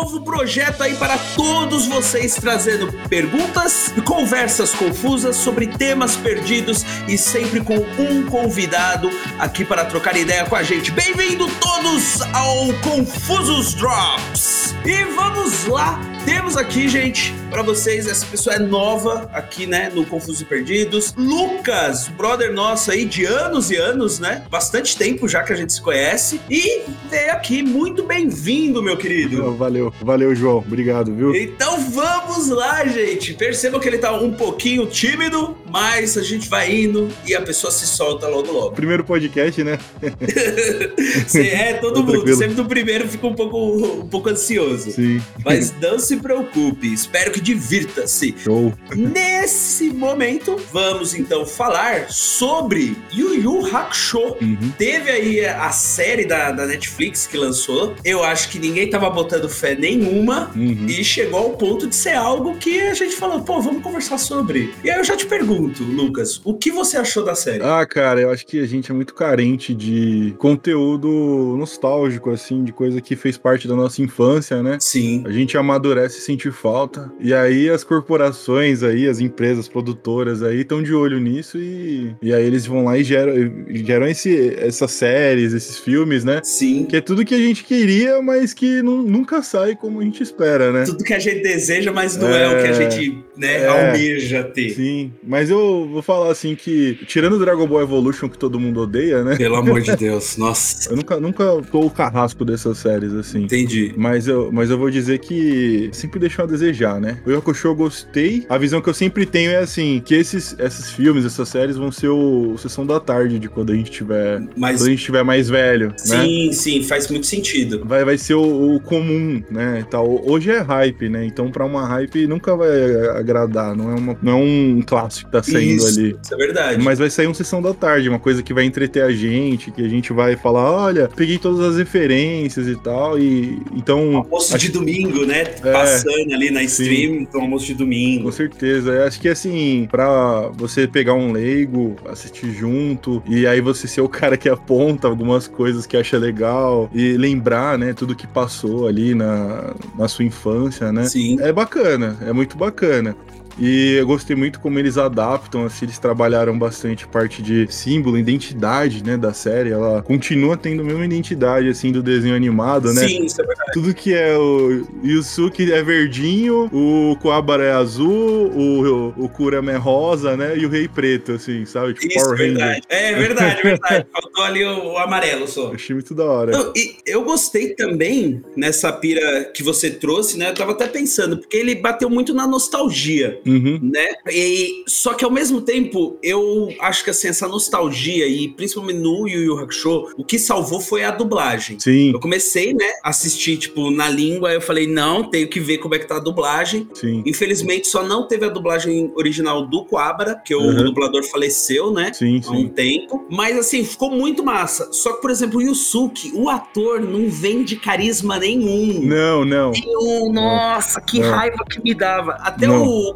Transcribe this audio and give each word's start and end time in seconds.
novo 0.00 0.22
projeto 0.22 0.82
aí 0.82 0.94
para 0.96 1.18
todos 1.36 1.86
vocês, 1.86 2.34
trazendo 2.34 2.90
perguntas 3.06 3.92
e 3.94 4.00
conversas 4.00 4.72
confusas 4.72 5.36
sobre 5.36 5.66
temas 5.66 6.16
perdidos 6.16 6.86
e 7.06 7.18
sempre 7.18 7.60
com 7.60 7.76
um 7.76 8.24
convidado 8.24 9.10
aqui 9.38 9.62
para 9.62 9.84
trocar 9.84 10.16
ideia 10.16 10.46
com 10.46 10.56
a 10.56 10.62
gente. 10.62 10.90
Bem-vindo 10.90 11.46
todos 11.60 12.22
ao 12.32 12.72
Confusos 12.80 13.74
Drops! 13.74 14.74
E 14.86 15.04
vamos 15.14 15.66
lá 15.66 16.00
temos 16.24 16.56
aqui, 16.56 16.88
gente, 16.88 17.32
para 17.50 17.62
vocês, 17.62 18.06
essa 18.06 18.26
pessoa 18.26 18.56
é 18.56 18.58
nova 18.58 19.30
aqui, 19.32 19.66
né, 19.66 19.90
no 19.94 20.04
Confusos 20.04 20.40
e 20.40 20.44
Perdidos. 20.44 21.14
Lucas, 21.16 22.08
brother 22.08 22.52
nosso 22.52 22.90
aí 22.90 23.04
de 23.04 23.24
anos 23.24 23.70
e 23.70 23.76
anos, 23.76 24.18
né? 24.18 24.44
Bastante 24.50 24.96
tempo 24.96 25.28
já 25.28 25.42
que 25.42 25.52
a 25.52 25.56
gente 25.56 25.72
se 25.72 25.80
conhece. 25.80 26.40
E 26.50 26.82
veio 27.08 27.32
aqui, 27.32 27.62
muito 27.62 28.02
bem-vindo, 28.02 28.82
meu 28.82 28.96
querido. 28.96 29.54
Valeu, 29.56 29.92
valeu, 30.00 30.34
João. 30.34 30.58
Obrigado, 30.58 31.14
viu? 31.14 31.34
Então 31.34 31.80
vamos 31.80 32.48
lá, 32.48 32.86
gente. 32.86 33.34
Percebam 33.34 33.80
que 33.80 33.88
ele 33.88 33.98
tá 33.98 34.12
um 34.12 34.32
pouquinho 34.32 34.86
tímido, 34.86 35.56
mas 35.70 36.16
a 36.18 36.22
gente 36.22 36.48
vai 36.48 36.72
indo 36.72 37.08
e 37.26 37.34
a 37.34 37.42
pessoa 37.42 37.70
se 37.70 37.86
solta 37.86 38.28
logo 38.28 38.52
logo. 38.52 38.72
Primeiro 38.72 39.04
podcast, 39.04 39.62
né? 39.62 39.78
é, 41.34 41.74
todo 41.74 42.02
mundo. 42.02 42.34
Sempre 42.34 42.56
no 42.56 42.66
primeiro 42.66 43.08
fica 43.08 43.26
um 43.26 43.34
pouco, 43.34 44.00
um 44.02 44.08
pouco 44.08 44.28
ansioso. 44.28 44.90
Sim. 44.90 45.20
Mas 45.44 45.72
não 45.80 45.98
se 46.10 46.16
preocupe, 46.16 46.92
espero 46.92 47.30
que 47.30 47.40
divirta-se. 47.40 48.34
Show. 48.36 48.74
Nesse 48.96 49.90
momento, 49.90 50.56
vamos 50.72 51.14
então 51.14 51.46
falar 51.46 52.10
sobre 52.10 52.96
Yu 53.12 53.34
Yu 53.36 53.66
Hakusho. 53.66 54.34
Uhum. 54.40 54.72
Teve 54.76 55.08
aí 55.08 55.46
a 55.46 55.70
série 55.70 56.24
da, 56.24 56.50
da 56.50 56.66
Netflix 56.66 57.28
que 57.28 57.36
lançou. 57.36 57.94
Eu 58.04 58.24
acho 58.24 58.48
que 58.48 58.58
ninguém 58.58 58.90
tava 58.90 59.08
botando 59.08 59.48
fé 59.48 59.76
nenhuma 59.76 60.50
uhum. 60.56 60.86
e 60.88 61.04
chegou 61.04 61.38
ao 61.38 61.50
ponto 61.50 61.86
de 61.86 61.94
ser 61.94 62.14
algo 62.14 62.56
que 62.56 62.80
a 62.80 62.94
gente 62.94 63.14
falou, 63.14 63.42
pô, 63.42 63.60
vamos 63.60 63.80
conversar 63.80 64.18
sobre. 64.18 64.74
E 64.82 64.90
aí 64.90 64.98
eu 64.98 65.04
já 65.04 65.16
te 65.16 65.26
pergunto, 65.26 65.84
Lucas, 65.84 66.40
o 66.42 66.54
que 66.54 66.72
você 66.72 66.96
achou 66.96 67.24
da 67.24 67.36
série? 67.36 67.62
Ah, 67.62 67.86
cara, 67.86 68.20
eu 68.20 68.30
acho 68.32 68.44
que 68.44 68.58
a 68.58 68.66
gente 68.66 68.90
é 68.90 68.94
muito 68.94 69.14
carente 69.14 69.72
de 69.72 70.34
conteúdo 70.38 71.54
nostálgico, 71.56 72.30
assim, 72.30 72.64
de 72.64 72.72
coisa 72.72 73.00
que 73.00 73.14
fez 73.14 73.38
parte 73.38 73.68
da 73.68 73.76
nossa 73.76 74.02
infância, 74.02 74.60
né? 74.60 74.76
Sim. 74.80 75.22
A 75.24 75.30
gente 75.30 75.56
amadurece 75.56 75.99
parece 76.00 76.20
sentir 76.20 76.50
falta. 76.50 77.12
E 77.20 77.34
aí 77.34 77.68
as 77.68 77.84
corporações 77.84 78.82
aí, 78.82 79.06
as 79.06 79.20
empresas 79.20 79.68
produtoras 79.68 80.42
aí 80.42 80.60
estão 80.60 80.82
de 80.82 80.94
olho 80.94 81.20
nisso 81.20 81.58
e, 81.58 82.14
e 82.22 82.32
aí 82.32 82.44
eles 82.44 82.66
vão 82.66 82.84
lá 82.84 82.96
e 82.96 83.04
geram, 83.04 83.34
geram 83.68 84.06
esse, 84.06 84.54
essas 84.58 84.90
séries, 84.92 85.52
esses 85.52 85.78
filmes, 85.78 86.24
né? 86.24 86.40
Sim. 86.42 86.86
Que 86.86 86.96
é 86.96 87.00
tudo 87.00 87.24
que 87.24 87.34
a 87.34 87.38
gente 87.38 87.64
queria, 87.64 88.22
mas 88.22 88.54
que 88.54 88.82
não, 88.82 89.02
nunca 89.02 89.42
sai 89.42 89.76
como 89.76 90.00
a 90.00 90.04
gente 90.04 90.22
espera, 90.22 90.72
né? 90.72 90.84
Tudo 90.84 91.04
que 91.04 91.12
a 91.12 91.18
gente 91.18 91.42
deseja, 91.42 91.92
mas 91.92 92.16
não 92.16 92.28
é, 92.28 92.44
é 92.44 92.48
o 92.48 92.62
que 92.62 92.68
a 92.68 92.72
gente 92.72 93.18
né, 93.36 93.62
é, 93.62 93.66
almeja 93.66 94.44
ter. 94.44 94.70
Sim, 94.70 95.12
mas 95.22 95.50
eu 95.50 95.88
vou 95.90 96.02
falar 96.02 96.30
assim 96.30 96.54
que, 96.54 96.98
tirando 97.06 97.38
Dragon 97.38 97.66
Ball 97.66 97.82
Evolution 97.82 98.28
que 98.28 98.38
todo 98.38 98.58
mundo 98.58 98.80
odeia, 98.80 99.22
né? 99.22 99.36
Pelo 99.36 99.56
amor 99.60 99.82
de 99.82 99.94
Deus, 99.96 100.36
nossa. 100.36 100.90
Eu 100.90 100.96
nunca, 100.96 101.20
nunca 101.20 101.44
tô 101.70 101.80
o 101.80 101.90
carrasco 101.90 102.44
dessas 102.44 102.78
séries, 102.78 103.12
assim. 103.12 103.42
Entendi. 103.42 103.92
Mas 103.96 104.26
eu, 104.26 104.50
mas 104.50 104.70
eu 104.70 104.78
vou 104.78 104.90
dizer 104.90 105.18
que 105.18 105.89
sempre 105.92 106.18
deixou 106.18 106.44
a 106.44 106.48
desejar, 106.48 107.00
né? 107.00 107.18
O 107.26 107.30
Yakusho 107.30 107.68
eu 107.68 107.74
gostei. 107.74 108.46
A 108.48 108.58
visão 108.58 108.80
que 108.80 108.88
eu 108.88 108.94
sempre 108.94 109.26
tenho 109.26 109.50
é 109.50 109.58
assim, 109.58 110.02
que 110.04 110.14
esses, 110.14 110.54
esses 110.58 110.90
filmes, 110.90 111.24
essas 111.24 111.48
séries 111.48 111.76
vão 111.76 111.90
ser 111.90 112.08
o, 112.08 112.52
o 112.52 112.58
sessão 112.58 112.86
da 112.86 113.00
tarde 113.00 113.38
de 113.38 113.48
quando 113.48 113.72
a 113.72 113.74
gente 113.74 113.90
tiver, 113.90 114.42
Mas... 114.56 114.78
quando 114.78 114.88
a 114.88 114.90
gente 114.90 115.04
tiver 115.04 115.22
mais 115.22 115.48
velho, 115.48 115.92
sim, 115.96 116.46
né? 116.46 116.52
Sim, 116.52 116.82
faz 116.82 117.08
muito 117.08 117.26
sentido. 117.26 117.82
Vai, 117.84 118.04
vai 118.04 118.18
ser 118.18 118.34
o, 118.34 118.74
o 118.74 118.80
comum, 118.80 119.42
né? 119.50 119.84
Tal. 119.90 120.20
Hoje 120.28 120.50
é 120.50 120.60
hype, 120.60 121.08
né? 121.08 121.24
Então 121.24 121.50
para 121.50 121.64
uma 121.64 121.86
hype 121.86 122.26
nunca 122.26 122.56
vai 122.56 122.70
agradar, 123.16 123.74
não 123.76 123.90
é, 123.90 123.94
uma, 123.94 124.18
não 124.22 124.32
é 124.32 124.36
um 124.36 124.82
clássico 124.86 125.30
que 125.30 125.36
tá 125.36 125.42
saindo 125.42 125.76
isso, 125.76 125.98
ali. 125.98 126.16
Isso 126.22 126.34
é 126.34 126.36
verdade. 126.36 126.82
Mas 126.82 126.98
vai 126.98 127.10
sair 127.10 127.26
um 127.26 127.34
sessão 127.34 127.60
da 127.60 127.74
tarde, 127.74 128.08
uma 128.08 128.18
coisa 128.18 128.42
que 128.42 128.52
vai 128.52 128.64
entreter 128.64 129.02
a 129.02 129.10
gente, 129.10 129.70
que 129.70 129.82
a 129.82 129.88
gente 129.88 130.12
vai 130.12 130.36
falar, 130.36 130.70
olha, 130.70 131.08
peguei 131.08 131.38
todas 131.38 131.60
as 131.60 131.76
referências 131.76 132.68
e 132.68 132.76
tal, 132.76 133.18
e 133.18 133.60
então... 133.72 134.16
Almoço 134.16 134.56
de 134.58 134.70
domingo, 134.70 135.24
né? 135.24 135.42
É, 135.64 135.72
Passando 135.80 136.34
ali 136.34 136.50
na 136.50 136.62
stream, 136.62 137.12
Sim. 137.12 137.20
então 137.20 137.40
almoço 137.42 137.66
de 137.66 137.74
domingo. 137.74 138.24
Com 138.24 138.32
certeza. 138.32 138.90
Eu 138.90 139.04
acho 139.04 139.20
que 139.20 139.28
assim, 139.28 139.88
pra 139.90 140.48
você 140.54 140.86
pegar 140.86 141.14
um 141.14 141.32
leigo, 141.32 141.96
assistir 142.08 142.50
junto, 142.52 143.22
e 143.26 143.46
aí 143.46 143.60
você 143.60 143.86
ser 143.86 144.00
o 144.00 144.08
cara 144.10 144.36
que 144.36 144.48
aponta 144.48 145.08
algumas 145.08 145.46
coisas 145.46 145.86
que 145.86 145.96
acha 145.96 146.18
legal, 146.18 146.90
e 146.92 147.16
lembrar, 147.16 147.78
né, 147.78 147.92
tudo 147.92 148.14
que 148.14 148.26
passou 148.26 148.86
ali 148.86 149.14
na, 149.14 149.74
na 149.98 150.08
sua 150.08 150.24
infância, 150.24 150.92
né? 150.92 151.04
Sim. 151.04 151.38
É 151.40 151.52
bacana, 151.52 152.16
é 152.26 152.32
muito 152.32 152.56
bacana. 152.56 153.16
E 153.58 153.94
eu 153.94 154.06
gostei 154.06 154.36
muito 154.36 154.60
como 154.60 154.78
eles 154.78 154.96
adaptam, 154.96 155.64
assim, 155.64 155.84
eles 155.84 155.98
trabalharam 155.98 156.58
bastante 156.58 157.06
parte 157.06 157.42
de 157.42 157.66
símbolo, 157.70 158.18
identidade, 158.18 159.02
né, 159.04 159.16
da 159.16 159.32
série. 159.32 159.70
Ela 159.70 160.02
continua 160.02 160.56
tendo 160.56 160.82
a 160.82 160.84
mesma 160.84 161.04
identidade, 161.04 161.68
assim, 161.68 161.92
do 161.92 162.02
desenho 162.02 162.34
animado, 162.34 162.92
né? 162.92 163.06
Sim, 163.06 163.24
isso 163.24 163.40
é 163.40 163.46
verdade. 163.46 163.72
Tudo 163.72 163.94
que 163.94 164.14
é 164.14 164.36
o 164.36 164.86
Yusuke 165.04 165.72
é 165.72 165.82
verdinho, 165.82 166.70
o 166.72 167.16
Kuwabara 167.20 167.64
é 167.64 167.72
azul, 167.72 168.50
o, 168.50 169.14
o 169.24 169.28
Kurama 169.28 169.72
é 169.72 169.76
rosa, 169.76 170.36
né? 170.36 170.56
E 170.56 170.64
o 170.64 170.68
Rei 170.68 170.88
preto, 170.88 171.32
assim, 171.32 171.64
sabe? 171.64 171.94
Tipo, 171.94 172.08
isso, 172.08 172.24
Power 172.24 172.38
verdade. 172.38 172.82
É 172.88 173.14
verdade, 173.14 173.62
verdade. 173.62 174.06
Faltou 174.12 174.44
ali 174.44 174.64
o, 174.64 174.92
o, 174.92 174.98
amarelo 174.98 175.46
só. 175.46 175.72
Achei 175.72 175.94
muito 175.94 176.14
da 176.14 176.24
hora. 176.24 176.52
Não, 176.52 176.72
e 176.76 176.96
eu 177.06 177.22
gostei 177.24 177.74
também 177.74 178.42
nessa 178.56 178.92
pira 178.92 179.44
que 179.44 179.62
você 179.62 179.90
trouxe, 179.90 180.38
né? 180.38 180.50
Eu 180.50 180.54
tava 180.54 180.72
até 180.72 180.86
pensando, 180.86 181.38
porque 181.38 181.56
ele 181.56 181.74
bateu 181.74 182.08
muito 182.08 182.34
na 182.34 182.46
nostalgia. 182.46 183.39
Uhum. 183.46 183.78
Né? 183.82 184.08
E, 184.30 184.84
só 184.86 185.14
que 185.14 185.24
ao 185.24 185.30
mesmo 185.30 185.60
tempo, 185.60 186.18
eu 186.22 186.68
acho 186.80 187.04
que 187.04 187.10
assim, 187.10 187.28
essa 187.28 187.48
nostalgia, 187.48 188.26
e 188.26 188.48
principalmente 188.48 188.98
no 188.98 189.28
Yu 189.28 189.42
Yu 189.42 189.58
Hakusho, 189.58 190.08
o 190.16 190.24
que 190.24 190.38
salvou 190.38 190.80
foi 190.80 191.04
a 191.04 191.10
dublagem. 191.10 191.78
Sim. 191.78 192.12
Eu 192.12 192.20
comecei, 192.20 192.72
né, 192.72 192.92
a 193.02 193.10
assistir, 193.10 193.56
tipo, 193.56 193.90
na 193.90 194.08
língua, 194.08 194.52
eu 194.52 194.60
falei, 194.60 194.86
não, 194.86 195.24
tenho 195.24 195.48
que 195.48 195.60
ver 195.60 195.78
como 195.78 195.94
é 195.94 195.98
que 195.98 196.06
tá 196.06 196.16
a 196.16 196.20
dublagem. 196.20 196.88
Sim. 196.94 197.22
Infelizmente, 197.26 197.88
só 197.88 198.02
não 198.02 198.26
teve 198.26 198.46
a 198.46 198.48
dublagem 198.48 199.12
original 199.14 199.66
do 199.66 199.84
Quabra, 199.84 200.40
que 200.44 200.54
uhum. 200.54 200.70
o 200.70 200.84
dublador 200.84 201.22
faleceu, 201.24 201.92
né? 201.92 202.12
Sim, 202.12 202.40
há 202.46 202.50
um 202.52 202.68
tempo. 202.68 203.26
Mas 203.30 203.56
assim, 203.58 203.84
ficou 203.84 204.10
muito 204.10 204.44
massa. 204.44 204.92
Só 204.92 205.14
que, 205.14 205.22
por 205.22 205.30
exemplo, 205.30 205.58
o 205.58 205.62
Yusuke, 205.62 206.32
o 206.34 206.48
ator 206.48 207.00
não 207.00 207.28
vem 207.28 207.62
de 207.62 207.76
carisma 207.76 208.38
nenhum. 208.38 209.00
Não, 209.02 209.44
não. 209.44 209.70
Nenhum. 209.70 210.32
Nossa, 210.32 211.00
que 211.00 211.20
não. 211.20 211.30
raiva 211.30 211.64
que 211.68 211.82
me 211.82 211.94
dava. 211.94 212.32
Até 212.40 212.66
não. 212.66 212.86
o 212.86 213.14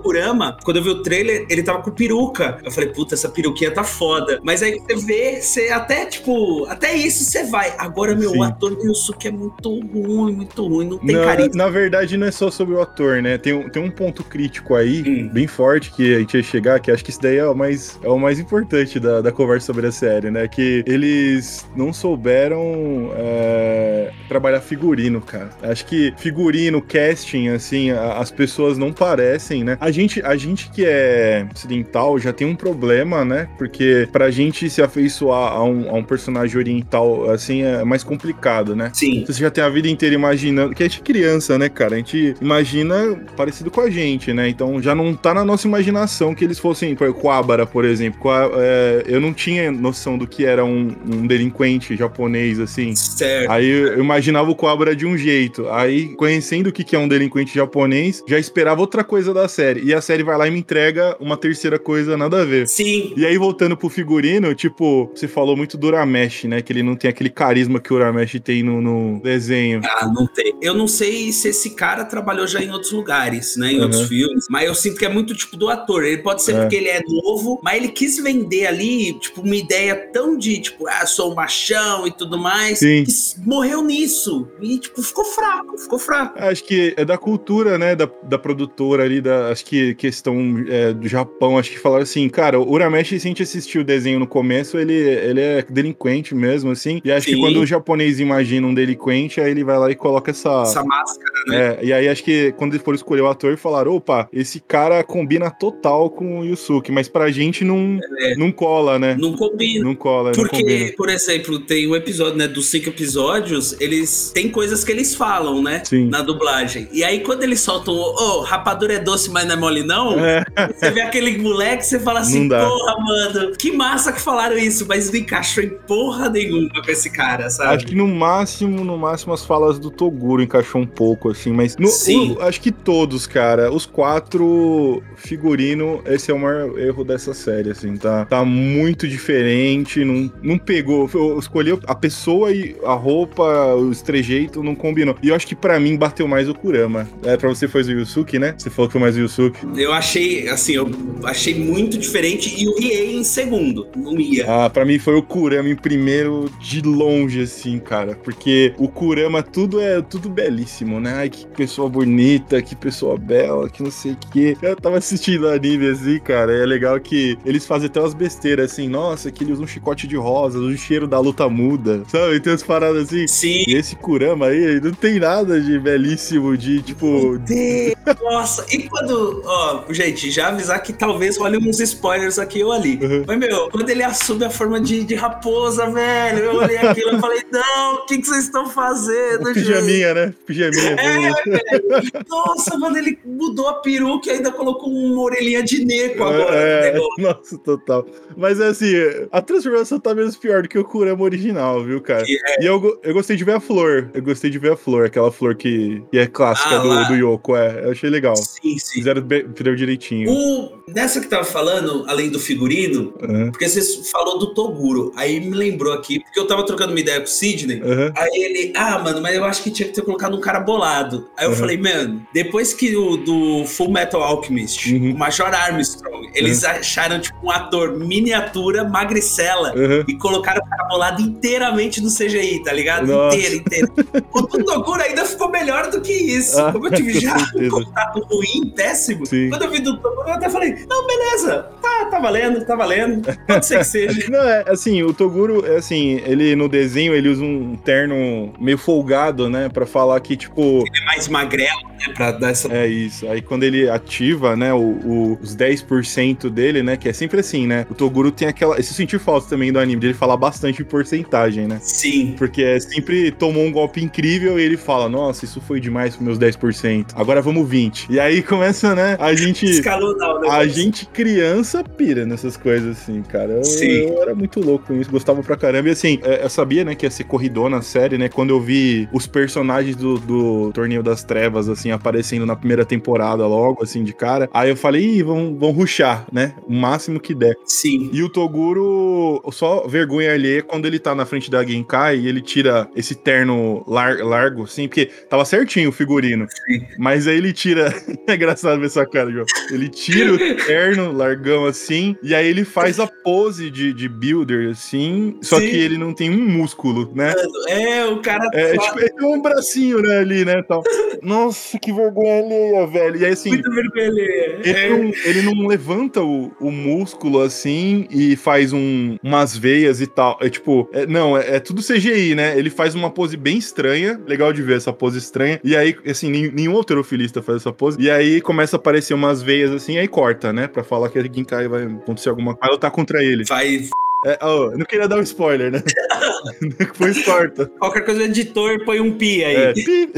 Quando 0.64 0.78
eu 0.78 0.82
vi 0.82 0.91
o 0.91 1.02
trailer, 1.02 1.47
ele 1.48 1.62
tava 1.62 1.82
com 1.82 1.91
peruca. 1.91 2.58
Eu 2.64 2.70
falei, 2.70 2.91
puta, 2.91 3.14
essa 3.14 3.28
peruquinha 3.28 3.70
tá 3.70 3.84
foda. 3.84 4.41
Mas 4.42 4.62
aí 4.62 4.78
você 4.78 4.97
vê, 4.97 5.41
você 5.41 5.69
até, 5.69 6.06
tipo, 6.06 6.66
até 6.66 6.94
isso 6.94 7.25
você 7.25 7.44
vai. 7.44 7.75
Agora, 7.78 8.14
meu, 8.14 8.30
Sim. 8.30 8.38
o 8.38 8.42
ator 8.42 8.75
do 8.75 8.86
Yusuke 8.86 9.28
é 9.28 9.30
muito 9.30 9.80
ruim, 9.80 10.32
muito 10.32 10.66
ruim, 10.66 10.88
não 10.88 10.98
tem 10.98 11.16
não, 11.16 11.25
carisma. 11.25 11.52
Na 11.54 11.69
verdade, 11.69 12.16
não 12.16 12.26
é 12.26 12.30
só 12.30 12.50
sobre 12.50 12.75
o 12.75 12.80
ator, 12.80 13.22
né? 13.22 13.38
Tem 13.38 13.52
um, 13.52 13.69
tem 13.69 13.82
um 13.82 13.91
ponto 13.91 14.22
crítico 14.25 14.75
aí, 14.75 15.02
hum. 15.06 15.28
bem 15.32 15.47
forte, 15.47 15.91
que 15.92 16.14
a 16.14 16.19
gente 16.19 16.36
ia 16.36 16.42
chegar, 16.42 16.81
que 16.81 16.91
acho 16.91 17.04
que 17.04 17.10
isso 17.10 17.20
daí 17.20 17.36
é 17.36 17.46
o 17.46 17.54
mais, 17.54 17.98
é 18.02 18.08
o 18.08 18.19
mais 18.19 18.38
importante 18.38 18.98
da, 18.98 19.20
da 19.20 19.32
conversa 19.32 19.66
sobre 19.66 19.86
a 19.86 19.92
série, 19.92 20.31
né? 20.31 20.48
Que 20.48 20.84
eles 20.86 21.66
não 21.76 21.92
souberam 21.92 23.12
é, 23.16 24.10
trabalhar 24.28 24.60
figurino, 24.60 25.20
cara. 25.20 25.50
Acho 25.62 25.86
que 25.86 26.12
figurino, 26.16 26.81
casting, 26.81 27.48
assim, 27.48 27.91
as 27.91 28.31
pessoas 28.31 28.78
não 28.78 28.92
parecem, 28.92 29.64
né? 29.64 29.76
A 29.81 29.91
gente, 29.91 30.03
a 30.22 30.37
gente 30.37 30.70
que 30.70 30.84
é 30.84 31.47
ocidental 31.54 32.19
já 32.19 32.32
tem 32.32 32.47
um 32.47 32.54
problema, 32.54 33.25
né? 33.25 33.48
Porque 33.59 34.09
pra 34.12 34.31
gente 34.31 34.69
se 34.70 34.82
afeiçoar 34.82 35.53
a 35.53 35.65
um, 35.65 35.91
a 35.91 35.94
um 35.94 36.03
personagem 36.03 36.56
oriental, 36.56 37.31
assim, 37.31 37.62
é 37.62 37.84
mais 37.84 38.03
complicado, 38.04 38.75
né? 38.75 38.91
Sim. 38.94 39.25
Você 39.26 39.41
já 39.41 39.50
tem 39.50 39.62
a 39.62 39.69
vida 39.69 39.88
inteira 39.88 40.14
imaginando. 40.14 40.75
Que 40.75 40.82
a 40.82 40.87
gente 40.87 41.00
é 41.00 41.02
criança, 41.02 41.58
né, 41.58 41.69
cara? 41.69 41.94
A 41.94 41.99
gente 41.99 42.34
imagina 42.40 42.94
parecido 43.37 43.70
com 43.70 43.81
a 43.81 43.90
gente, 43.90 44.32
né? 44.32 44.49
Então 44.49 44.81
já 44.82 44.94
não 44.94 45.14
tá 45.14 45.34
na 45.34 45.44
nossa 45.44 45.67
imaginação 45.67 46.34
que 46.34 46.44
eles 46.44 46.58
fossem. 46.58 46.94
Coabara, 46.94 47.67
por 47.67 47.84
exemplo. 47.84 48.31
É, 48.56 49.05
eu 49.06 49.20
não 49.20 49.32
tinha 49.32 49.70
noção 49.70 50.17
do 50.17 50.26
que 50.26 50.44
era 50.44 50.64
um, 50.64 50.94
um 51.06 51.26
delinquente 51.26 51.96
japonês, 51.96 52.58
assim. 52.58 52.94
Certo. 52.94 53.50
Aí 53.50 53.69
eu 53.69 54.00
imaginava 54.00 54.50
o 54.50 54.55
Coabra 54.55 54.94
de 54.94 55.06
um 55.06 55.17
jeito. 55.17 55.69
Aí, 55.70 56.14
conhecendo 56.17 56.69
o 56.69 56.73
que 56.73 56.94
é 56.94 56.99
um 56.99 57.08
delinquente 57.08 57.55
japonês, 57.55 58.23
já 58.26 58.38
esperava 58.38 58.81
outra 58.81 59.02
coisa 59.05 59.32
da 59.32 59.49
série. 59.49 59.82
E 59.84 59.94
a 59.94 60.00
série 60.00 60.23
vai 60.23 60.37
lá 60.37 60.46
e 60.46 60.50
me 60.50 60.58
entrega 60.58 61.17
uma 61.20 61.37
terceira 61.37 61.79
coisa 61.79 62.17
nada 62.17 62.43
a 62.43 62.44
ver. 62.44 62.69
Sim. 62.69 63.12
E 63.17 63.25
aí, 63.25 63.37
voltando 63.38 63.76
pro 63.76 63.88
figurino, 63.88 64.55
tipo, 64.55 65.11
você 65.14 65.26
falou 65.29 65.56
muito 65.56 65.76
do 65.76 65.87
Uramesh, 65.88 66.44
né? 66.44 66.61
Que 66.62 66.73
ele 66.73 66.82
não 66.82 66.96
tem 66.96 67.08
aquele 67.11 67.31
carisma 67.31 67.81
que 67.81 67.93
o 67.93 67.96
Uramesh 67.96 68.41
tem 68.43 68.62
no, 68.62 68.81
no 68.81 69.20
desenho. 69.23 69.81
Ah, 69.85 70.06
não 70.06 70.26
tem. 70.26 70.55
Eu 70.61 70.75
não 70.75 70.87
sei 70.88 71.32
se 71.32 71.49
esse 71.49 71.70
cara 71.75 72.05
trabalhou 72.05 72.46
já 72.46 72.61
em 72.62 72.70
outros 72.70 72.93
lugares, 72.93 73.56
né? 73.56 73.73
Em 73.73 73.76
Uhum. 73.76 73.82
outros 73.85 74.08
filmes. 74.08 74.46
Mas 74.50 74.67
eu 74.67 74.75
sinto 74.75 74.99
que 74.99 75.05
é 75.05 75.08
muito 75.08 75.35
tipo 75.35 75.56
do 75.56 75.69
ator. 75.69 76.05
Ele 76.05 76.19
pode 76.23 76.43
ser 76.43 76.55
É. 76.56 76.61
porque 76.61 76.76
ele 76.76 76.88
é 76.88 77.00
novo, 77.06 77.61
mas 77.62 77.76
ele 77.76 77.88
quis 77.88 78.17
vender 78.19 78.67
ali, 78.67 79.12
tipo, 79.19 79.40
uma 79.43 79.56
ideia 79.56 79.94
tão 80.12 80.37
de, 80.37 80.61
tipo, 80.61 80.87
ah, 80.88 81.06
sou 81.06 81.32
um 81.32 81.35
machão 81.35 82.06
e 82.06 82.12
tudo 82.12 82.38
mais. 82.38 82.79
Sim. 82.79 83.05
Que 83.05 83.12
morreu 83.49 83.82
nisso. 83.82 84.49
E, 84.61 84.79
tipo, 84.79 85.02
ficou 85.02 85.25
fraco, 85.25 85.76
ficou 85.79 85.99
fraco. 85.99 86.38
Acho 86.38 86.64
que 86.64 86.94
é 86.97 87.05
da 87.05 87.19
cultura, 87.19 87.79
né? 87.79 87.94
Da, 87.94 88.08
da 88.23 88.38
produtora 88.38 89.02
ali, 89.05 89.20
da, 89.20 89.49
acho 89.50 89.64
que 89.64 89.83
questão 89.92 90.64
é, 90.69 90.92
do 90.92 91.06
Japão. 91.06 91.58
Acho 91.58 91.70
que 91.70 91.78
falaram 91.78 92.04
assim, 92.04 92.28
cara, 92.28 92.58
o 92.58 92.70
Urameshi, 92.70 93.20
se 93.20 93.26
a 93.26 93.28
gente 93.28 93.42
assistiu 93.42 93.82
o 93.82 93.84
desenho 93.84 94.19
no 94.19 94.26
começo, 94.26 94.78
ele, 94.78 94.94
ele 94.94 95.40
é 95.40 95.64
delinquente 95.69 96.34
mesmo, 96.34 96.70
assim. 96.70 97.00
E 97.04 97.10
acho 97.12 97.26
que 97.26 97.34
Sim. 97.34 97.40
quando 97.40 97.60
o 97.60 97.66
japonês 97.66 98.20
imagina 98.20 98.66
um 98.66 98.72
delinquente, 98.75 99.40
aí 99.40 99.50
ele 99.50 99.64
vai 99.64 99.78
lá 99.78 99.90
e 99.90 99.94
coloca 99.94 100.31
essa. 100.31 100.62
Essa 100.62 100.82
máscara. 100.84 101.34
É, 101.52 101.78
e 101.82 101.92
aí 101.92 102.08
acho 102.08 102.25
que 102.25 102.52
quando 102.52 102.72
eles 102.72 102.84
foram 102.84 102.96
escolher 102.96 103.20
o 103.22 103.28
ator, 103.28 103.56
falaram: 103.56 103.94
opa, 103.94 104.28
esse 104.32 104.60
cara 104.60 105.02
combina 105.02 105.50
total 105.50 106.08
com 106.08 106.40
o 106.40 106.44
Yusuke, 106.44 106.90
mas 106.92 107.08
pra 107.08 107.30
gente 107.30 107.64
não, 107.64 107.98
É. 108.20 108.37
não 108.37 108.50
cola, 108.52 108.98
né? 108.98 109.16
Não 109.19 109.34
combina. 109.34 109.84
Não 109.84 109.94
cola, 109.94 110.32
não 110.37 110.44
combina. 110.48 110.78
Porque, 110.78 110.94
por 110.96 111.08
exemplo, 111.08 111.58
tem 111.58 111.88
um 111.88 111.96
episódio, 111.96 112.37
né, 112.37 112.46
dos 112.48 112.66
cinco 112.66 112.88
episódios, 112.88 113.76
eles 113.80 114.30
tem 114.34 114.48
coisas 114.48 114.84
que 114.84 114.92
eles 114.92 115.14
falam, 115.14 115.62
né? 115.62 115.82
Sim. 115.84 116.08
Na 116.08 116.22
dublagem. 116.22 116.88
E 116.92 117.02
aí, 117.02 117.20
quando 117.20 117.42
eles 117.42 117.60
soltam, 117.60 117.94
ô, 117.94 118.40
rapadura 118.40 118.94
é 118.94 118.98
doce, 118.98 119.30
mas 119.30 119.46
não 119.46 119.54
é 119.54 119.56
mole, 119.56 119.74
não. 119.82 120.19
É, 120.25 120.44
Você 120.74 120.90
vê 120.90 121.00
aquele 121.00 121.38
moleque, 121.38 121.84
você 121.84 121.98
fala 121.98 122.20
assim, 122.20 122.48
porra, 122.48 122.96
mano, 122.98 123.52
que 123.56 123.72
massa 123.72 124.12
que 124.12 124.20
falaram 124.20 124.56
isso, 124.56 124.86
mas 124.88 125.10
não 125.10 125.18
encaixou 125.18 125.62
em 125.64 125.70
porra 125.70 126.28
nenhuma 126.28 126.70
com 126.82 126.90
esse 126.90 127.10
cara, 127.10 127.50
sabe? 127.50 127.74
acho 127.76 127.86
que 127.86 127.94
no 127.94 128.06
máximo, 128.06 128.84
no 128.84 128.96
máximo 128.96 129.32
as 129.32 129.44
falas 129.44 129.78
do 129.78 129.90
Toguro 129.90 130.42
encaixou 130.42 130.80
um 130.80 130.86
pouco, 130.86 131.30
assim, 131.30 131.52
mas 131.52 131.76
no- 131.76 131.88
Sim. 131.88 132.36
o- 132.38 132.42
acho 132.42 132.60
que 132.60 132.70
todos, 132.70 133.26
cara, 133.26 133.72
os 133.72 133.86
quatro 133.86 135.02
figurino, 135.16 136.02
esse 136.06 136.30
é 136.30 136.34
o 136.34 136.38
maior 136.38 136.78
erro 136.78 137.04
dessa 137.04 137.34
série, 137.34 137.70
assim, 137.70 137.96
tá, 137.96 138.24
tá 138.24 138.44
muito 138.44 139.08
diferente, 139.08 140.04
não, 140.04 140.30
não 140.42 140.58
pegou, 140.58 141.08
eu 141.14 141.38
escolhi 141.38 141.76
a 141.86 141.94
pessoa 141.94 142.52
e 142.52 142.76
a 142.84 142.92
roupa, 142.94 143.74
o 143.74 143.90
trejeito, 143.94 144.62
não 144.62 144.74
combinou. 144.74 145.16
E 145.22 145.28
eu 145.28 145.34
acho 145.34 145.46
que 145.46 145.54
pra 145.54 145.80
mim 145.80 145.96
bateu 145.96 146.28
mais 146.28 146.48
o 146.48 146.54
Kurama. 146.54 147.08
É, 147.24 147.36
pra 147.36 147.48
você 147.48 147.66
foi 147.66 147.82
o 147.82 147.90
Yusuke, 148.00 148.38
né? 148.38 148.54
Você 148.56 148.68
falou 148.70 148.88
que 148.88 148.92
foi 148.92 149.00
mais 149.00 149.16
o 149.16 149.20
Yusuke. 149.20 149.58
Eu 149.76 149.92
achei, 149.92 150.44
assim, 150.49 150.75
eu 150.75 150.91
achei 151.25 151.55
muito 151.55 151.99
diferente 151.99 152.55
e 152.56 152.69
o 152.69 152.79
Riei 152.79 153.17
em 153.17 153.25
segundo. 153.25 153.87
Não 153.96 154.19
ia. 154.20 154.44
Ah, 154.46 154.70
pra 154.70 154.85
mim 154.85 154.99
foi 154.99 155.14
o 155.14 155.23
Kurama 155.23 155.69
em 155.69 155.76
primeiro 155.76 156.50
de 156.61 156.81
longe, 156.82 157.43
assim, 157.43 157.79
cara. 157.79 158.14
Porque 158.23 158.75
o 158.79 158.88
Kurama, 158.88 159.43
tudo 159.43 159.81
é 159.81 160.00
tudo 160.02 160.29
belíssimo, 160.29 161.00
né? 161.00 161.14
Ai, 161.14 161.31
que 161.31 161.46
pessoa 161.46 161.88
bonita, 161.88 162.61
que 162.62 162.75
pessoa 162.75 163.17
bela, 163.17 163.69
que 163.69 163.82
não 163.82 163.91
sei 163.91 164.12
o 164.12 164.19
quê. 164.32 164.56
Eu 164.62 164.76
tava 164.76 164.99
assistindo 164.99 165.49
anime, 165.49 165.88
assim, 165.88 166.19
cara. 166.19 166.52
E 166.52 166.62
é 166.62 166.67
legal 166.67 166.99
que 167.00 167.38
eles 167.44 167.67
fazem 167.67 167.87
até 167.87 168.00
umas 168.00 168.14
besteiras, 168.14 168.73
assim. 168.73 168.88
Nossa, 168.88 169.31
que 169.31 169.44
ele 169.44 169.52
usa 169.52 169.62
um 169.62 169.67
chicote 169.67 170.06
de 170.06 170.17
rosas, 170.17 170.62
o 170.62 170.76
cheiro 170.76 171.06
da 171.06 171.19
luta 171.19 171.49
muda. 171.49 172.02
Sabe? 172.08 172.40
Tem 172.40 172.52
umas 172.52 172.62
paradas 172.62 173.05
assim. 173.05 173.26
Sim. 173.26 173.64
E 173.67 173.75
esse 173.75 173.97
Kurama 173.97 174.47
aí, 174.47 174.81
não 174.81 174.93
tem 174.93 175.19
nada 175.19 175.61
de 175.61 175.79
belíssimo, 175.79 176.56
de 176.56 176.82
tipo. 176.82 177.38
Nossa, 178.23 178.64
e 178.70 178.88
quando. 178.88 179.43
Ó, 179.44 179.85
gente, 179.90 180.31
já 180.34 180.48
avisar 180.48 180.82
que 180.82 180.92
talvez 180.92 181.36
role 181.38 181.56
uns 181.58 181.81
spoilers 181.81 182.38
aqui 182.38 182.62
ou 182.62 182.72
ali. 182.72 182.98
Uhum. 183.02 183.25
Mas, 183.26 183.38
meu, 183.38 183.69
quando 183.70 183.88
ele 183.90 184.02
assume 184.02 184.44
a 184.44 184.50
forma 184.50 184.81
de, 184.81 185.04
de 185.04 185.14
raposa, 185.14 185.88
velho, 185.90 186.38
eu 186.38 186.54
olhei 186.56 186.76
aquilo 186.78 187.16
e 187.16 187.20
falei, 187.20 187.42
não, 187.52 187.94
o 187.96 188.06
que, 188.06 188.19
que 188.19 188.26
vocês 188.26 188.44
estão 188.44 188.69
fazendo, 188.69 189.46
gente? 189.54 189.66
Pijaminha, 189.66 190.14
né? 190.14 190.34
Pijaminha. 190.46 190.90
É, 190.98 191.32
velho. 191.50 192.25
Nossa, 192.28 192.76
mano, 192.78 192.96
ele 192.98 193.19
mudou 193.25 193.69
a 193.69 193.75
peruca 193.75 194.28
e 194.28 194.32
ainda 194.32 194.50
colocou 194.50 194.90
uma 194.92 195.22
orelhinha 195.22 195.62
de 195.62 195.84
neco 195.84 196.22
agora 196.25 196.54
É, 196.54 196.92
negócio. 196.92 197.22
nossa, 197.22 197.58
total. 197.58 198.06
Mas 198.37 198.60
assim, 198.60 198.92
a 199.30 199.40
transformação 199.40 199.98
tá 200.00 200.14
menos 200.14 200.37
pior 200.37 200.62
do 200.62 200.69
que 200.69 200.78
o 200.78 200.84
Kurama 200.84 201.22
original, 201.22 201.82
viu, 201.84 202.00
cara? 202.00 202.25
Que 202.25 202.38
E 202.60 202.66
eu, 202.66 202.98
eu 203.02 203.14
gostei 203.14 203.37
de 203.37 203.44
ver 203.44 203.54
a 203.56 203.60
flor. 203.60 204.10
Eu 204.14 204.22
gostei 204.22 204.50
de 204.50 204.58
ver 204.58 204.72
a 204.72 204.76
flor, 204.76 205.06
aquela 205.06 205.30
flor 205.30 205.54
que, 205.54 206.02
que 206.10 206.19
é 206.19 206.26
clássica 206.26 206.76
Ah, 206.76 206.78
do, 206.78 206.88
lá. 206.88 207.02
do 207.04 207.14
Yoko. 207.14 207.56
É, 207.56 207.84
eu 207.84 207.90
achei 207.92 208.10
legal. 208.10 208.37
Sim, 208.37 208.78
sim. 208.78 208.94
Fizeram 208.94 209.22
fizeram 209.54 209.76
direitinho. 209.76 210.24
O, 210.31 210.73
nessa 210.88 211.21
que 211.21 211.26
tava 211.29 211.44
falando, 211.44 212.05
além 212.09 212.29
do 212.31 212.38
figurino, 212.38 213.12
Aham, 213.23 213.50
porque 213.50 213.69
você 213.69 213.82
falou 214.11 214.38
do 214.38 214.55
Toguro, 214.55 215.12
aí 215.17 215.41
me 215.41 215.55
lembrou 215.56 215.93
aqui, 215.93 216.21
porque 216.21 216.38
eu 216.38 216.47
tava 216.47 216.65
trocando 216.65 216.93
uma 216.93 217.00
ideia 217.00 217.19
com 217.19 217.26
o 217.26 217.29
Sidney, 217.29 217.81
aham. 217.82 218.12
Aí 218.17 218.31
ele, 218.43 218.73
ah, 218.76 218.99
mano, 218.99 219.21
mas 219.21 219.35
eu 219.35 219.44
acho 219.44 219.62
que 219.62 219.71
tinha 219.71 219.88
que 219.88 219.94
ter 219.94 220.03
colocado 220.03 220.37
um 220.37 220.41
cara 220.41 220.61
bolado. 220.61 221.29
Aí 221.37 221.47
eu 221.47 221.50
Uhum. 221.50 221.56
falei, 221.56 221.76
mano, 221.76 222.23
depois 222.32 222.73
que 222.75 222.97
o 222.97 223.17
do 223.17 223.65
Full 223.67 223.91
Metal 223.91 224.23
Alchemist, 224.23 224.93
Uhum. 224.93 225.12
o 225.12 225.19
Major 225.19 225.55
Armstrong, 225.55 226.31
eles 226.35 226.65
acharam, 226.65 227.21
tipo, 227.21 227.38
um 227.43 227.50
ator 227.50 227.97
miniatura, 227.99 228.85
magricela, 228.85 229.73
e 230.09 230.15
colocaram 230.17 230.61
o 230.65 230.69
cara 230.69 230.85
bolado 230.88 231.23
inteiramente 231.23 232.00
no 232.00 232.11
CGI, 232.11 232.62
tá 232.62 232.73
ligado? 232.73 233.06
Nossa. 233.06 233.37
Inteiro, 233.37 233.55
inteiro. 233.56 233.93
o 234.32 234.43
do 234.43 234.65
Toguro 234.65 235.00
ainda 235.03 235.25
ficou 235.25 235.50
melhor 235.50 235.91
do 235.91 236.00
que 236.00 236.12
isso. 236.12 236.59
Ah, 236.61 236.73
Como 236.73 236.87
eu 236.88 236.93
tive 236.93 237.19
já 237.21 237.35
um 237.35 237.38
certeza. 237.38 237.71
contato 237.71 238.21
ruim, 238.31 238.73
péssimo, 238.75 239.26
Sim. 239.26 239.49
quando 239.50 239.62
eu 239.62 239.71
vi 239.71 239.81
do 239.81 239.97
Toguro, 239.99 240.13
eu 240.26 240.32
até 240.32 240.49
falei, 240.49 240.75
não, 240.88 241.06
beleza, 241.06 241.66
tá, 241.82 242.05
tá 242.06 242.19
valendo, 242.19 242.64
tá 242.64 242.75
valendo, 242.76 243.22
pode 243.46 243.66
ser 243.66 243.78
que 243.78 243.84
seja. 243.84 244.25
Não, 244.31 244.40
é 244.49 244.64
assim, 244.69 245.02
o 245.02 245.12
Toguro, 245.12 245.64
é 245.66 245.76
assim, 245.76 246.20
ele 246.25 246.55
no 246.56 246.69
desenho 246.69 247.14
ele 247.14 247.28
usa 247.28 247.43
um 247.44 247.76
terno 247.76 248.52
meio 248.58 248.78
folgado, 248.78 249.49
né? 249.49 249.69
Pra 249.69 249.87
falar 249.87 250.19
que, 250.20 250.37
tipo, 250.37 250.84
É 251.00 251.05
mais 251.05 251.28
magrelo, 251.28 251.70
né, 251.99 252.12
pra 252.14 252.32
dar 252.32 252.50
essa... 252.50 252.72
É 252.72 252.87
isso. 252.87 253.28
Aí 253.28 253.40
quando 253.43 253.62
ele 253.64 253.88
ativa, 253.88 254.56
né, 254.56 254.72
o, 254.72 254.78
o- 254.78 255.38
os 255.43 255.55
10% 255.56 256.49
dele, 256.50 256.82
né, 256.82 256.96
que 256.96 257.08
é 257.08 257.12
sempre 257.12 257.40
assim, 257.40 257.66
né? 257.66 257.87
O 257.90 257.94
Toguro 257.94 258.31
tem 258.31 258.49
aquela. 258.49 258.78
Esse 258.78 258.90
eu 258.93 258.96
senti 258.96 259.19
falta 259.19 259.49
também 259.49 259.72
do 259.72 259.78
anime, 259.78 260.00
de 260.00 260.06
ele 260.08 260.14
falar 260.14 260.37
bastante 260.37 260.82
em 260.82 260.84
porcentagem, 260.84 261.66
né? 261.66 261.78
Sim. 261.81 262.34
Porque 262.37 262.62
é 262.62 262.78
sempre 262.81 263.31
tomou 263.31 263.64
um 263.64 263.72
golpe 263.72 264.02
incrível 264.02 264.58
e 264.58 264.62
ele 264.62 264.76
fala: 264.76 265.08
Nossa, 265.08 265.44
isso 265.44 265.61
foi 265.61 265.81
demais 265.81 266.14
pros 266.16 266.26
meus 266.26 266.38
10%. 266.38 267.06
Agora 267.14 267.40
vamos 267.43 267.69
20%. 267.69 268.06
E 268.11 268.20
aí 268.20 268.43
começa, 268.43 268.94
né? 268.94 269.16
A 269.20 269.34
gente. 269.34 269.64
Escalonar 269.66 270.03
o 270.04 270.50
A 270.50 270.66
gente 270.66 271.06
criança 271.06 271.82
pira 271.82 272.24
nessas 272.26 272.56
coisas, 272.56 272.98
assim, 272.98 273.22
cara. 273.22 273.52
Eu, 273.52 273.64
Sim. 273.64 273.86
eu 273.86 274.22
era 274.22 274.34
muito 274.34 274.60
louco 274.60 274.86
com 274.86 274.94
isso, 275.00 275.10
gostava 275.10 275.42
pra 275.42 275.56
caramba. 275.56 275.88
E 275.88 275.92
assim, 275.92 276.18
é, 276.22 276.44
eu 276.44 276.50
sabia, 276.50 276.84
né, 276.84 276.94
que 276.94 277.06
ia 277.06 277.10
ser 277.10 277.24
corridona 277.24 277.78
a 277.78 277.82
série, 277.82 278.18
né? 278.18 278.28
Quando 278.28 278.50
eu 278.50 278.60
vi 278.60 279.08
os 279.12 279.26
personagens 279.26 279.96
do, 279.96 280.18
do 280.18 280.72
Torneio 280.72 281.02
das 281.02 281.24
Trevas, 281.24 281.68
assim, 281.68 281.90
aparecendo 281.90 282.46
na 282.46 282.56
primeira 282.56 282.84
temporada 282.84 283.46
logo, 283.46 283.82
assim, 283.82 284.04
de 284.04 284.12
cara. 284.12 284.48
Aí 284.52 284.70
eu 284.70 284.76
falei, 284.76 285.04
ih, 285.04 285.22
vão, 285.22 285.56
vão 285.56 285.70
ruxar, 285.70 286.26
né? 286.32 286.54
O 286.66 286.72
máximo 286.72 287.20
que 287.20 287.34
der. 287.34 287.54
Sim. 287.64 288.10
E 288.12 288.22
o 288.22 288.28
Toguro, 288.28 289.42
só 289.52 289.86
vergonha 289.86 290.32
alheia 290.32 290.62
quando 290.62 290.86
ele 290.86 290.98
tá 290.98 291.14
na 291.14 291.24
frente 291.26 291.50
da 291.50 291.64
Genkai 291.64 292.18
e 292.18 292.28
ele 292.28 292.40
tira 292.40 292.88
esse 292.96 293.14
terno 293.14 293.84
lar- 293.86 294.18
largo, 294.24 294.64
assim, 294.64 294.88
porque 294.88 295.06
tava 295.28 295.44
certinho 295.44 295.90
o 295.90 295.92
figurino. 295.92 296.46
Sim. 296.66 296.82
Mas 296.99 297.26
aí 297.26 297.37
ele 297.37 297.52
tira. 297.52 297.92
é 298.26 298.34
engraçado 298.34 298.78
ver 298.80 298.87
essa 298.87 299.06
cara, 299.06 299.30
João. 299.30 299.44
Ele 299.70 299.84
tira 299.88 300.33
o 300.33 300.38
terno 300.67 301.12
largão 301.12 301.67
assim, 301.67 302.17
e 302.23 302.35
aí 302.35 302.47
ele 302.47 302.64
faz 302.64 302.99
a 303.00 303.07
pose 303.07 303.71
de, 303.71 303.93
de 303.93 304.09
builder, 304.09 304.71
assim, 304.71 305.38
só 305.43 305.59
Sim. 305.59 305.69
que 305.69 305.76
ele 305.76 305.97
não 305.99 306.12
tem 306.14 306.31
um 306.31 306.47
músculo, 306.49 307.11
né? 307.14 307.35
É, 307.69 308.05
o 308.07 308.21
cara. 308.21 308.49
É, 308.53 308.75
só- 308.75 308.83
tipo, 308.83 309.00
ele 309.00 309.11
tem 309.11 309.29
um 309.29 309.41
bracinho, 309.43 310.00
né, 310.00 310.19
ali, 310.19 310.45
né, 310.45 310.62
tal. 310.62 310.83
Nossa, 311.25 311.78
que 311.78 311.93
vergonha 311.93 312.38
alheia, 312.38 312.87
velho. 312.87 313.16
E 313.16 313.25
aí, 313.25 313.33
assim, 313.33 313.50
Muito 313.50 313.71
vergonha. 313.71 314.07
ele 314.07 314.71
É. 314.71 314.88
não, 314.90 315.12
ele 315.25 315.43
não 315.43 315.66
levanta 315.66 316.23
o, 316.23 316.52
o 316.61 316.71
músculo 316.71 317.40
assim 317.40 318.07
e 318.11 318.37
faz 318.37 318.73
um, 318.73 319.16
umas 319.23 319.57
veias 319.57 320.00
e 320.00 320.07
tal. 320.07 320.38
É 320.40 320.49
tipo, 320.50 320.88
é- 320.93 321.07
não, 321.07 321.37
é, 321.37 321.57
é 321.57 321.61
tudo 321.61 321.83
CGI, 321.83 322.35
né? 322.35 322.59
Ele 322.59 322.71
faz 322.71 322.95
uma 322.95 323.11
pose 323.11 323.37
bem 323.37 323.57
estranha. 323.59 324.21
Legal 324.26 324.52
de 324.52 324.62
ver 324.62 324.76
essa 324.76 324.93
pose 324.93 325.19
estranha. 325.19 325.61
E 325.64 325.76
aí, 325.76 325.97
assim, 326.07 326.31
nenhum, 326.31 326.52
nenhum 326.52 326.76
alterofilista 326.76 327.43
faz 327.43 327.59
essa 327.62 327.73
pose. 327.73 327.97
E 328.00 328.11
aí 328.11 328.40
começa 328.40 328.76
a 328.76 328.78
aparecer 328.78 329.14
umas 329.14 329.43
veias 329.43 329.71
assim, 329.73 329.99
aí 329.99 330.07
corta, 330.09 330.52
né? 330.52 330.69
Pra 330.69 330.85
falar 330.85 331.09
que 331.09 331.19
a 331.19 331.23
Ginkai 331.23 331.69
vai 331.69 331.85
acontecer 331.85 332.28
alguma 332.28 332.52
coisa. 332.54 332.61
Vai 332.61 332.71
lutar 332.71 332.90
contra 332.90 333.23
ele. 333.23 333.45
Vai. 333.49 333.88
É, 334.25 334.38
oh, 334.43 334.71
não 334.76 334.87
queria 334.87 335.07
dar 335.07 335.19
um 335.19 335.23
spoiler, 335.23 335.71
né? 335.71 335.83
Depois 336.78 337.23
corta. 337.25 337.66
Qualquer 337.78 338.02
coisa, 338.02 338.21
o 338.21 338.25
editor 338.25 338.85
põe 338.85 339.00
um 339.00 339.12
pi 339.12 339.45
aí. 339.45 339.57
É, 339.57 339.73
pi. 339.73 340.11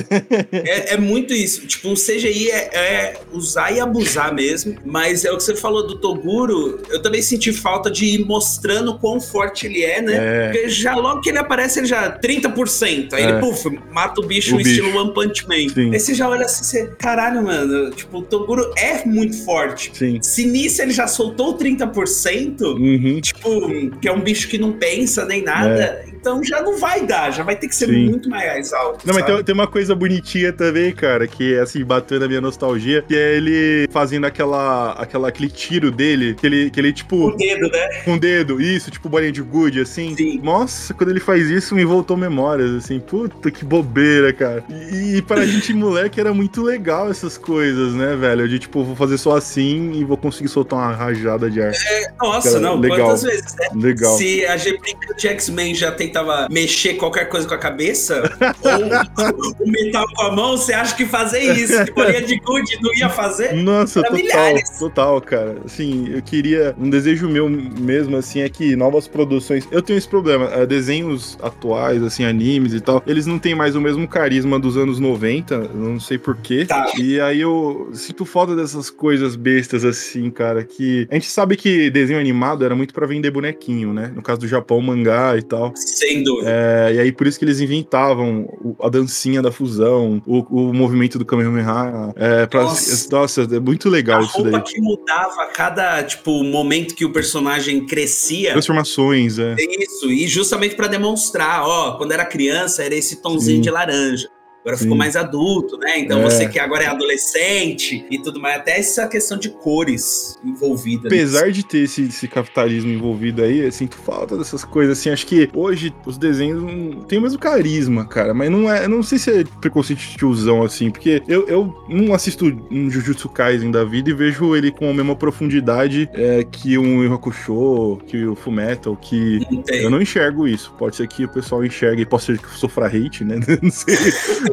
é, 0.52 0.94
é, 0.94 0.96
muito 0.96 1.32
isso. 1.34 1.66
Tipo, 1.66 1.88
um 1.88 1.94
CGI 1.94 2.50
é, 2.50 2.70
é, 2.72 3.20
usar 3.32 3.72
e 3.72 3.80
abusar 3.80 4.32
mesmo. 4.32 4.76
Mas 4.84 5.24
é 5.24 5.32
o 5.32 5.36
que 5.36 5.42
você 5.42 5.56
falou 5.56 5.86
do 5.86 5.98
Toguro. 5.98 6.80
Eu 6.88 7.02
também 7.02 7.20
senti 7.20 7.52
falta 7.52 7.90
de 7.90 8.06
ir 8.06 8.24
mostrando 8.24 8.98
quão 8.98 9.20
forte 9.20 9.66
ele 9.66 9.82
é, 9.82 10.00
né? 10.00 10.14
É. 10.16 10.52
Porque 10.52 10.68
já 10.68 10.94
logo 10.94 11.20
que 11.20 11.30
ele 11.30 11.38
aparece, 11.38 11.80
ele 11.80 11.86
já 11.86 12.18
30%. 12.18 13.12
Aí 13.12 13.22
ele, 13.24 13.32
é. 13.32 13.40
puf, 13.40 13.68
mata 13.90 14.20
o 14.20 14.26
bicho 14.26 14.54
o 14.54 14.58
bicho. 14.58 14.70
estilo 14.70 14.96
One 14.96 15.12
Punch 15.12 15.46
Man. 15.48 15.68
Sim. 15.72 15.92
Aí 15.92 15.98
você 15.98 16.14
já 16.14 16.28
olha 16.28 16.44
assim, 16.44 16.64
você, 16.64 16.86
caralho, 16.98 17.42
mano. 17.42 17.90
Tipo, 17.90 18.18
o 18.18 18.22
Toguro 18.22 18.72
é 18.76 19.04
muito 19.04 19.44
forte. 19.44 19.90
Sim. 19.94 20.18
Se 20.22 20.46
nisso 20.46 20.80
ele 20.82 20.92
já 20.92 21.06
soltou 21.08 21.56
30%, 21.56 22.60
uhum. 22.62 23.20
tipo, 23.20 23.95
que 24.00 24.08
é 24.08 24.12
um 24.12 24.20
bicho 24.20 24.48
que 24.48 24.58
não 24.58 24.72
pensa 24.72 25.24
nem 25.24 25.42
nada. 25.42 26.04
É 26.06 26.16
então 26.26 26.42
já 26.42 26.60
não 26.60 26.76
vai 26.76 27.06
dar, 27.06 27.30
já 27.30 27.44
vai 27.44 27.54
ter 27.54 27.68
que 27.68 27.76
ser 27.76 27.86
Sim. 27.86 28.06
muito 28.06 28.28
mais 28.28 28.72
alto. 28.72 29.06
Não, 29.06 29.14
sabe? 29.14 29.26
mas 29.26 29.36
tem, 29.36 29.44
tem, 29.44 29.54
uma 29.54 29.68
coisa 29.68 29.94
bonitinha 29.94 30.52
também, 30.52 30.92
cara, 30.92 31.28
que 31.28 31.54
é 31.54 31.60
assim, 31.60 31.84
batendo 31.84 32.22
na 32.22 32.28
minha 32.28 32.40
nostalgia, 32.40 33.00
que 33.06 33.14
é 33.14 33.36
ele 33.36 33.86
fazendo 33.92 34.24
aquela, 34.24 34.92
aquela, 34.94 35.28
aquele 35.28 35.48
tiro 35.48 35.88
dele, 35.92 36.34
que 36.34 36.44
ele, 36.44 36.68
que 36.68 36.80
ele 36.80 36.92
tipo. 36.92 37.16
Com 37.16 37.28
o 37.28 37.36
dedo, 37.36 37.68
né? 37.70 38.02
Com 38.04 38.14
o 38.14 38.18
dedo, 38.18 38.60
isso, 38.60 38.90
tipo 38.90 39.08
bolinha 39.08 39.30
de 39.30 39.40
gude, 39.40 39.80
assim. 39.80 40.16
Sim. 40.16 40.40
Nossa, 40.42 40.92
quando 40.92 41.10
ele 41.10 41.20
faz 41.20 41.48
isso, 41.48 41.76
me 41.76 41.84
voltou 41.84 42.16
memórias, 42.16 42.72
assim, 42.72 42.98
puta 42.98 43.48
que 43.48 43.64
bobeira, 43.64 44.32
cara. 44.32 44.64
E, 44.68 45.18
e 45.18 45.22
pra 45.22 45.46
gente 45.46 45.72
moleque 45.74 46.18
era 46.18 46.34
muito 46.34 46.60
legal 46.60 47.08
essas 47.08 47.38
coisas, 47.38 47.94
né, 47.94 48.16
velho? 48.16 48.48
De 48.48 48.58
tipo, 48.58 48.82
vou 48.82 48.96
fazer 48.96 49.16
só 49.16 49.36
assim 49.36 49.92
e 49.92 50.04
vou 50.04 50.16
conseguir 50.16 50.48
soltar 50.48 50.80
uma 50.80 50.92
rajada 50.92 51.48
de 51.48 51.62
ar. 51.62 51.72
É, 51.72 52.12
nossa, 52.20 52.58
não, 52.58 52.80
legal. 52.80 52.98
quantas 52.98 53.22
vezes, 53.22 53.54
né? 53.54 53.68
Legal. 53.86 54.16
Se 54.16 54.44
a 54.46 54.56
G-Blink 54.56 55.14
de 55.16 55.28
X-Men 55.28 55.74
já 55.74 55.92
tentava 55.92 56.48
mexer 56.50 56.94
qualquer 56.94 57.28
coisa 57.28 57.46
com 57.46 57.54
a 57.54 57.58
cabeça, 57.58 58.22
ou 58.62 59.64
o 59.64 59.70
metal 59.70 60.04
com 60.14 60.22
a 60.22 60.32
mão, 60.32 60.56
você 60.56 60.72
acha 60.72 60.96
que 60.96 61.06
fazer 61.06 61.40
isso, 61.40 61.84
que 61.84 61.92
bolinha 61.92 62.22
de 62.22 62.36
gude 62.40 62.78
não 62.82 62.92
ia 62.94 63.08
fazer? 63.08 63.52
Nossa, 63.52 64.02
total, 64.02 64.16
milhares. 64.16 64.70
total, 64.78 65.20
cara. 65.20 65.56
Assim, 65.64 66.08
eu 66.08 66.20
queria, 66.20 66.74
um 66.76 66.90
desejo 66.90 67.28
meu 67.28 67.48
mesmo, 67.48 68.16
assim, 68.16 68.40
é 68.40 68.48
que 68.48 68.74
novas 68.74 69.06
produções, 69.06 69.68
eu 69.70 69.80
tenho 69.80 69.96
esse 69.96 70.08
problema, 70.08 70.46
é, 70.46 70.66
desenhos 70.66 71.38
atuais, 71.40 72.02
assim, 72.02 72.24
animes 72.24 72.74
e 72.74 72.80
tal, 72.80 73.00
eles 73.06 73.24
não 73.24 73.38
têm 73.38 73.54
mais 73.54 73.76
o 73.76 73.80
mesmo 73.80 74.08
carisma 74.08 74.58
dos 74.58 74.76
anos 74.76 74.98
90, 74.98 75.58
não 75.74 76.00
sei 76.00 76.18
porquê, 76.18 76.64
tá. 76.66 76.92
e 76.98 77.20
aí 77.20 77.40
eu 77.40 77.90
sinto 77.92 78.24
falta 78.24 78.56
dessas 78.56 78.90
coisas 78.90 79.36
bestas, 79.36 79.84
assim, 79.84 80.28
cara, 80.28 80.64
que 80.64 81.06
a 81.08 81.14
gente 81.14 81.30
sabe 81.30 81.56
que 81.56 81.88
desenho 81.88 82.18
animado 82.18 82.64
era 82.64 82.74
muito 82.74 82.92
para 82.92 83.06
vender 83.06 83.30
bonequinho, 83.30 83.65
né? 83.74 84.12
No 84.14 84.22
caso 84.22 84.40
do 84.40 84.48
Japão, 84.48 84.80
mangá 84.80 85.36
e 85.36 85.42
tal. 85.42 85.72
Sem 85.74 86.22
dúvida. 86.22 86.50
É, 86.50 86.94
e 86.94 87.00
aí 87.00 87.12
por 87.12 87.26
isso 87.26 87.38
que 87.38 87.44
eles 87.44 87.60
inventavam 87.60 88.46
a 88.80 88.88
dancinha 88.88 89.42
da 89.42 89.50
fusão, 89.50 90.22
o, 90.26 90.68
o 90.68 90.72
movimento 90.72 91.18
do 91.18 91.24
Kamehameha. 91.24 92.12
É, 92.16 92.46
pra, 92.46 92.62
nossa. 92.62 93.08
nossa, 93.10 93.42
é 93.42 93.60
muito 93.60 93.88
legal 93.88 94.20
a 94.20 94.24
isso 94.24 94.42
daí. 94.42 94.54
A 94.54 94.58
roupa 94.58 94.72
que 94.72 94.80
mudava 94.80 95.42
a 95.42 95.46
cada, 95.46 96.02
tipo, 96.02 96.42
momento 96.44 96.94
que 96.94 97.04
o 97.04 97.12
personagem 97.12 97.86
crescia. 97.86 98.52
Transformações, 98.52 99.38
é. 99.38 99.54
Isso, 99.58 100.10
e 100.10 100.26
justamente 100.26 100.74
para 100.74 100.86
demonstrar, 100.86 101.62
ó, 101.62 101.92
quando 101.96 102.12
era 102.12 102.24
criança 102.24 102.82
era 102.82 102.94
esse 102.94 103.16
tonzinho 103.16 103.56
Sim. 103.56 103.62
de 103.62 103.70
laranja 103.70 104.35
agora 104.66 104.76
ficou 104.76 104.96
mais 104.96 105.14
adulto, 105.14 105.78
né? 105.78 106.00
Então 106.00 106.18
é. 106.20 106.22
você 106.24 106.48
que 106.48 106.58
agora 106.58 106.82
é 106.82 106.86
adolescente 106.88 108.04
e 108.10 108.18
tudo 108.18 108.40
mais, 108.40 108.56
até 108.56 108.78
essa 108.78 109.06
questão 109.06 109.38
de 109.38 109.48
cores 109.48 110.36
envolvida. 110.44 111.06
Apesar 111.06 111.46
nisso. 111.46 111.52
de 111.52 111.66
ter 111.66 111.78
esse, 111.84 112.02
esse, 112.02 112.26
capitalismo 112.26 112.90
envolvido 112.90 113.44
aí, 113.44 113.60
eu 113.60 113.70
sinto 113.70 113.96
falta 113.96 114.36
dessas 114.36 114.64
coisas, 114.64 114.98
assim, 114.98 115.10
acho 115.10 115.24
que 115.24 115.48
hoje 115.54 115.94
os 116.04 116.18
desenhos 116.18 116.60
não 116.60 117.02
têm 117.02 117.20
o 117.20 117.22
mesmo 117.22 117.38
carisma, 117.38 118.04
cara, 118.04 118.34
mas 118.34 118.50
não 118.50 118.70
é, 118.70 118.88
não 118.88 119.04
sei 119.04 119.18
se 119.18 119.30
é 119.30 119.44
preconceito 119.60 120.00
de 120.00 120.16
tiozão, 120.16 120.64
assim, 120.64 120.90
porque 120.90 121.22
eu, 121.28 121.46
eu 121.46 121.72
não 121.88 122.12
assisto 122.12 122.46
um 122.68 122.90
Jujutsu 122.90 123.28
Kaisen 123.28 123.70
da 123.70 123.84
vida 123.84 124.10
e 124.10 124.14
vejo 124.14 124.56
ele 124.56 124.72
com 124.72 124.90
a 124.90 124.94
mesma 124.94 125.14
profundidade 125.14 126.10
é, 126.12 126.42
que 126.42 126.76
um 126.76 127.04
Yu 127.04 127.14
Hakusho, 127.14 127.98
que 128.06 128.24
o 128.26 128.34
Fullmetal, 128.34 128.96
que 128.96 129.40
eu 129.68 129.90
não 129.90 130.02
enxergo 130.02 130.48
isso, 130.48 130.74
pode 130.76 130.96
ser 130.96 131.06
que 131.06 131.24
o 131.24 131.28
pessoal 131.28 131.64
enxergue, 131.64 132.04
pode 132.04 132.24
ser 132.24 132.38
que 132.38 132.46
eu 132.46 132.50
sofra 132.50 132.86
hate, 132.86 133.22
né, 133.22 133.36
não 133.62 133.70
sei. 133.70 133.96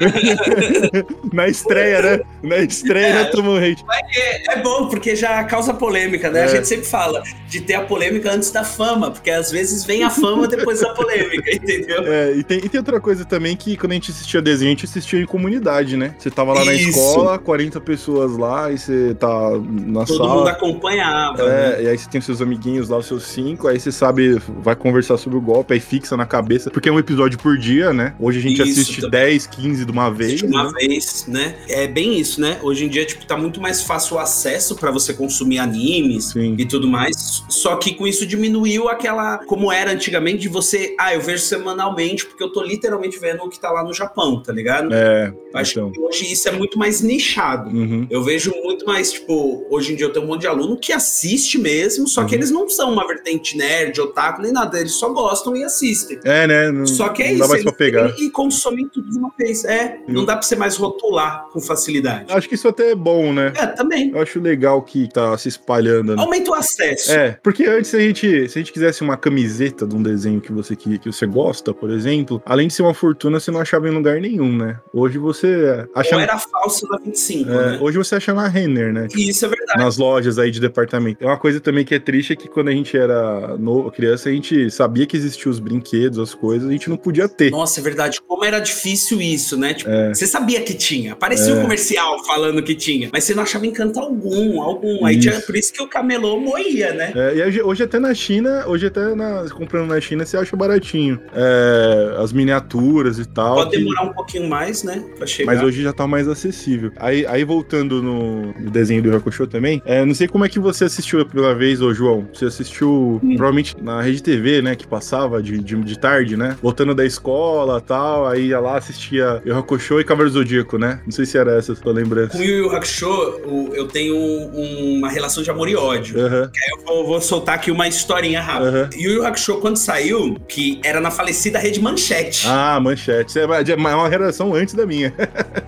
Na 1.34 1.48
estreia, 1.48 2.02
né? 2.02 2.20
Na 2.42 2.58
estreia 2.58 3.22
é, 3.22 3.24
tomou 3.26 3.58
hate. 3.58 3.84
É, 4.16 4.54
é 4.54 4.62
bom, 4.62 4.88
porque 4.88 5.16
já 5.16 5.44
causa 5.44 5.74
polêmica, 5.74 6.30
né? 6.30 6.42
É. 6.42 6.44
A 6.44 6.48
gente 6.48 6.68
sempre 6.68 6.86
fala 6.86 7.24
de 7.48 7.62
ter 7.62 7.76
a 7.76 7.82
polêmica 7.82 8.32
antes 8.32 8.52
da 8.52 8.64
fama, 8.64 9.12
porque 9.12 9.30
às 9.30 9.52
vezes 9.52 9.84
vem 9.84 10.04
a 10.04 10.10
fama 10.10 10.48
depois 10.48 10.82
da 10.82 10.94
polêmica, 10.94 11.50
entendeu? 11.54 12.04
É, 12.06 12.34
e 12.34 12.44
tem, 12.44 12.58
e 12.60 12.70
tem 12.70 12.80
outra 12.80 13.00
coisa 13.00 13.26
também 13.26 13.56
que 13.56 13.78
quando 13.78 13.92
a 13.92 13.96
gente 13.96 14.12
assistia 14.12 14.42
desenho, 14.42 14.70
a 14.70 14.74
gente 14.74 14.86
assistia 14.86 15.20
em 15.20 15.26
comunidade, 15.26 15.96
né? 15.98 16.16
Você 16.18 16.30
tava 16.32 16.54
lá 16.54 16.62
Isso. 16.62 16.70
na 16.70 16.76
escola, 16.76 17.40
40 17.40 17.82
pessoas 17.82 18.38
lá, 18.38 18.72
e 18.72 18.78
você 18.78 19.16
tá 19.16 19.28
na 19.30 20.06
Todo 20.06 20.18
sala. 20.18 20.30
Todo 20.30 20.38
mundo 20.38 20.48
acompanhava. 20.48 21.44
É, 21.44 21.46
né? 21.46 21.84
e 21.84 21.88
aí 21.90 21.98
você 21.98 22.10
tem 22.10 22.20
os 22.20 22.26
seus 22.26 22.42
amiguinhos 22.42 22.90
lá, 22.90 22.98
os 22.98 23.06
seus 23.06 23.24
cinco, 23.24 23.68
aí 23.68 23.80
você 23.80 23.92
sabe, 23.92 24.40
vai 24.60 24.76
conversar 24.76 25.18
sobre 25.18 25.38
o 25.38 25.42
golpe, 25.42 25.74
aí 25.74 25.80
fixa 25.80 26.18
na 26.18 26.26
cabeça, 26.26 26.70
porque 26.70 26.90
é 26.90 26.92
um 26.92 27.00
episódio 27.00 27.38
por 27.40 27.58
dia, 27.58 27.94
né? 27.94 28.14
Hoje 28.20 28.40
a 28.40 28.42
gente 28.42 28.62
Isso, 28.62 28.82
assiste 28.82 29.02
também. 29.02 29.22
10, 29.22 29.48
15 29.48 29.86
de 29.86 29.93
uma 29.94 30.10
vez. 30.10 30.40
De 30.40 30.46
uma 30.46 30.66
né? 30.66 30.72
vez, 30.80 31.26
né? 31.28 31.56
É 31.70 31.88
bem 31.88 32.20
isso, 32.20 32.42
né? 32.42 32.60
Hoje 32.62 32.86
em 32.86 32.90
dia, 32.90 33.06
tipo, 33.06 33.26
tá 33.26 33.38
muito 33.38 33.62
mais 33.62 33.84
fácil 33.84 34.18
o 34.18 34.20
acesso 34.20 34.76
para 34.76 34.92
você 34.92 35.14
consumir 35.14 35.60
animes 35.60 36.32
Sim. 36.32 36.56
e 36.58 36.66
tudo 36.66 36.88
mais. 36.88 37.44
Só 37.48 37.76
que 37.76 37.94
com 37.94 38.06
isso 38.06 38.26
diminuiu 38.26 38.90
aquela. 38.90 39.38
Como 39.46 39.72
era 39.72 39.92
antigamente, 39.92 40.40
de 40.40 40.50
você. 40.50 40.96
Ah, 41.00 41.14
eu 41.14 41.22
vejo 41.22 41.44
semanalmente, 41.44 42.26
porque 42.26 42.44
eu 42.44 42.52
tô 42.52 42.62
literalmente 42.62 43.18
vendo 43.20 43.44
o 43.44 43.50
que 43.50 43.60
tá 43.60 43.72
lá 43.72 43.84
no 43.84 43.94
Japão, 43.94 44.42
tá 44.42 44.52
ligado? 44.52 44.94
É. 44.94 45.34
Acho 45.54 45.80
então. 45.80 45.92
que 45.92 46.00
hoje 46.00 46.32
isso 46.32 46.48
é 46.50 46.52
muito 46.52 46.78
mais 46.78 47.02
nichado. 47.02 47.70
Uhum. 47.70 48.08
Eu 48.10 48.24
vejo 48.24 48.52
muito 48.64 48.86
mais, 48.86 49.12
tipo, 49.12 49.66
hoje 49.70 49.94
em 49.94 49.96
dia 49.96 50.08
eu 50.08 50.14
tenho 50.14 50.26
um 50.26 50.28
monte 50.28 50.42
de 50.42 50.48
aluno 50.48 50.78
que 50.78 50.92
assiste 50.92 51.58
mesmo, 51.60 52.08
só 52.08 52.22
uhum. 52.22 52.28
que 52.28 52.36
eles 52.36 52.50
não 52.50 52.68
são 52.68 52.92
uma 52.92 53.06
vertente 53.06 53.56
nerd, 53.56 54.00
otaku, 54.02 54.42
nem 54.42 54.52
nada. 54.52 54.80
Eles 54.80 54.94
só 54.94 55.10
gostam 55.10 55.56
e 55.56 55.64
assistem. 55.64 56.20
É, 56.24 56.48
né? 56.48 56.72
Não, 56.72 56.88
só 56.88 57.10
que 57.10 57.22
é 57.22 57.28
não 57.28 57.34
isso. 57.34 57.42
Dá 57.42 57.48
mais 57.48 57.64
pra 57.64 57.72
pegar. 57.72 58.16
E 58.18 58.30
consomem 58.30 58.88
tudo 58.88 59.10
de 59.10 59.18
uma 59.18 59.32
vez. 59.38 59.64
É, 59.66 59.83
não 60.08 60.26
dá 60.26 60.34
pra 60.34 60.42
você 60.42 60.56
mais 60.56 60.76
rotular 60.76 61.48
com 61.52 61.60
facilidade. 61.60 62.32
Acho 62.32 62.48
que 62.48 62.56
isso 62.56 62.68
até 62.68 62.92
é 62.92 62.96
bom, 62.96 63.34
né? 63.34 63.54
É, 63.56 63.68
também. 63.68 64.12
Eu 64.12 64.22
acho 64.22 64.40
legal 64.40 64.82
que 64.82 65.08
tá 65.08 65.38
se 65.38 65.50
espalhando. 65.50 66.16
Né? 66.16 66.22
Aumenta 66.22 66.52
o 66.52 66.54
acesso. 66.54 67.12
É, 67.12 67.38
porque 67.42 67.66
antes 67.66 67.94
a 67.94 68.00
gente, 68.00 68.50
se 68.50 68.58
a 68.58 68.62
gente 68.62 68.72
quisesse 68.72 69.02
uma 69.02 69.18
camiseta 69.18 69.86
de 69.86 69.96
um 69.96 70.04
desenho 70.04 70.42
que 70.42 70.52
você, 70.52 70.76
que, 70.76 70.98
que 70.98 71.12
você 71.12 71.26
gosta, 71.26 71.74
por 71.74 71.90
exemplo, 71.90 72.42
além 72.46 72.68
de 72.68 72.74
ser 72.74 72.84
uma 72.84 72.94
fortuna, 72.94 73.40
você 73.40 73.52
não 73.52 73.60
achava 73.60 73.88
em 73.88 73.92
lugar 73.92 74.20
nenhum, 74.20 74.56
né? 74.56 74.80
Hoje 74.94 75.18
você 75.18 75.88
acha. 75.96 76.16
Ou 76.16 76.22
era 76.22 76.38
falso 76.38 76.88
na 76.90 76.98
25, 76.98 77.50
é, 77.50 77.54
né? 77.54 77.80
Hoje 77.82 77.98
você 77.98 78.16
acha 78.16 78.34
na 78.34 78.48
Renner, 78.48 78.94
né? 78.94 79.08
Isso 79.16 79.46
é 79.46 79.50
verdade. 79.50 79.80
Nas 79.80 79.98
lojas 79.98 80.38
aí 80.38 80.52
de 80.52 80.60
departamento. 80.60 81.24
É 81.24 81.28
uma 81.28 81.38
coisa 81.38 81.60
também 81.60 81.86
que 81.86 81.96
é 81.96 82.00
triste 82.00 82.34
é 82.34 82.36
que 82.36 82.48
quando 82.48 82.70
a 82.70 82.72
gente 82.72 82.96
era 82.98 83.58
no, 83.58 83.92
criança, 83.92 84.30
a 84.30 84.32
gente 84.32 84.70
sabia 84.70 85.06
que 85.06 85.16
existiam 85.16 85.52
os 85.52 85.60
brinquedos, 85.60 86.20
as 86.20 86.34
coisas, 86.34 86.68
a 86.68 86.72
gente 86.72 86.90
não 86.90 86.98
podia 86.98 87.28
ter. 87.28 87.52
Nossa, 87.52 87.80
é 87.80 87.84
verdade. 87.84 88.20
Como 88.22 88.44
era 88.44 88.60
difícil 88.60 89.22
isso, 89.22 89.58
né? 89.58 89.73
Tipo, 89.74 89.90
é. 89.90 90.14
você 90.14 90.28
sabia 90.28 90.62
que 90.62 90.74
tinha. 90.74 91.16
Parecia 91.16 91.54
é. 91.54 91.56
um 91.56 91.62
comercial 91.62 92.24
falando 92.26 92.62
que 92.62 92.76
tinha. 92.76 93.10
Mas 93.12 93.24
você 93.24 93.34
não 93.34 93.44
achava 93.44 93.66
encanto 93.66 94.00
algum, 94.00 94.62
algum. 94.62 95.06
Aí 95.06 95.20
tinha, 95.20 95.40
por 95.42 95.56
isso 95.56 95.74
que 95.74 95.82
o 95.82 95.88
camelô 95.88 96.40
moía, 96.40 96.94
né? 96.94 97.14
É, 97.16 97.36
e 97.36 97.44
hoje, 97.44 97.62
hoje, 97.62 97.84
até 97.84 98.00
na 98.00 98.14
China, 98.14 98.66
hoje 98.68 98.88
até 98.88 99.16
na, 99.16 99.46
comprando 99.50 99.88
na 99.88 100.00
China, 100.00 100.26
você 100.26 100.38
acha 100.38 100.56
baratinho. 100.56 101.20
É, 101.34 102.16
as 102.22 102.32
miniaturas 102.34 103.20
e 103.20 103.26
tal. 103.26 103.56
Pode 103.56 103.72
que... 103.72 103.78
demorar 103.78 104.04
um 104.04 104.14
pouquinho 104.14 104.48
mais, 104.50 104.84
né? 104.84 105.04
Pra 105.18 105.28
chegar. 105.28 105.54
Mas 105.54 105.64
hoje 105.64 105.82
já 105.82 105.94
tá 105.94 106.08
mais 106.08 106.28
acessível. 106.28 106.92
Aí, 106.98 107.26
aí 107.26 107.44
voltando 107.44 108.02
no, 108.02 108.54
no 108.54 108.72
desenho 108.72 109.02
do 109.02 109.16
Hakusho 109.16 109.48
também, 109.48 109.82
é, 109.86 110.04
não 110.06 110.14
sei 110.14 110.28
como 110.28 110.46
é 110.46 110.50
que 110.50 110.60
você 110.60 110.86
assistiu 110.86 111.22
a 111.22 111.26
primeira 111.26 111.56
vez, 111.56 111.82
ô 111.82 111.94
João. 111.94 112.28
Você 112.34 112.46
assistiu 112.46 113.20
hum. 113.24 113.36
provavelmente 113.36 113.76
na 113.82 114.02
Rede 114.02 114.22
TV, 114.22 114.62
né? 114.62 114.76
Que 114.76 114.88
passava 114.88 115.42
de, 115.42 115.60
de, 115.60 115.76
de 115.76 116.00
tarde, 116.00 116.38
né? 116.38 116.58
Voltando 116.62 116.94
da 116.94 117.06
escola 117.06 117.82
tal. 117.82 118.28
Aí 118.28 118.48
ia 118.48 118.60
lá, 118.60 118.78
assistia 118.78 119.42
Yu 119.54 119.60
Hakusho 119.60 120.00
e 120.00 120.04
Cavaleiro 120.04 120.34
Zodíaco, 120.34 120.78
né? 120.78 121.00
Não 121.06 121.12
sei 121.12 121.26
se 121.26 121.38
era 121.38 121.58
essa 121.58 121.74
a 121.74 121.76
sua 121.76 121.94
lembrança. 121.94 122.38
Com 122.38 122.44
Yu 122.44 122.66
Yu 122.66 122.76
Hakusho, 122.76 123.72
eu 123.74 123.88
tenho 123.88 124.16
uma 124.18 125.10
relação 125.10 125.44
de 125.44 125.52
amor 125.52 125.70
e 125.70 125.76
ódio. 125.76 126.18
Uhum. 126.20 126.44
eu 126.44 126.86
vou, 126.86 127.08
vou, 127.08 127.22
soltar 127.22 127.56
aqui 127.56 127.72
uma 127.72 127.88
historinha 127.88 128.42
rápida. 128.42 128.90
Uhum. 128.94 129.02
Yu 129.02 129.12
Yu 129.12 129.26
Hakusho, 129.26 129.58
quando 129.58 129.78
saiu, 129.78 130.36
que 130.48 130.80
era 130.84 131.00
na 131.00 131.12
falecida 131.12 131.60
rede 131.60 131.80
Manchete. 131.80 132.48
Ah, 132.48 132.80
Manchete. 132.80 133.40
É 133.40 133.46
uma 133.76 134.10
relação 134.10 134.54
antes 134.54 134.74
da 134.74 134.86
minha. 134.86 135.14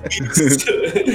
Isso. 0.10 0.66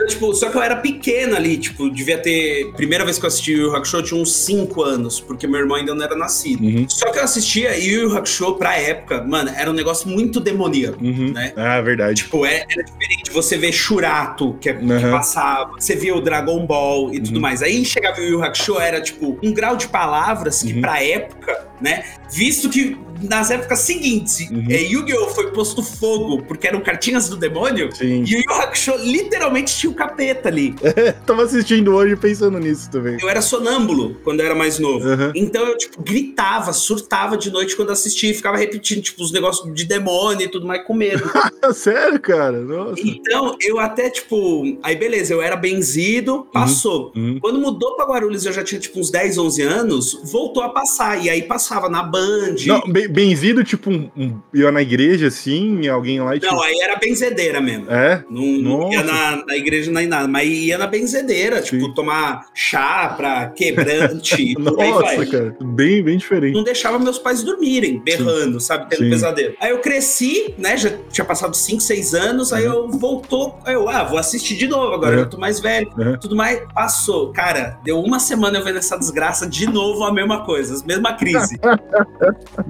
então, 0.00 0.06
tipo, 0.06 0.34
só 0.34 0.48
que 0.48 0.56
eu 0.56 0.62
era 0.62 0.76
pequena 0.76 1.36
ali, 1.36 1.58
tipo, 1.58 1.90
devia 1.90 2.16
ter. 2.16 2.72
Primeira 2.72 3.04
vez 3.04 3.18
que 3.18 3.24
eu 3.24 3.28
assisti 3.28 3.52
Yu 3.52 3.74
Hakusho, 3.76 3.98
eu 3.98 4.02
tinha 4.02 4.20
uns 4.20 4.32
5 4.32 4.82
anos, 4.82 5.20
porque 5.20 5.46
meu 5.46 5.60
irmão 5.60 5.76
ainda 5.76 5.94
não 5.94 6.02
era 6.02 6.16
nascido. 6.16 6.64
Uhum. 6.64 6.88
Só 6.88 7.10
que 7.10 7.18
eu 7.18 7.22
assistia 7.22 7.76
Yu 7.78 8.02
Yu 8.02 8.16
Hakusho 8.16 8.54
pra 8.54 8.76
época, 8.78 9.22
mano, 9.22 9.52
era 9.54 9.70
um 9.70 9.74
negócio 9.74 10.08
muito 10.08 10.40
demoníaco, 10.40 11.04
uhum. 11.04 11.32
né? 11.32 11.52
Ah, 11.54 11.80
verdade. 11.82 12.22
Tipo, 12.22 12.46
era, 12.46 12.56
é, 12.56 12.66
era 12.70 12.82
diferente 12.82 13.30
você 13.30 13.58
ver 13.58 13.72
Shurato, 13.72 14.54
que, 14.60 14.70
uhum. 14.70 14.98
que 14.98 15.10
passava, 15.10 15.72
você 15.78 15.94
via 15.94 16.14
o 16.14 16.20
Dragon 16.20 16.64
Ball 16.64 17.12
e 17.12 17.20
tudo 17.20 17.36
uhum. 17.36 17.42
mais. 17.42 17.62
Aí 17.62 17.84
chegava 17.84 18.20
o 18.20 18.24
Yu 18.24 18.42
Hakusho, 18.42 18.78
era 18.78 19.00
tipo 19.00 19.38
um 19.42 19.52
grau 19.52 19.76
de 19.76 19.88
palavras 19.88 20.62
que 20.62 20.72
uhum. 20.72 20.80
pra 20.80 21.02
época 21.02 21.69
né? 21.80 22.04
Visto 22.30 22.68
que 22.68 22.96
nas 23.22 23.50
épocas 23.50 23.80
seguintes, 23.80 24.48
uhum. 24.50 24.66
é, 24.70 24.80
Yu-Gi-Oh! 24.80 25.28
foi 25.30 25.50
posto 25.52 25.82
fogo 25.82 26.42
porque 26.42 26.66
eram 26.66 26.80
cartinhas 26.80 27.28
do 27.28 27.36
demônio, 27.36 27.94
Sim. 27.94 28.24
e 28.26 28.36
o 28.36 28.38
Yu 28.38 28.52
Hakusho 28.54 28.96
literalmente 28.96 29.76
tinha 29.76 29.90
o 29.90 29.94
capeta 29.94 30.48
ali. 30.48 30.74
Tava 31.26 31.44
assistindo 31.44 31.94
hoje 31.94 32.16
pensando 32.16 32.58
nisso 32.58 32.90
também. 32.90 33.18
Eu 33.20 33.28
era 33.28 33.42
sonâmbulo 33.42 34.16
quando 34.24 34.40
eu 34.40 34.46
era 34.46 34.54
mais 34.54 34.78
novo. 34.78 35.06
Uhum. 35.06 35.32
Então 35.34 35.66
eu, 35.66 35.76
tipo, 35.76 36.02
gritava, 36.02 36.72
surtava 36.72 37.36
de 37.36 37.50
noite 37.50 37.76
quando 37.76 37.90
assistia, 37.90 38.34
ficava 38.34 38.56
repetindo, 38.56 39.02
tipo, 39.02 39.22
os 39.22 39.32
negócios 39.32 39.72
de 39.74 39.84
demônio 39.84 40.46
e 40.46 40.48
tudo 40.48 40.66
mais 40.66 40.84
com 40.86 40.94
medo. 40.94 41.30
Sério, 41.74 42.18
cara? 42.20 42.60
Nossa. 42.60 43.00
Então, 43.00 43.54
eu 43.60 43.78
até, 43.78 44.08
tipo, 44.08 44.78
aí 44.82 44.96
beleza, 44.96 45.34
eu 45.34 45.42
era 45.42 45.56
benzido, 45.56 46.46
passou. 46.52 47.12
Uhum. 47.14 47.20
Uhum. 47.20 47.38
Quando 47.40 47.60
mudou 47.60 47.96
pra 47.96 48.06
Guarulhos, 48.06 48.44
eu 48.46 48.52
já 48.52 48.64
tinha, 48.64 48.80
tipo, 48.80 48.98
uns 48.98 49.10
10, 49.10 49.38
11 49.38 49.62
anos, 49.62 50.20
voltou 50.24 50.62
a 50.62 50.70
passar. 50.70 51.22
E 51.22 51.28
aí 51.28 51.42
passava 51.70 51.88
na 51.88 52.02
Band. 52.02 52.56
Não, 52.66 52.82
benzido, 52.90 53.62
tipo, 53.62 53.90
um, 53.90 54.10
um, 54.16 54.40
ia 54.52 54.72
na 54.72 54.82
igreja, 54.82 55.28
assim, 55.28 55.86
alguém 55.86 56.20
lá 56.20 56.34
e 56.34 56.40
Não, 56.40 56.48
tipo... 56.48 56.62
aí 56.62 56.80
era 56.80 56.96
benzedeira 56.96 57.60
mesmo. 57.60 57.88
É? 57.88 58.24
Não, 58.28 58.42
não 58.42 58.92
ia 58.92 59.04
na, 59.04 59.44
na, 59.46 59.56
igreja 59.56 59.92
nem 59.92 60.06
nada, 60.06 60.26
mas 60.26 60.48
ia 60.48 60.76
na 60.76 60.88
benzedeira, 60.88 61.62
Sim. 61.62 61.78
tipo, 61.78 61.94
tomar 61.94 62.46
chá 62.52 63.14
pra 63.16 63.46
quebrante, 63.50 64.54
Nossa, 64.58 65.26
cara, 65.26 65.56
bem, 65.60 66.02
bem 66.02 66.18
diferente. 66.18 66.54
Não 66.54 66.64
deixava 66.64 66.98
meus 66.98 67.18
pais 67.18 67.44
dormirem, 67.44 68.00
berrando, 68.00 68.58
Sim. 68.58 68.66
sabe, 68.66 68.90
tendo 68.90 69.04
Sim. 69.04 69.10
pesadelo. 69.10 69.54
Aí 69.60 69.70
eu 69.70 69.78
cresci, 69.78 70.54
né, 70.58 70.76
já 70.76 70.90
tinha 71.10 71.24
passado 71.24 71.56
5, 71.56 71.80
6 71.80 72.14
anos, 72.14 72.52
aí 72.52 72.64
eu 72.64 72.88
voltou, 72.88 73.58
aí 73.64 73.74
eu, 73.74 73.88
ah, 73.88 74.02
vou 74.02 74.18
assistir 74.18 74.56
de 74.56 74.66
novo 74.66 74.94
agora, 74.94 75.16
uhum. 75.16 75.22
eu 75.22 75.30
tô 75.30 75.38
mais 75.38 75.60
velho, 75.60 75.90
tudo 76.20 76.34
mais, 76.34 76.60
passou. 76.74 77.32
Cara, 77.32 77.78
deu 77.84 78.00
uma 78.00 78.18
semana 78.18 78.58
eu 78.58 78.64
vendo 78.64 78.78
essa 78.78 78.98
desgraça 78.98 79.46
de 79.46 79.66
novo, 79.66 80.02
a 80.04 80.12
mesma 80.12 80.44
coisa, 80.44 80.82
a 80.82 80.86
mesma 80.86 81.12
crise. 81.12 81.59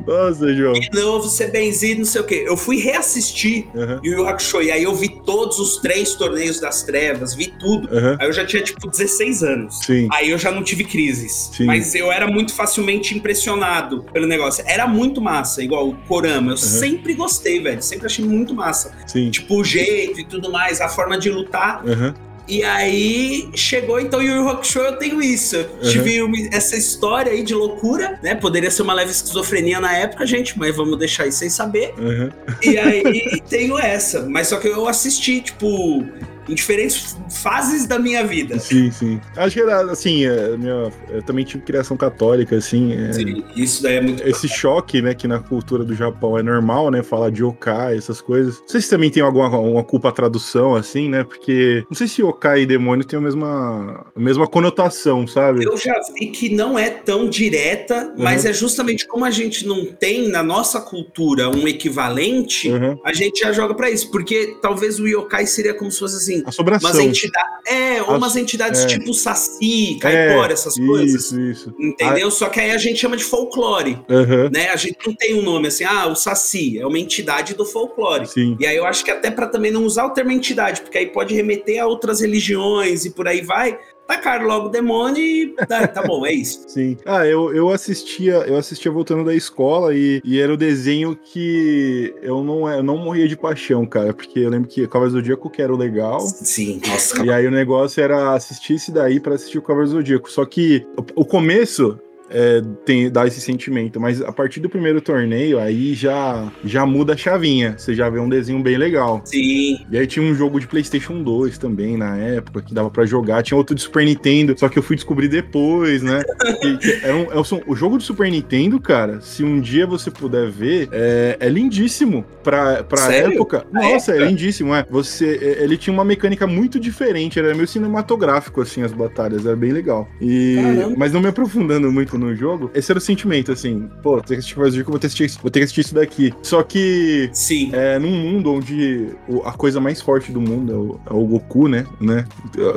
Nossa, 0.07 0.53
João. 0.55 0.73
De 0.73 0.91
novo, 0.93 1.29
ser 1.29 1.51
benzido, 1.51 2.01
não 2.01 2.05
sei 2.05 2.21
o 2.21 2.25
quê. 2.25 2.45
Eu 2.47 2.57
fui 2.57 2.79
reassistir 2.79 3.67
uhum. 3.75 4.01
Yu 4.05 4.13
Yu 4.19 4.29
Hakusho, 4.29 4.63
e 4.63 4.71
aí 4.71 4.83
eu 4.83 4.95
vi 4.95 5.09
todos 5.25 5.59
os 5.59 5.77
três 5.77 6.15
torneios 6.15 6.61
das 6.61 6.83
trevas, 6.83 7.35
vi 7.35 7.49
tudo. 7.59 7.89
Uhum. 7.93 8.17
Aí 8.19 8.27
eu 8.27 8.33
já 8.33 8.45
tinha, 8.45 8.63
tipo, 8.63 8.89
16 8.89 9.43
anos. 9.43 9.79
Sim. 9.81 10.09
Aí 10.13 10.31
eu 10.31 10.39
já 10.39 10.51
não 10.51 10.63
tive 10.63 10.85
crises. 10.85 11.51
Sim. 11.53 11.65
Mas 11.65 11.95
eu 11.95 12.11
era 12.11 12.27
muito 12.27 12.55
facilmente 12.55 13.17
impressionado 13.17 14.05
pelo 14.13 14.27
negócio. 14.27 14.65
Era 14.67 14.87
muito 14.87 15.21
massa, 15.21 15.63
igual 15.63 15.89
o 15.89 15.97
Korama. 16.09 16.49
Eu 16.49 16.51
uhum. 16.51 16.57
sempre 16.57 17.15
gostei, 17.15 17.61
velho. 17.61 17.83
Sempre 17.83 18.07
achei 18.07 18.25
muito 18.25 18.55
massa. 18.55 18.93
Sim. 19.07 19.31
Tipo, 19.31 19.61
o 19.61 19.65
jeito 19.65 20.21
e 20.21 20.25
tudo 20.25 20.51
mais, 20.51 20.81
a 20.81 20.89
forma 20.89 21.19
de 21.19 21.31
lutar. 21.31 21.85
Uhum. 21.85 22.30
E 22.51 22.65
aí 22.65 23.49
chegou 23.55 24.01
então 24.01 24.21
Yu 24.21 24.35
Yu 24.35 24.49
Hakusho, 24.49 24.81
eu 24.81 24.97
tenho 24.97 25.23
isso. 25.23 25.57
Uhum. 25.57 25.89
tive 25.89 26.49
essa 26.53 26.77
história 26.77 27.31
aí 27.31 27.45
de 27.45 27.55
loucura, 27.55 28.19
né? 28.25 28.35
Poderia 28.35 28.73
ser 28.73 28.83
uma 28.83 28.93
leve 28.93 29.13
esquizofrenia 29.13 29.79
na 29.79 29.97
época, 29.97 30.27
gente, 30.27 30.59
mas 30.59 30.75
vamos 30.75 30.99
deixar 30.99 31.29
isso 31.29 31.39
sem 31.39 31.49
saber. 31.49 31.95
Uhum. 31.97 32.29
E 32.61 32.77
aí 32.77 33.41
tenho 33.49 33.79
essa. 33.79 34.23
Mas 34.29 34.49
só 34.49 34.57
que 34.57 34.67
eu 34.67 34.89
assisti, 34.89 35.41
tipo, 35.41 36.05
em 36.51 36.55
diferentes 36.55 37.17
fases 37.31 37.87
da 37.87 37.99
minha 37.99 38.25
vida. 38.27 38.59
Sim, 38.59 38.91
sim. 38.91 39.21
Acho 39.37 39.55
que 39.55 39.61
era 39.61 39.91
assim, 39.91 40.27
é, 40.27 40.57
minha, 40.57 40.93
eu 41.09 41.23
também 41.23 41.45
tive 41.45 41.63
criação 41.63 41.97
católica, 41.97 42.57
assim. 42.57 42.93
É, 42.93 43.13
sim, 43.13 43.45
isso 43.55 43.83
daí 43.83 43.97
é 43.97 44.01
muito. 44.01 44.27
Esse 44.27 44.49
choque, 44.49 45.01
né, 45.01 45.15
que 45.15 45.29
na 45.29 45.39
cultura 45.39 45.85
do 45.85 45.95
Japão 45.95 46.37
é 46.37 46.43
normal, 46.43 46.91
né, 46.91 47.03
falar 47.03 47.31
de 47.31 47.43
yokai, 47.43 47.97
essas 47.97 48.21
coisas. 48.21 48.59
Não 48.61 48.69
sei 48.69 48.81
se 48.81 48.91
também 48.91 49.11
tem 49.11 49.23
alguma 49.23 49.49
uma 49.59 49.85
culpa 49.85 50.09
a 50.09 50.13
tradução, 50.13 50.75
assim, 50.75 51.09
né, 51.09 51.23
porque 51.23 51.85
não 51.89 51.97
sei 51.97 52.09
se 52.09 52.23
yokai 52.23 52.63
e 52.63 52.67
demônio 52.67 53.05
tem 53.05 53.19
a 53.19 53.23
mesma, 53.23 54.07
a 54.15 54.21
mesma 54.21 54.47
conotação, 54.47 55.27
sabe? 55.27 55.65
Eu 55.65 55.77
já 55.77 55.95
vi 56.15 56.27
que 56.27 56.55
não 56.55 56.79
é 56.79 56.91
tão 56.91 57.29
direta, 57.29 58.13
uhum. 58.17 58.25
mas 58.25 58.45
é 58.45 58.53
justamente 58.53 59.07
como 59.07 59.25
a 59.25 59.31
gente 59.31 59.67
não 59.67 59.85
tem 59.85 60.29
na 60.29 60.43
nossa 60.43 60.81
cultura 60.81 61.49
um 61.49 61.69
equivalente, 61.69 62.71
uhum. 62.71 62.99
a 63.05 63.13
gente 63.13 63.41
já 63.41 63.53
joga 63.53 63.75
para 63.75 63.91
isso, 63.91 64.11
porque 64.11 64.57
talvez 64.61 64.99
o 64.99 65.07
yokai 65.07 65.47
seria 65.47 65.75
como 65.75 65.91
se 65.91 65.99
fosse 65.99 66.17
assim, 66.17 66.40
Assombração. 66.47 66.91
Umas 66.91 67.01
entidades, 67.01 67.53
é, 67.67 68.03
ou 68.03 68.17
umas 68.17 68.37
entidades 68.37 68.81
é. 68.83 68.87
tipo 68.87 69.13
Saci, 69.15 69.99
Caipora, 70.01 70.53
é, 70.53 70.55
essas 70.55 70.75
coisas. 70.77 71.25
Isso, 71.25 71.41
isso. 71.41 71.75
Entendeu? 71.79 72.29
A... 72.29 72.31
Só 72.31 72.49
que 72.49 72.61
aí 72.61 72.71
a 72.71 72.79
gente 72.79 72.99
chama 72.99 73.17
de 73.17 73.25
folclore. 73.25 73.99
Uhum. 74.09 74.51
Né? 74.53 74.71
A 74.71 74.77
gente 74.77 74.99
não 75.07 75.15
tem 75.15 75.35
um 75.35 75.43
nome 75.43 75.69
assim, 75.69 75.85
ah, 75.85 76.07
o 76.07 76.15
Saci 76.15 76.79
é 76.79 76.87
uma 76.87 76.99
entidade 76.99 77.55
do 77.55 77.65
folclore. 77.65 78.27
Sim. 78.27 78.57
E 78.59 78.67
aí 78.67 78.77
eu 78.77 78.87
acho 78.87 79.05
que 79.05 79.11
até 79.11 79.31
para 79.31 79.47
também 79.47 79.71
não 79.71 79.85
usar 79.85 80.05
o 80.07 80.11
termo 80.11 80.31
entidade, 80.31 80.81
porque 80.83 80.99
aí 80.99 81.07
pode 81.07 81.35
remeter 81.35 81.83
a 81.83 81.87
outras 81.87 82.21
religiões 82.21 83.05
e 83.05 83.11
por 83.11 83.27
aí 83.29 83.41
vai 83.41 83.79
tacaram 84.11 84.47
logo 84.47 84.67
o 84.67 84.71
demônio 84.71 85.19
e 85.19 85.55
tá, 85.67 85.87
tá 85.87 86.03
bom, 86.03 86.27
é 86.27 86.33
isso. 86.33 86.65
Sim. 86.69 86.97
Ah, 87.07 87.27
eu, 87.27 87.55
eu 87.55 87.71
assistia, 87.71 88.35
eu 88.47 88.57
assistia 88.57 88.91
voltando 88.91 89.25
da 89.25 89.35
escola 89.35 89.95
e, 89.95 90.21
e 90.25 90.41
era 90.41 90.53
o 90.53 90.57
desenho 90.57 91.17
que 91.17 92.13
eu 92.21 92.43
não, 92.43 92.69
eu 92.69 92.83
não 92.83 92.99
morria 92.99 93.29
de 93.29 93.37
paixão, 93.37 93.87
cara, 93.87 94.13
porque 94.13 94.41
eu 94.41 94.51
lembro 94.51 94.69
que 94.69 94.87
Cavaleiros 94.87 95.13
do 95.13 95.21
Zodíaco 95.21 95.49
que 95.49 95.63
era 95.63 95.73
o 95.73 95.77
legal. 95.77 96.21
Sim, 96.21 96.81
nossa. 96.87 97.25
E 97.25 97.31
aí 97.31 97.47
o 97.47 97.51
negócio 97.51 98.03
era 98.03 98.35
assistir 98.35 98.75
esse 98.75 98.91
daí 98.91 99.21
para 99.21 99.35
assistir 99.35 99.59
o 99.59 99.63
Cavaleiros 99.63 99.93
do 99.93 99.99
Zodíaco. 99.99 100.31
Só 100.31 100.45
que 100.45 100.87
o, 100.97 101.23
o 101.23 101.25
começo 101.25 101.99
é, 102.31 102.63
tem, 102.85 103.11
dá 103.11 103.27
esse 103.27 103.41
sentimento. 103.41 104.01
Mas 104.01 104.23
a 104.23 104.33
partir 104.33 104.61
do 104.61 104.69
primeiro 104.69 105.01
torneio, 105.01 105.59
aí 105.59 105.95
já, 105.95 106.51
já 106.65 106.87
muda 106.87 107.15
a 107.15 107.17
chavinha. 107.17 107.75
Você 107.77 107.95
já 107.95 108.09
vê 108.09 108.19
um 108.19 108.29
desenho 108.29 108.63
bem 108.63 108.77
legal. 108.77 109.21
Sim. 109.25 109.85
E 109.91 109.99
aí 109.99 110.07
tinha 110.07 110.25
um 110.25 110.35
jogo 110.35 110.61
de 110.61 110.67
PlayStation 110.67 111.23
2 111.23 111.59
também 111.59 111.97
na 111.97 112.17
época, 112.17 112.63
que 112.63 112.73
dava 112.73 112.91
para 112.91 113.05
jogar. 113.05 113.43
Tinha 113.43 113.59
outro 113.59 113.75
de 113.75 113.83
Super 113.83 114.05
Nintendo, 114.05 114.55
só 114.59 114.69
que 114.69 114.79
eu 114.79 114.83
fui 114.83 114.97
descobrir 114.97 115.29
depois, 115.29 116.03
né? 116.03 116.23
que, 116.61 116.77
que 116.79 117.05
era 117.05 117.17
um, 117.17 117.33
é 117.33 117.39
um, 117.39 117.61
o 117.67 117.75
jogo 117.75 117.97
do 117.97 118.03
Super 118.03 118.31
Nintendo, 118.31 118.81
cara, 118.81 119.21
se 119.21 119.43
um 119.43 119.61
dia 119.61 119.87
você 119.87 120.11
puder 120.11 120.49
ver, 120.51 120.89
é, 120.93 121.37
é 121.41 121.49
lindíssimo. 121.49 122.25
Pra, 122.43 122.83
pra 122.85 122.99
Sério? 122.99 123.35
época. 123.35 123.67
Nossa, 123.73 124.13
é 124.13 124.19
lindíssimo, 124.19 124.75
é. 124.75 124.87
Você, 124.91 125.39
é, 125.43 125.65
ele 125.65 125.77
tinha 125.77 125.93
uma 125.93 126.05
mecânica 126.05 126.47
muito 126.47 126.79
diferente, 126.79 127.39
era 127.39 127.55
meio 127.55 127.67
cinematográfico, 127.67 128.61
assim, 128.61 128.83
as 128.83 128.93
batalhas, 128.93 129.45
era 129.45 129.57
bem 129.57 129.73
legal. 129.73 130.09
E, 130.21 130.57
mas 130.97 131.13
não 131.13 131.21
me 131.21 131.29
aprofundando 131.29 131.91
muito 131.91 132.19
no 132.21 132.35
jogo, 132.35 132.71
esse 132.75 132.91
era 132.93 132.99
o 132.99 133.03
sentimento, 133.03 133.53
assim, 133.53 133.89
pô, 134.03 134.21
tem 134.21 134.37
que 134.37 134.41
assistir 134.41 134.57
vou 134.57 134.99
ter 134.99 135.01
que 135.01 135.07
assistir, 135.07 135.41
vou 135.41 135.51
ter 135.51 135.61
que 135.61 135.65
assistir 135.65 135.81
isso 135.81 135.95
daqui. 135.95 136.35
Só 136.43 136.63
que. 136.63 137.31
Sim. 137.33 137.71
É, 137.73 137.99
num 137.99 138.11
mundo 138.11 138.53
onde 138.53 139.09
a 139.45 139.53
coisa 139.53 139.81
mais 139.81 140.01
forte 140.01 140.33
do 140.33 140.41
mundo 140.41 140.73
é 140.73 140.77
o, 140.77 141.01
é 141.11 141.15
o 141.15 141.27
Goku, 141.27 141.69
né? 141.69 141.87
né? 142.01 142.25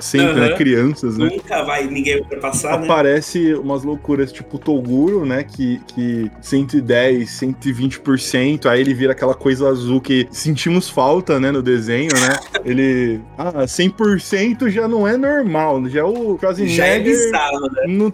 Sempre, 0.01 0.27
uhum. 0.27 0.39
né? 0.39 0.55
Crianças, 0.55 1.17
né? 1.17 1.29
Nunca 1.29 1.63
vai 1.63 1.85
ninguém 1.87 2.19
ultrapassar, 2.19 2.79
né? 2.79 2.85
Aparece 2.85 3.39
né? 3.39 3.55
umas 3.55 3.83
loucuras 3.83 4.31
tipo 4.31 4.57
Toguro, 4.57 5.25
né? 5.25 5.43
Que, 5.43 5.79
que 5.87 6.31
110, 6.41 7.29
120%, 7.29 8.65
aí 8.65 8.81
ele 8.81 8.93
vira 8.93 9.11
aquela 9.11 9.33
coisa 9.33 9.69
azul 9.69 10.01
que 10.01 10.27
sentimos 10.31 10.89
falta, 10.89 11.39
né? 11.39 11.51
No 11.51 11.61
desenho, 11.61 12.13
né? 12.13 12.37
ele. 12.65 13.21
Ah, 13.37 13.65
100% 13.65 14.69
já 14.69 14.87
não 14.87 15.07
é 15.07 15.17
normal, 15.17 15.87
já 15.89 16.01
é 16.01 16.03
o 16.03 16.37
Schwarzenegger. 16.37 16.75
Já 16.75 16.85
é 16.85 16.99
bizarro, 16.99 17.71
né? 17.71 17.83
No, 17.87 18.13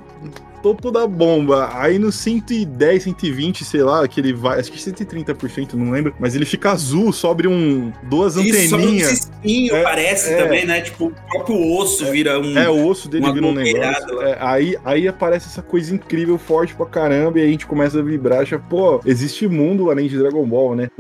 topo 0.61 0.91
da 0.91 1.07
bomba. 1.07 1.69
Aí 1.73 1.99
no 1.99 2.11
110, 2.11 3.03
120, 3.03 3.65
sei 3.65 3.83
lá, 3.83 4.07
que 4.07 4.19
ele 4.19 4.33
vai. 4.33 4.59
Acho 4.59 4.71
que 4.71 4.77
130%, 4.77 5.73
não 5.73 5.91
lembro. 5.91 6.13
Mas 6.19 6.35
ele 6.35 6.45
fica 6.45 6.71
azul, 6.71 7.11
sobre 7.11 7.47
um. 7.47 7.91
duas 8.03 8.35
Isso, 8.35 8.41
anteninhas. 8.41 8.69
Sobre 8.69 8.85
um 8.85 8.95
espinho, 8.95 9.75
é, 9.75 9.83
parece 9.83 10.33
é, 10.33 10.37
também, 10.37 10.65
né? 10.65 10.81
Tipo, 10.81 11.07
o 11.07 11.31
próprio 11.31 11.77
osso 11.77 12.05
é, 12.05 12.11
vira 12.11 12.39
um. 12.39 12.57
É, 12.57 12.69
o 12.69 12.85
osso 12.85 13.09
dele 13.09 13.31
vira 13.31 13.45
um 13.45 13.53
negócio. 13.53 14.21
É, 14.21 14.37
aí, 14.39 14.77
aí 14.83 15.07
aparece 15.07 15.47
essa 15.47 15.61
coisa 15.61 15.93
incrível, 15.93 16.37
forte 16.37 16.73
pra 16.75 16.85
caramba, 16.85 17.39
e 17.39 17.43
a 17.43 17.47
gente 17.47 17.65
começa 17.65 17.99
a 17.99 18.01
vibrar, 18.01 18.41
acha, 18.41 18.59
pô, 18.59 18.99
existe 19.05 19.47
mundo 19.47 19.89
além 19.89 20.07
de 20.07 20.17
Dragon 20.17 20.45
Ball, 20.45 20.75
né? 20.75 20.89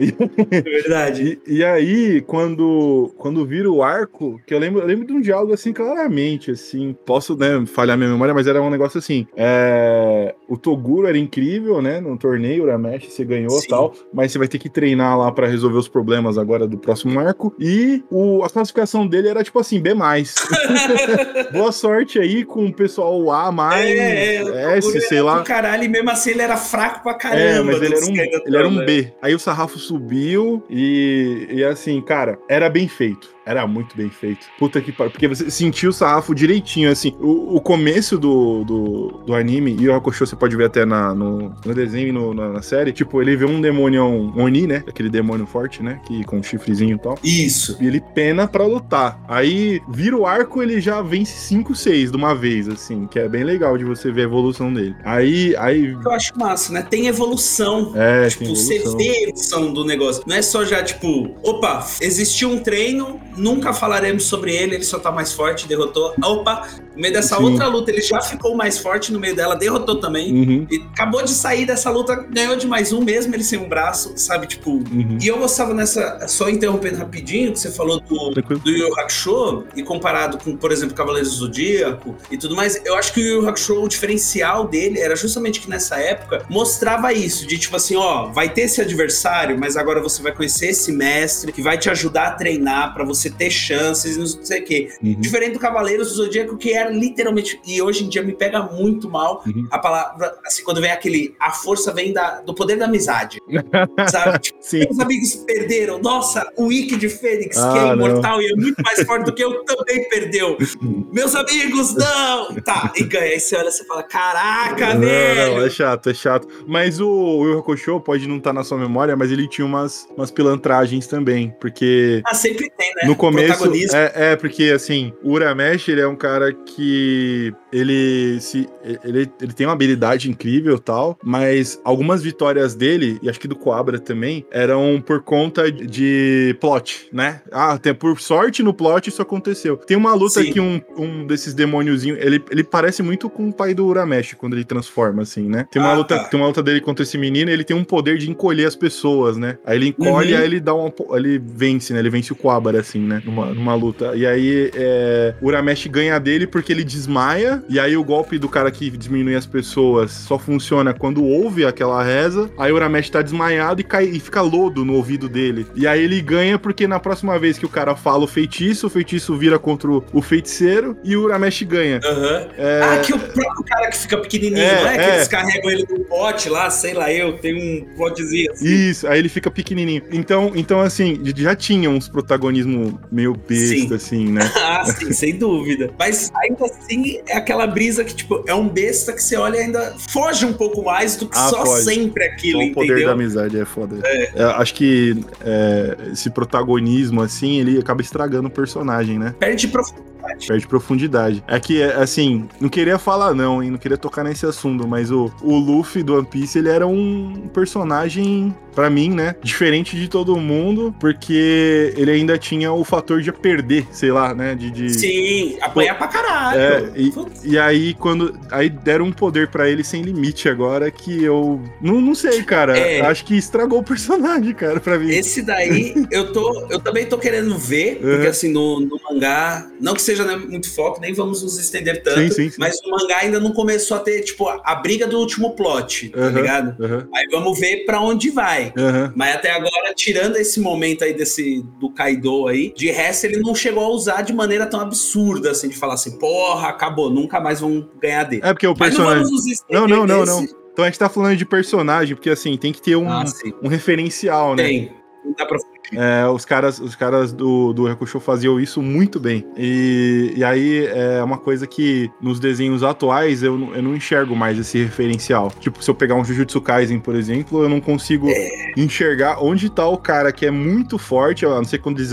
É 0.51 0.61
verdade. 0.61 1.39
e, 1.47 1.57
e, 1.57 1.63
aí, 1.63 2.21
quando, 2.21 3.13
quando 3.17 3.45
vira 3.45 3.69
o 3.69 3.83
arco, 3.83 4.41
que 4.45 4.53
eu 4.53 4.59
lembro, 4.59 4.81
eu 4.81 4.87
lembro 4.87 5.05
de 5.05 5.13
um 5.13 5.21
diálogo 5.21 5.53
assim 5.53 5.71
claramente, 5.71 6.51
assim, 6.51 6.95
posso, 7.05 7.35
né, 7.35 7.63
falhar 7.65 7.97
minha 7.97 8.09
memória, 8.09 8.33
mas 8.33 8.47
era 8.47 8.61
um 8.61 8.69
negócio 8.69 8.97
assim. 8.97 9.27
É, 9.35 9.48
é, 9.49 10.35
o 10.47 10.57
Toguro 10.57 11.07
era 11.07 11.17
incrível, 11.17 11.81
né? 11.81 11.99
No 11.99 12.17
torneio, 12.17 12.63
o 12.63 12.67
Ramesh, 12.67 13.05
você 13.09 13.25
ganhou 13.25 13.59
e 13.59 13.67
tal, 13.67 13.93
mas 14.13 14.31
você 14.31 14.37
vai 14.37 14.47
ter 14.47 14.59
que 14.59 14.69
treinar 14.69 15.17
lá 15.17 15.31
para 15.31 15.47
resolver 15.47 15.77
os 15.77 15.87
problemas 15.87 16.37
agora 16.37 16.67
do 16.67 16.77
próximo 16.77 17.19
arco. 17.19 17.53
E 17.59 18.03
o, 18.09 18.43
a 18.43 18.49
classificação 18.49 19.07
dele 19.07 19.27
era 19.29 19.43
tipo 19.43 19.59
assim, 19.59 19.79
B. 19.79 19.89
Boa 21.51 21.71
sorte 21.71 22.19
aí 22.19 22.45
com 22.45 22.67
o 22.67 22.73
pessoal 22.73 23.31
A, 23.31 23.51
mais, 23.51 23.85
é, 23.85 24.35
é, 24.35 24.77
S, 24.77 25.01
sei 25.01 25.21
lá. 25.21 25.41
Caralho, 25.41 25.83
e 25.83 25.87
mesmo 25.87 26.09
assim 26.11 26.31
ele 26.31 26.41
era 26.41 26.55
fraco 26.55 27.03
pra 27.03 27.15
caramba. 27.15 27.41
É, 27.41 27.61
mas 27.61 27.81
ele 27.81 27.95
era, 27.95 28.05
um, 28.05 28.43
ele 28.45 28.57
era 28.57 28.67
um 28.67 28.85
B. 28.85 29.13
Aí 29.21 29.33
o 29.33 29.39
sarrafo 29.39 29.79
subiu 29.79 30.63
e, 30.69 31.47
e 31.49 31.63
assim, 31.63 31.99
cara, 32.01 32.37
era 32.47 32.69
bem 32.69 32.87
feito 32.87 33.38
Era 33.49 33.65
muito 33.65 33.97
bem 33.97 34.11
feito. 34.11 34.45
Puta 34.59 34.79
que 34.79 34.91
pariu. 34.91 35.09
Porque 35.09 35.27
você 35.27 35.49
sentiu 35.49 35.89
o 35.89 35.93
sarrafo 35.93 36.35
direitinho, 36.35 36.91
assim. 36.91 37.15
O, 37.19 37.55
o 37.55 37.59
começo 37.59 38.15
do, 38.15 38.63
do, 38.63 39.23
do, 39.25 39.33
anime, 39.33 39.75
e 39.79 39.89
o 39.89 39.95
Hakusho 39.95 40.27
você 40.27 40.35
pode 40.35 40.55
ver 40.55 40.65
até 40.65 40.85
na, 40.85 41.15
no, 41.15 41.55
no 41.65 41.73
desenho 41.73 42.09
e 42.09 42.11
no, 42.11 42.31
na, 42.31 42.49
na, 42.49 42.61
série. 42.61 42.91
Tipo, 42.91 43.19
ele 43.23 43.35
vê 43.35 43.45
um 43.45 43.59
demônio 43.59 44.05
um 44.05 44.39
Oni, 44.39 44.67
né? 44.67 44.83
Aquele 44.87 45.09
demônio 45.09 45.47
forte, 45.47 45.81
né? 45.81 45.99
Que, 46.05 46.23
com 46.25 46.37
um 46.37 46.43
chifrezinho 46.43 46.95
e 46.95 46.99
tal. 46.99 47.17
Isso. 47.23 47.75
E 47.81 47.87
ele 47.87 47.99
pena 47.99 48.47
pra 48.47 48.67
lutar. 48.67 49.19
Aí 49.27 49.81
vira 49.89 50.15
o 50.15 50.27
arco, 50.27 50.61
ele 50.61 50.79
já 50.79 51.01
vence 51.01 51.35
5, 51.47 51.73
6 51.73 52.11
de 52.11 52.17
uma 52.17 52.35
vez, 52.35 52.69
assim. 52.69 53.07
Que 53.07 53.17
é 53.17 53.27
bem 53.27 53.43
legal 53.43 53.79
de 53.79 53.83
você 53.83 54.11
ver 54.11 54.21
a 54.21 54.25
evolução 54.25 54.71
dele. 54.71 54.95
Aí. 55.03 55.55
aí... 55.57 55.97
Eu 56.05 56.11
acho 56.11 56.37
massa, 56.37 56.71
né? 56.71 56.83
Tem 56.83 57.07
evolução. 57.07 57.93
É, 57.95 58.27
tipo, 58.27 58.43
tem 58.43 58.53
evolução. 58.53 58.91
você 58.91 58.95
vê 58.95 59.09
a 59.09 59.23
evolução 59.23 59.73
do 59.73 59.83
negócio. 59.83 60.23
Não 60.27 60.35
é 60.35 60.43
só 60.43 60.63
já, 60.63 60.83
tipo, 60.83 61.35
opa, 61.41 61.87
existiu 61.99 62.51
um 62.51 62.59
treino, 62.59 63.19
nunca 63.39 63.73
falaremos 63.73 64.25
sobre 64.25 64.55
ele, 64.55 64.75
ele 64.75 64.83
só 64.83 64.99
tá 64.99 65.11
mais 65.11 65.33
forte, 65.33 65.67
derrotou. 65.67 66.13
Opa, 66.21 66.67
no 66.95 67.01
meio 67.01 67.13
dessa 67.13 67.37
Sim. 67.37 67.43
outra 67.43 67.67
luta, 67.67 67.91
ele 67.91 68.01
já 68.01 68.21
ficou 68.21 68.55
mais 68.55 68.77
forte 68.77 69.11
no 69.11 69.19
meio 69.19 69.35
dela, 69.35 69.55
derrotou 69.55 69.95
também. 69.95 70.31
Uhum. 70.33 70.67
E 70.69 70.83
acabou 70.93 71.23
de 71.23 71.31
sair 71.31 71.65
dessa 71.65 71.89
luta, 71.89 72.15
ganhou 72.15 72.55
de 72.55 72.67
mais 72.67 72.91
um 72.91 73.01
mesmo, 73.01 73.33
ele 73.33 73.43
sem 73.43 73.57
um 73.59 73.69
braço, 73.69 74.13
sabe? 74.15 74.47
Tipo. 74.47 74.71
Uhum. 74.71 75.17
E 75.21 75.27
eu 75.27 75.37
gostava 75.37 75.73
nessa. 75.73 76.27
Só 76.27 76.49
interrompendo 76.49 76.97
rapidinho, 76.97 77.53
que 77.53 77.59
você 77.59 77.71
falou 77.71 77.99
do, 77.99 78.31
do 78.31 78.69
Yu 78.69 78.99
Hakusho, 78.99 79.63
e 79.75 79.83
comparado 79.83 80.37
com, 80.37 80.55
por 80.55 80.71
exemplo, 80.71 80.95
Cavaleiros 80.95 81.31
do 81.31 81.37
Zodíaco 81.37 82.15
e 82.29 82.37
tudo 82.37 82.55
mais, 82.55 82.81
eu 82.85 82.95
acho 82.95 83.13
que 83.13 83.21
o 83.21 83.23
Yu 83.23 83.47
Hakusho, 83.47 83.81
o 83.81 83.87
diferencial 83.87 84.67
dele 84.67 84.99
era 84.99 85.15
justamente 85.15 85.61
que 85.61 85.69
nessa 85.69 85.97
época 85.97 86.45
mostrava 86.49 87.13
isso, 87.13 87.47
de 87.47 87.57
tipo 87.57 87.75
assim, 87.75 87.95
ó, 87.95 88.27
vai 88.27 88.49
ter 88.49 88.61
esse 88.61 88.81
adversário, 88.81 89.57
mas 89.59 89.77
agora 89.77 90.01
você 90.01 90.21
vai 90.21 90.33
conhecer 90.33 90.67
esse 90.67 90.91
mestre 90.91 91.51
que 91.51 91.61
vai 91.61 91.77
te 91.77 91.89
ajudar 91.89 92.27
a 92.27 92.31
treinar 92.31 92.93
para 92.93 93.03
você 93.03 93.28
ter 93.31 93.49
chances 93.49 94.17
não 94.17 94.25
sei 94.25 94.61
o 94.61 94.65
quê. 94.65 94.89
Uhum. 95.01 95.15
Diferente 95.19 95.53
do 95.53 95.59
Cavaleiros 95.59 96.09
do 96.09 96.15
Zodíaco, 96.15 96.57
que 96.57 96.73
era 96.73 96.89
literalmente, 96.89 97.59
e 97.65 97.81
hoje 97.81 98.03
em 98.03 98.09
dia 98.09 98.23
me 98.23 98.33
pega 98.33 98.61
muito 98.61 99.09
mal 99.09 99.43
uhum. 99.45 99.67
a 99.71 99.79
palavra, 99.79 100.35
assim, 100.45 100.63
quando 100.63 100.81
vem 100.81 100.91
aquele, 100.91 101.35
a 101.39 101.51
força 101.51 101.93
vem 101.93 102.13
da, 102.13 102.41
do 102.41 102.53
poder 102.53 102.77
da 102.77 102.85
amizade. 102.85 103.39
sabe? 104.09 104.39
Tipo. 104.39 104.59
Meus 104.71 104.99
amigos 104.99 105.35
perderam. 105.35 105.99
Nossa, 105.99 106.51
o 106.57 106.65
Wiki 106.65 106.97
de 106.97 107.09
Fênix, 107.09 107.57
ah, 107.57 107.71
que 107.71 107.79
é 107.79 107.93
imortal 107.93 108.37
não. 108.37 108.41
e 108.41 108.51
é 108.51 108.55
muito 108.55 108.81
mais 108.81 109.03
forte 109.03 109.25
do 109.25 109.33
que 109.33 109.43
eu, 109.43 109.63
também 109.63 110.07
perdeu. 110.09 110.57
Meus 111.11 111.35
amigos, 111.35 111.95
não! 111.95 112.55
Tá, 112.61 112.91
e 112.95 113.03
ganha. 113.03 113.25
Aí 113.25 113.39
você 113.39 113.55
olha 113.55 113.69
e 113.69 113.87
fala: 113.87 114.03
caraca, 114.03 114.93
não, 114.93 115.01
velho! 115.01 115.57
Não, 115.57 115.65
é 115.65 115.69
chato, 115.69 116.09
é 116.09 116.13
chato. 116.13 116.47
Mas 116.67 116.99
o 116.99 117.45
Yu 117.45 117.59
Hakusho 117.59 117.99
pode 117.99 118.27
não 118.27 118.37
estar 118.37 118.51
tá 118.51 118.53
na 118.53 118.63
sua 118.63 118.77
memória, 118.77 119.15
mas 119.15 119.31
ele 119.31 119.47
tinha 119.47 119.65
umas, 119.65 120.07
umas 120.15 120.31
pilantragens 120.31 121.07
também, 121.07 121.53
porque... 121.59 122.21
Ah, 122.25 122.33
sempre 122.33 122.69
tem, 122.77 122.93
né? 122.95 123.08
No 123.09 123.15
começo... 123.15 123.95
É, 123.95 124.31
é, 124.31 124.35
porque, 124.35 124.65
assim, 124.65 125.13
o 125.23 125.31
Uramesh, 125.31 125.87
ele 125.89 126.01
é 126.01 126.07
um 126.07 126.15
cara 126.15 126.53
que 126.53 127.53
ele 127.71 128.39
se 128.39 128.67
ele, 129.03 129.29
ele 129.41 129.53
tem 129.53 129.67
uma 129.67 129.73
habilidade 129.73 130.29
incrível 130.29 130.79
tal, 130.79 131.17
mas 131.23 131.79
algumas 131.83 132.23
vitórias 132.23 132.73
dele, 132.75 133.19
e 133.21 133.29
acho 133.29 133.39
que 133.39 133.47
do 133.47 133.55
Coabra 133.55 133.99
também, 133.99 134.45
eram 134.51 135.01
por 135.05 135.21
conta 135.21 135.71
de 135.71 136.55
plot, 136.59 137.09
né? 137.11 137.41
Ah, 137.51 137.73
até 137.73 137.93
por 137.93 138.19
sorte 138.19 138.63
no 138.63 138.73
plot 138.73 139.09
isso 139.09 139.21
aconteceu. 139.21 139.77
Tem 139.77 139.95
uma 139.97 140.13
luta 140.13 140.41
Sim. 140.41 140.51
que 140.51 140.59
um, 140.59 140.81
um 140.97 141.27
desses 141.27 141.53
demôniozinhos, 141.53 142.19
ele, 142.21 142.43
ele 142.49 142.63
parece 142.63 143.03
muito 143.03 143.29
com 143.29 143.49
o 143.49 143.53
pai 143.53 143.73
do 143.73 143.85
Uramesh 143.85 144.33
quando 144.33 144.53
ele 144.53 144.65
transforma, 144.65 145.21
assim, 145.21 145.47
né? 145.47 145.67
Tem 145.71 145.81
uma, 145.81 145.91
ah, 145.91 145.95
luta, 145.95 146.17
tá. 146.17 146.23
tem 146.25 146.39
uma 146.39 146.47
luta 146.47 146.63
dele 146.63 146.81
contra 146.81 147.03
esse 147.03 147.17
menino, 147.17 147.51
ele 147.51 147.63
tem 147.63 147.75
um 147.75 147.83
poder 147.83 148.17
de 148.17 148.29
encolher 148.29 148.67
as 148.67 148.75
pessoas, 148.75 149.37
né? 149.37 149.57
Aí 149.65 149.77
ele 149.77 149.87
encolhe, 149.87 150.33
uhum. 150.33 150.39
aí 150.39 150.45
ele 150.45 150.59
dá 150.59 150.73
um. 150.73 150.91
Ele 151.13 151.39
vence, 151.39 151.93
né? 151.93 151.99
Ele 151.99 152.09
vence 152.09 152.31
o 152.31 152.35
Coabra, 152.35 152.79
assim, 152.79 152.98
né? 153.07 153.21
Numa, 153.25 153.47
numa 153.47 153.75
luta. 153.75 154.15
E 154.15 154.25
aí 154.25 154.71
é, 154.73 155.33
o 155.41 155.47
Uramesh 155.47 155.87
ganha 155.87 156.19
dele 156.19 156.47
porque 156.47 156.71
ele 156.71 156.83
desmaia, 156.83 157.63
e 157.69 157.79
aí 157.79 157.95
o 157.95 158.03
golpe 158.03 158.37
do 158.37 158.49
cara 158.49 158.71
que 158.71 158.89
diminui 158.89 159.35
as 159.35 159.45
pessoas 159.45 160.11
só 160.11 160.37
funciona 160.37 160.93
quando 160.93 161.23
ouve 161.23 161.65
aquela 161.65 162.03
reza. 162.03 162.49
Aí 162.57 162.71
o 162.71 162.75
Uramesh 162.75 163.09
tá 163.09 163.21
desmaiado 163.21 163.81
e 163.81 163.83
cai 163.83 164.05
e 164.05 164.19
fica 164.19 164.41
lodo 164.41 164.83
no 164.85 164.93
ouvido 164.93 165.29
dele. 165.29 165.65
E 165.75 165.87
aí 165.87 166.03
ele 166.03 166.21
ganha 166.21 166.57
porque 166.57 166.87
na 166.87 166.99
próxima 166.99 167.37
vez 167.37 167.57
que 167.57 167.65
o 167.65 167.69
cara 167.69 167.95
fala 167.95 168.23
o 168.23 168.27
feitiço, 168.27 168.87
o 168.87 168.89
feitiço 168.89 169.35
vira 169.37 169.57
contra 169.59 169.89
o 169.89 170.21
feiticeiro 170.21 170.97
e 171.03 171.15
o 171.15 171.23
Uramesh 171.23 171.63
ganha. 171.63 171.99
Uhum. 172.03 172.47
É... 172.57 172.81
Ah, 172.83 172.97
que 172.99 173.13
o 173.13 173.19
próprio 173.19 173.63
cara 173.65 173.89
que 173.89 173.97
fica 173.97 174.17
pequenininho, 174.17 174.61
é, 174.61 174.81
não 174.81 174.89
é? 174.89 174.95
é? 174.95 174.97
Que 174.97 175.15
eles 175.15 175.27
carregam 175.27 175.71
ele 175.71 175.85
no 175.89 175.99
pote 176.05 176.49
lá, 176.49 176.69
sei 176.69 176.93
lá 176.93 177.11
eu, 177.11 177.37
tem 177.37 177.55
um 177.55 177.85
potezinho 177.95 178.51
assim. 178.51 178.65
Isso, 178.65 179.07
aí 179.07 179.19
ele 179.19 179.29
fica 179.29 179.49
pequenininho. 179.49 180.03
Então, 180.11 180.51
então 180.55 180.79
assim, 180.79 181.19
já 181.35 181.55
tinha 181.55 181.89
uns 181.89 182.07
protagonismo 182.07 182.88
meio 183.11 183.33
besta, 183.33 183.75
sim. 183.75 183.93
assim, 183.95 184.31
né? 184.31 184.51
ah, 184.55 184.85
sim, 184.85 185.11
sem 185.13 185.35
dúvida. 185.35 185.91
Mas 185.97 186.31
ainda 186.35 186.65
assim, 186.65 187.19
é 187.27 187.37
aquela 187.37 187.65
brisa 187.67 188.03
que, 188.03 188.15
tipo, 188.15 188.43
é 188.47 188.53
um 188.53 188.67
besta 188.67 189.13
que 189.13 189.21
você 189.21 189.35
olha 189.35 189.57
e 189.57 189.61
ainda 189.61 189.95
foge 190.09 190.45
um 190.45 190.53
pouco 190.53 190.83
mais 190.83 191.15
do 191.15 191.27
que 191.27 191.37
ah, 191.37 191.49
só 191.49 191.63
pode. 191.63 191.83
sempre 191.83 192.23
aquilo, 192.23 192.63
o 192.63 192.73
poder 192.73 193.05
da 193.05 193.11
amizade 193.11 193.59
é 193.59 193.65
foda. 193.65 193.99
É. 194.03 194.31
É, 194.35 194.43
acho 194.43 194.73
que 194.73 195.23
é, 195.41 195.97
esse 196.11 196.29
protagonismo, 196.29 197.21
assim, 197.21 197.59
ele 197.59 197.79
acaba 197.79 198.01
estragando 198.01 198.47
o 198.47 198.51
personagem, 198.51 199.17
né? 199.17 199.35
Perde 199.39 199.67
profundidade. 199.67 200.09
Perde 200.47 200.67
profundidade. 200.67 201.43
É 201.47 201.59
que, 201.59 201.81
assim, 201.83 202.47
não 202.59 202.69
queria 202.69 202.97
falar 202.97 203.33
não, 203.33 203.61
hein? 203.61 203.71
Não 203.71 203.77
queria 203.77 203.97
tocar 203.97 204.23
nesse 204.23 204.45
assunto, 204.45 204.87
mas 204.87 205.11
o, 205.11 205.31
o 205.41 205.57
Luffy 205.57 206.03
do 206.03 206.15
One 206.15 206.25
Piece, 206.25 206.57
ele 206.57 206.69
era 206.69 206.87
um 206.87 207.49
personagem 207.53 208.55
para 208.79 208.89
mim, 208.89 209.09
né? 209.09 209.35
Diferente 209.43 209.97
de 209.99 210.07
todo 210.07 210.37
mundo, 210.37 210.95
porque 210.99 211.93
ele 211.97 212.11
ainda 212.11 212.37
tinha 212.37 212.71
o 212.71 212.83
fator 212.85 213.21
de 213.21 213.31
perder, 213.31 213.85
sei 213.91 214.09
lá, 214.11 214.33
né? 214.33 214.55
De, 214.55 214.71
de... 214.71 214.89
Sim, 214.89 215.57
apanhar 215.61 215.97
pra 215.97 216.07
caralho. 216.07 216.59
É, 216.59 216.91
e, 216.95 217.13
e, 217.43 217.59
aí, 217.59 217.93
quando. 217.93 218.39
Aí 218.49 218.69
deram 218.69 219.05
um 219.05 219.11
poder 219.11 219.49
para 219.49 219.69
ele 219.69 219.83
sem 219.83 220.01
limite 220.01 220.47
agora 220.47 220.89
que 220.89 221.23
eu. 221.23 221.61
Não, 221.81 221.99
não 221.99 222.15
sei, 222.15 222.41
cara. 222.43 222.77
É. 222.77 223.01
Acho 223.01 223.25
que 223.25 223.35
estragou 223.35 223.79
o 223.79 223.83
personagem, 223.83 224.53
cara, 224.53 224.79
pra 224.79 224.97
mim. 224.97 225.09
Esse 225.09 225.41
daí, 225.41 225.93
eu 226.09 226.31
tô. 226.31 226.67
Eu 226.69 226.79
também 226.79 227.05
tô 227.05 227.17
querendo 227.17 227.57
ver, 227.57 227.99
uhum. 228.01 228.11
porque 228.11 228.27
assim, 228.27 228.51
no, 228.51 228.79
no, 228.79 228.99
mangá, 229.09 229.67
não 229.81 229.93
que 229.93 230.01
seja 230.09 230.25
né, 230.25 230.35
muito 230.35 230.73
foco, 230.73 230.99
nem 230.99 231.13
vamos 231.13 231.43
nos 231.43 231.57
estender 231.59 232.01
tanto, 232.01 232.19
sim, 232.19 232.31
sim, 232.31 232.49
sim. 232.49 232.55
mas 232.57 232.79
o 232.83 232.89
mangá 232.89 233.17
ainda 233.19 233.39
não 233.39 233.51
começou 233.51 233.97
a 233.97 233.99
ter, 233.99 234.21
tipo, 234.21 234.47
a, 234.47 234.59
a 234.63 234.75
briga 234.75 235.05
do 235.05 235.19
último 235.19 235.55
plot, 235.55 236.09
tá 236.09 236.19
uhum, 236.19 236.29
ligado? 236.29 236.83
Uhum. 236.83 237.07
Aí 237.15 237.25
vamos 237.31 237.59
ver 237.59 237.85
para 237.85 238.01
onde 238.01 238.29
vai. 238.31 238.73
Uhum. 238.77 239.11
Mas 239.15 239.35
até 239.35 239.51
agora, 239.51 239.93
tirando 239.95 240.37
esse 240.37 240.59
momento 240.59 241.03
aí 241.03 241.13
desse 241.13 241.63
do 241.79 241.91
Kaido 241.91 242.47
aí, 242.47 242.73
de 242.75 242.89
resto 242.89 243.25
ele 243.25 243.39
não 243.39 243.53
chegou 243.53 243.83
a 243.83 243.89
usar 243.89 244.21
de 244.23 244.33
maneira 244.33 244.65
tão 244.65 244.79
absurda, 244.79 245.51
assim, 245.51 245.69
de 245.69 245.77
falar 245.77 245.93
assim, 245.93 246.17
porra, 246.17 246.69
acabou, 246.69 247.09
nunca 247.09 247.39
mais 247.39 247.59
vão 247.59 247.87
ganhar 248.01 248.23
dele. 248.23 248.41
É 248.43 248.53
porque 248.53 248.67
o 248.67 248.75
personagem. 248.75 249.25
Não, 249.69 249.87
não, 249.87 250.07
não, 250.07 250.25
não, 250.25 250.25
não. 250.25 250.43
Então 250.73 250.85
a 250.85 250.87
gente 250.87 250.99
tá 250.99 251.09
falando 251.09 251.35
de 251.35 251.45
personagem, 251.45 252.15
porque 252.15 252.29
assim, 252.29 252.57
tem 252.57 252.71
que 252.71 252.81
ter 252.81 252.95
um, 252.95 253.09
ah, 253.09 253.25
um 253.61 253.67
referencial, 253.67 254.55
né? 254.55 254.63
Tem. 254.63 254.91
Não 255.25 255.33
dá 255.33 255.45
pra 255.45 255.57
é, 255.93 256.27
os 256.27 256.45
caras, 256.45 256.79
os 256.79 256.95
caras 256.95 257.31
do, 257.31 257.73
do 257.73 257.87
Hakusho 257.87 258.19
faziam 258.19 258.59
isso 258.59 258.81
muito 258.81 259.19
bem. 259.19 259.45
E, 259.57 260.33
e 260.35 260.43
aí 260.43 260.85
é 260.87 261.23
uma 261.23 261.37
coisa 261.37 261.65
que 261.67 262.09
nos 262.21 262.39
desenhos 262.39 262.83
atuais 262.83 263.43
eu, 263.43 263.73
eu 263.73 263.81
não 263.81 263.95
enxergo 263.95 264.35
mais 264.35 264.57
esse 264.57 264.83
referencial. 264.83 265.51
Tipo, 265.59 265.83
se 265.83 265.89
eu 265.89 265.95
pegar 265.95 266.15
um 266.15 266.23
Jujutsu 266.23 266.61
Kaisen, 266.61 266.99
por 266.99 267.15
exemplo, 267.15 267.63
eu 267.63 267.69
não 267.69 267.81
consigo 267.81 268.27
é. 268.29 268.73
enxergar 268.77 269.43
onde 269.43 269.69
tá 269.69 269.87
o 269.87 269.97
cara 269.97 270.31
que 270.31 270.45
é 270.45 270.51
muito 270.51 270.97
forte, 270.97 271.45
a 271.45 271.49
não 271.49 271.63
ser 271.63 271.79
quando 271.79 271.99
eles 271.99 272.11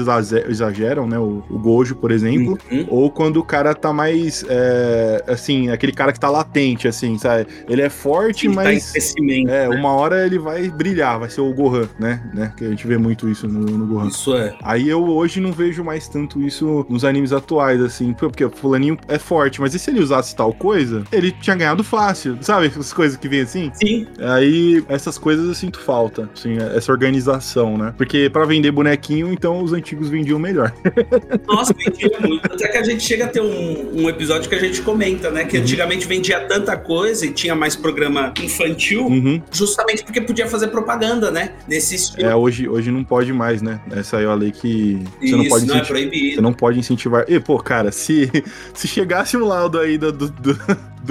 exageram, 0.48 1.06
né? 1.06 1.18
O, 1.18 1.42
o 1.50 1.58
Gojo, 1.58 1.96
por 1.96 2.10
exemplo, 2.10 2.58
uhum. 2.70 2.86
ou 2.88 3.10
quando 3.10 3.38
o 3.38 3.44
cara 3.44 3.74
tá 3.74 3.92
mais, 3.92 4.44
é, 4.48 5.24
assim, 5.26 5.70
aquele 5.70 5.92
cara 5.92 6.12
que 6.12 6.20
tá 6.20 6.30
latente, 6.30 6.88
assim, 6.88 7.18
sabe? 7.18 7.46
Ele 7.68 7.82
é 7.82 7.90
forte, 7.90 8.46
ele 8.46 8.54
mas. 8.54 8.92
Tá 8.92 8.98
em 9.18 9.48
é, 9.48 9.68
né? 9.68 9.76
uma 9.76 9.92
hora 9.92 10.24
ele 10.24 10.38
vai 10.38 10.68
brilhar, 10.68 11.18
vai 11.18 11.28
ser 11.28 11.40
o 11.40 11.52
Gohan, 11.52 11.88
né? 11.98 12.22
né? 12.34 12.52
Que 12.56 12.64
a 12.64 12.68
gente 12.68 12.86
vê 12.86 12.96
muito 12.96 13.28
isso 13.28 13.46
no 13.46 13.65
no, 13.66 13.86
Gohan. 13.86 14.08
Isso 14.08 14.34
é. 14.34 14.54
Aí 14.62 14.88
eu 14.88 15.04
hoje 15.04 15.40
não 15.40 15.52
vejo 15.52 15.82
mais 15.84 16.08
tanto 16.08 16.40
isso 16.42 16.86
nos 16.88 17.04
animes 17.04 17.32
atuais, 17.32 17.80
assim, 17.80 18.12
porque 18.12 18.44
o 18.44 18.50
fulaninho 18.50 18.98
é 19.08 19.18
forte, 19.18 19.60
mas 19.60 19.74
e 19.74 19.78
se 19.78 19.90
ele 19.90 20.00
usasse 20.00 20.34
tal 20.34 20.52
coisa, 20.52 21.04
ele 21.12 21.32
tinha 21.32 21.56
ganhado 21.56 21.82
fácil, 21.84 22.38
sabe? 22.40 22.70
As 22.78 22.92
coisas 22.92 23.16
que 23.16 23.28
vem 23.28 23.40
assim. 23.40 23.70
Sim. 23.74 24.06
Aí 24.18 24.84
essas 24.88 25.18
coisas 25.18 25.46
eu 25.46 25.54
sinto 25.54 25.80
falta, 25.80 26.28
assim, 26.34 26.56
essa 26.74 26.92
organização, 26.92 27.76
né? 27.76 27.94
Porque 27.96 28.28
para 28.30 28.44
vender 28.44 28.70
bonequinho, 28.70 29.32
então 29.32 29.62
os 29.62 29.72
antigos 29.72 30.08
vendiam 30.08 30.38
melhor. 30.38 30.72
Nossa, 31.46 31.74
vendia 31.74 32.10
muito. 32.20 32.44
Até 32.52 32.68
que 32.68 32.78
a 32.78 32.84
gente 32.84 33.02
chega 33.02 33.24
a 33.24 33.28
ter 33.28 33.40
um, 33.40 34.02
um 34.02 34.08
episódio 34.08 34.48
que 34.48 34.54
a 34.54 34.60
gente 34.60 34.82
comenta, 34.82 35.30
né? 35.30 35.44
Que 35.44 35.56
uhum. 35.56 35.62
antigamente 35.62 36.06
vendia 36.06 36.40
tanta 36.40 36.76
coisa 36.76 37.26
e 37.26 37.32
tinha 37.32 37.54
mais 37.54 37.76
programa 37.76 38.32
infantil, 38.42 39.06
uhum. 39.06 39.42
justamente 39.50 40.04
porque 40.04 40.20
podia 40.20 40.46
fazer 40.46 40.68
propaganda, 40.68 41.30
né? 41.30 41.52
Nesse 41.68 41.94
estilo. 41.94 42.28
É, 42.28 42.34
hoje, 42.34 42.68
hoje 42.68 42.90
não 42.90 43.04
pode 43.04 43.32
mais 43.32 43.55
mais, 43.56 43.62
né? 43.62 43.80
Essa 43.90 44.18
aí 44.18 44.24
é 44.24 44.26
a 44.26 44.34
lei 44.34 44.52
que 44.52 45.02
você 45.18 45.26
Isso, 45.26 45.36
não 45.36 45.48
pode 45.48 45.64
incentivar. 45.64 46.00
Não 46.00 46.08
é 46.08 46.34
você 46.34 46.40
não 46.40 46.52
pode 46.52 46.78
incentivar. 46.78 47.24
E, 47.28 47.40
pô, 47.40 47.58
cara, 47.58 47.90
se, 47.90 48.30
se 48.74 48.86
chegasse 48.86 49.36
um 49.36 49.44
laudo 49.44 49.78
aí 49.78 49.96
do, 49.98 50.12
do, 50.12 50.28
do 50.28 50.58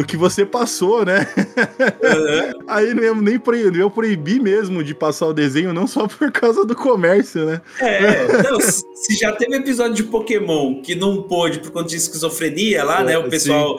que 0.03 0.17
você 0.17 0.45
passou, 0.45 1.05
né? 1.05 1.27
Uhum. 1.38 2.65
Aí 2.67 2.93
não 2.93 3.21
nem 3.21 3.38
proibir, 3.38 3.79
eu 3.79 3.91
proibi 3.91 4.39
mesmo 4.39 4.84
de 4.84 4.95
passar 4.95 5.27
o 5.27 5.34
desenho, 5.34 5.73
não 5.73 5.86
só 5.86 6.08
por 6.08 6.31
causa 6.31 6.65
do 6.65 6.75
comércio, 6.75 7.45
né? 7.45 7.62
É, 7.79 8.43
não, 8.43 8.60
se 8.60 9.15
já 9.19 9.31
teve 9.31 9.55
episódio 9.55 9.93
de 9.93 10.03
Pokémon 10.03 10.81
que 10.81 10.95
não 10.95 11.23
pôde 11.23 11.60
por 11.60 11.71
conta 11.71 11.89
de 11.89 11.97
esquizofrenia 11.97 12.84
lá, 12.84 13.01
é, 13.01 13.03
né? 13.05 13.17
O 13.17 13.29
pessoal. 13.29 13.77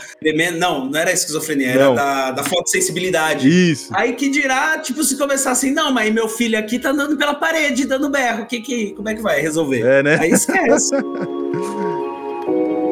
Não, 0.58 0.86
não 0.88 0.98
era 0.98 1.12
esquizofrenia, 1.12 1.74
não. 1.74 1.92
era 1.92 1.94
da, 1.94 2.30
da 2.30 2.44
fotossensibilidade. 2.44 3.48
Isso. 3.48 3.90
Aí 3.94 4.12
que 4.14 4.28
dirá, 4.28 4.78
tipo, 4.78 5.02
se 5.02 5.16
começar 5.16 5.50
assim, 5.50 5.70
não, 5.72 5.92
mas 5.92 6.12
meu 6.12 6.28
filho 6.28 6.58
aqui 6.58 6.78
tá 6.78 6.90
andando 6.90 7.16
pela 7.16 7.34
parede, 7.34 7.86
dando 7.86 8.08
berro. 8.08 8.46
Que, 8.46 8.60
que, 8.60 8.92
como 8.92 9.08
é 9.08 9.14
que 9.14 9.22
vai 9.22 9.40
resolver? 9.40 9.80
É, 9.80 10.02
né? 10.02 10.18
Aí 10.20 10.30
esquece. 10.30 10.94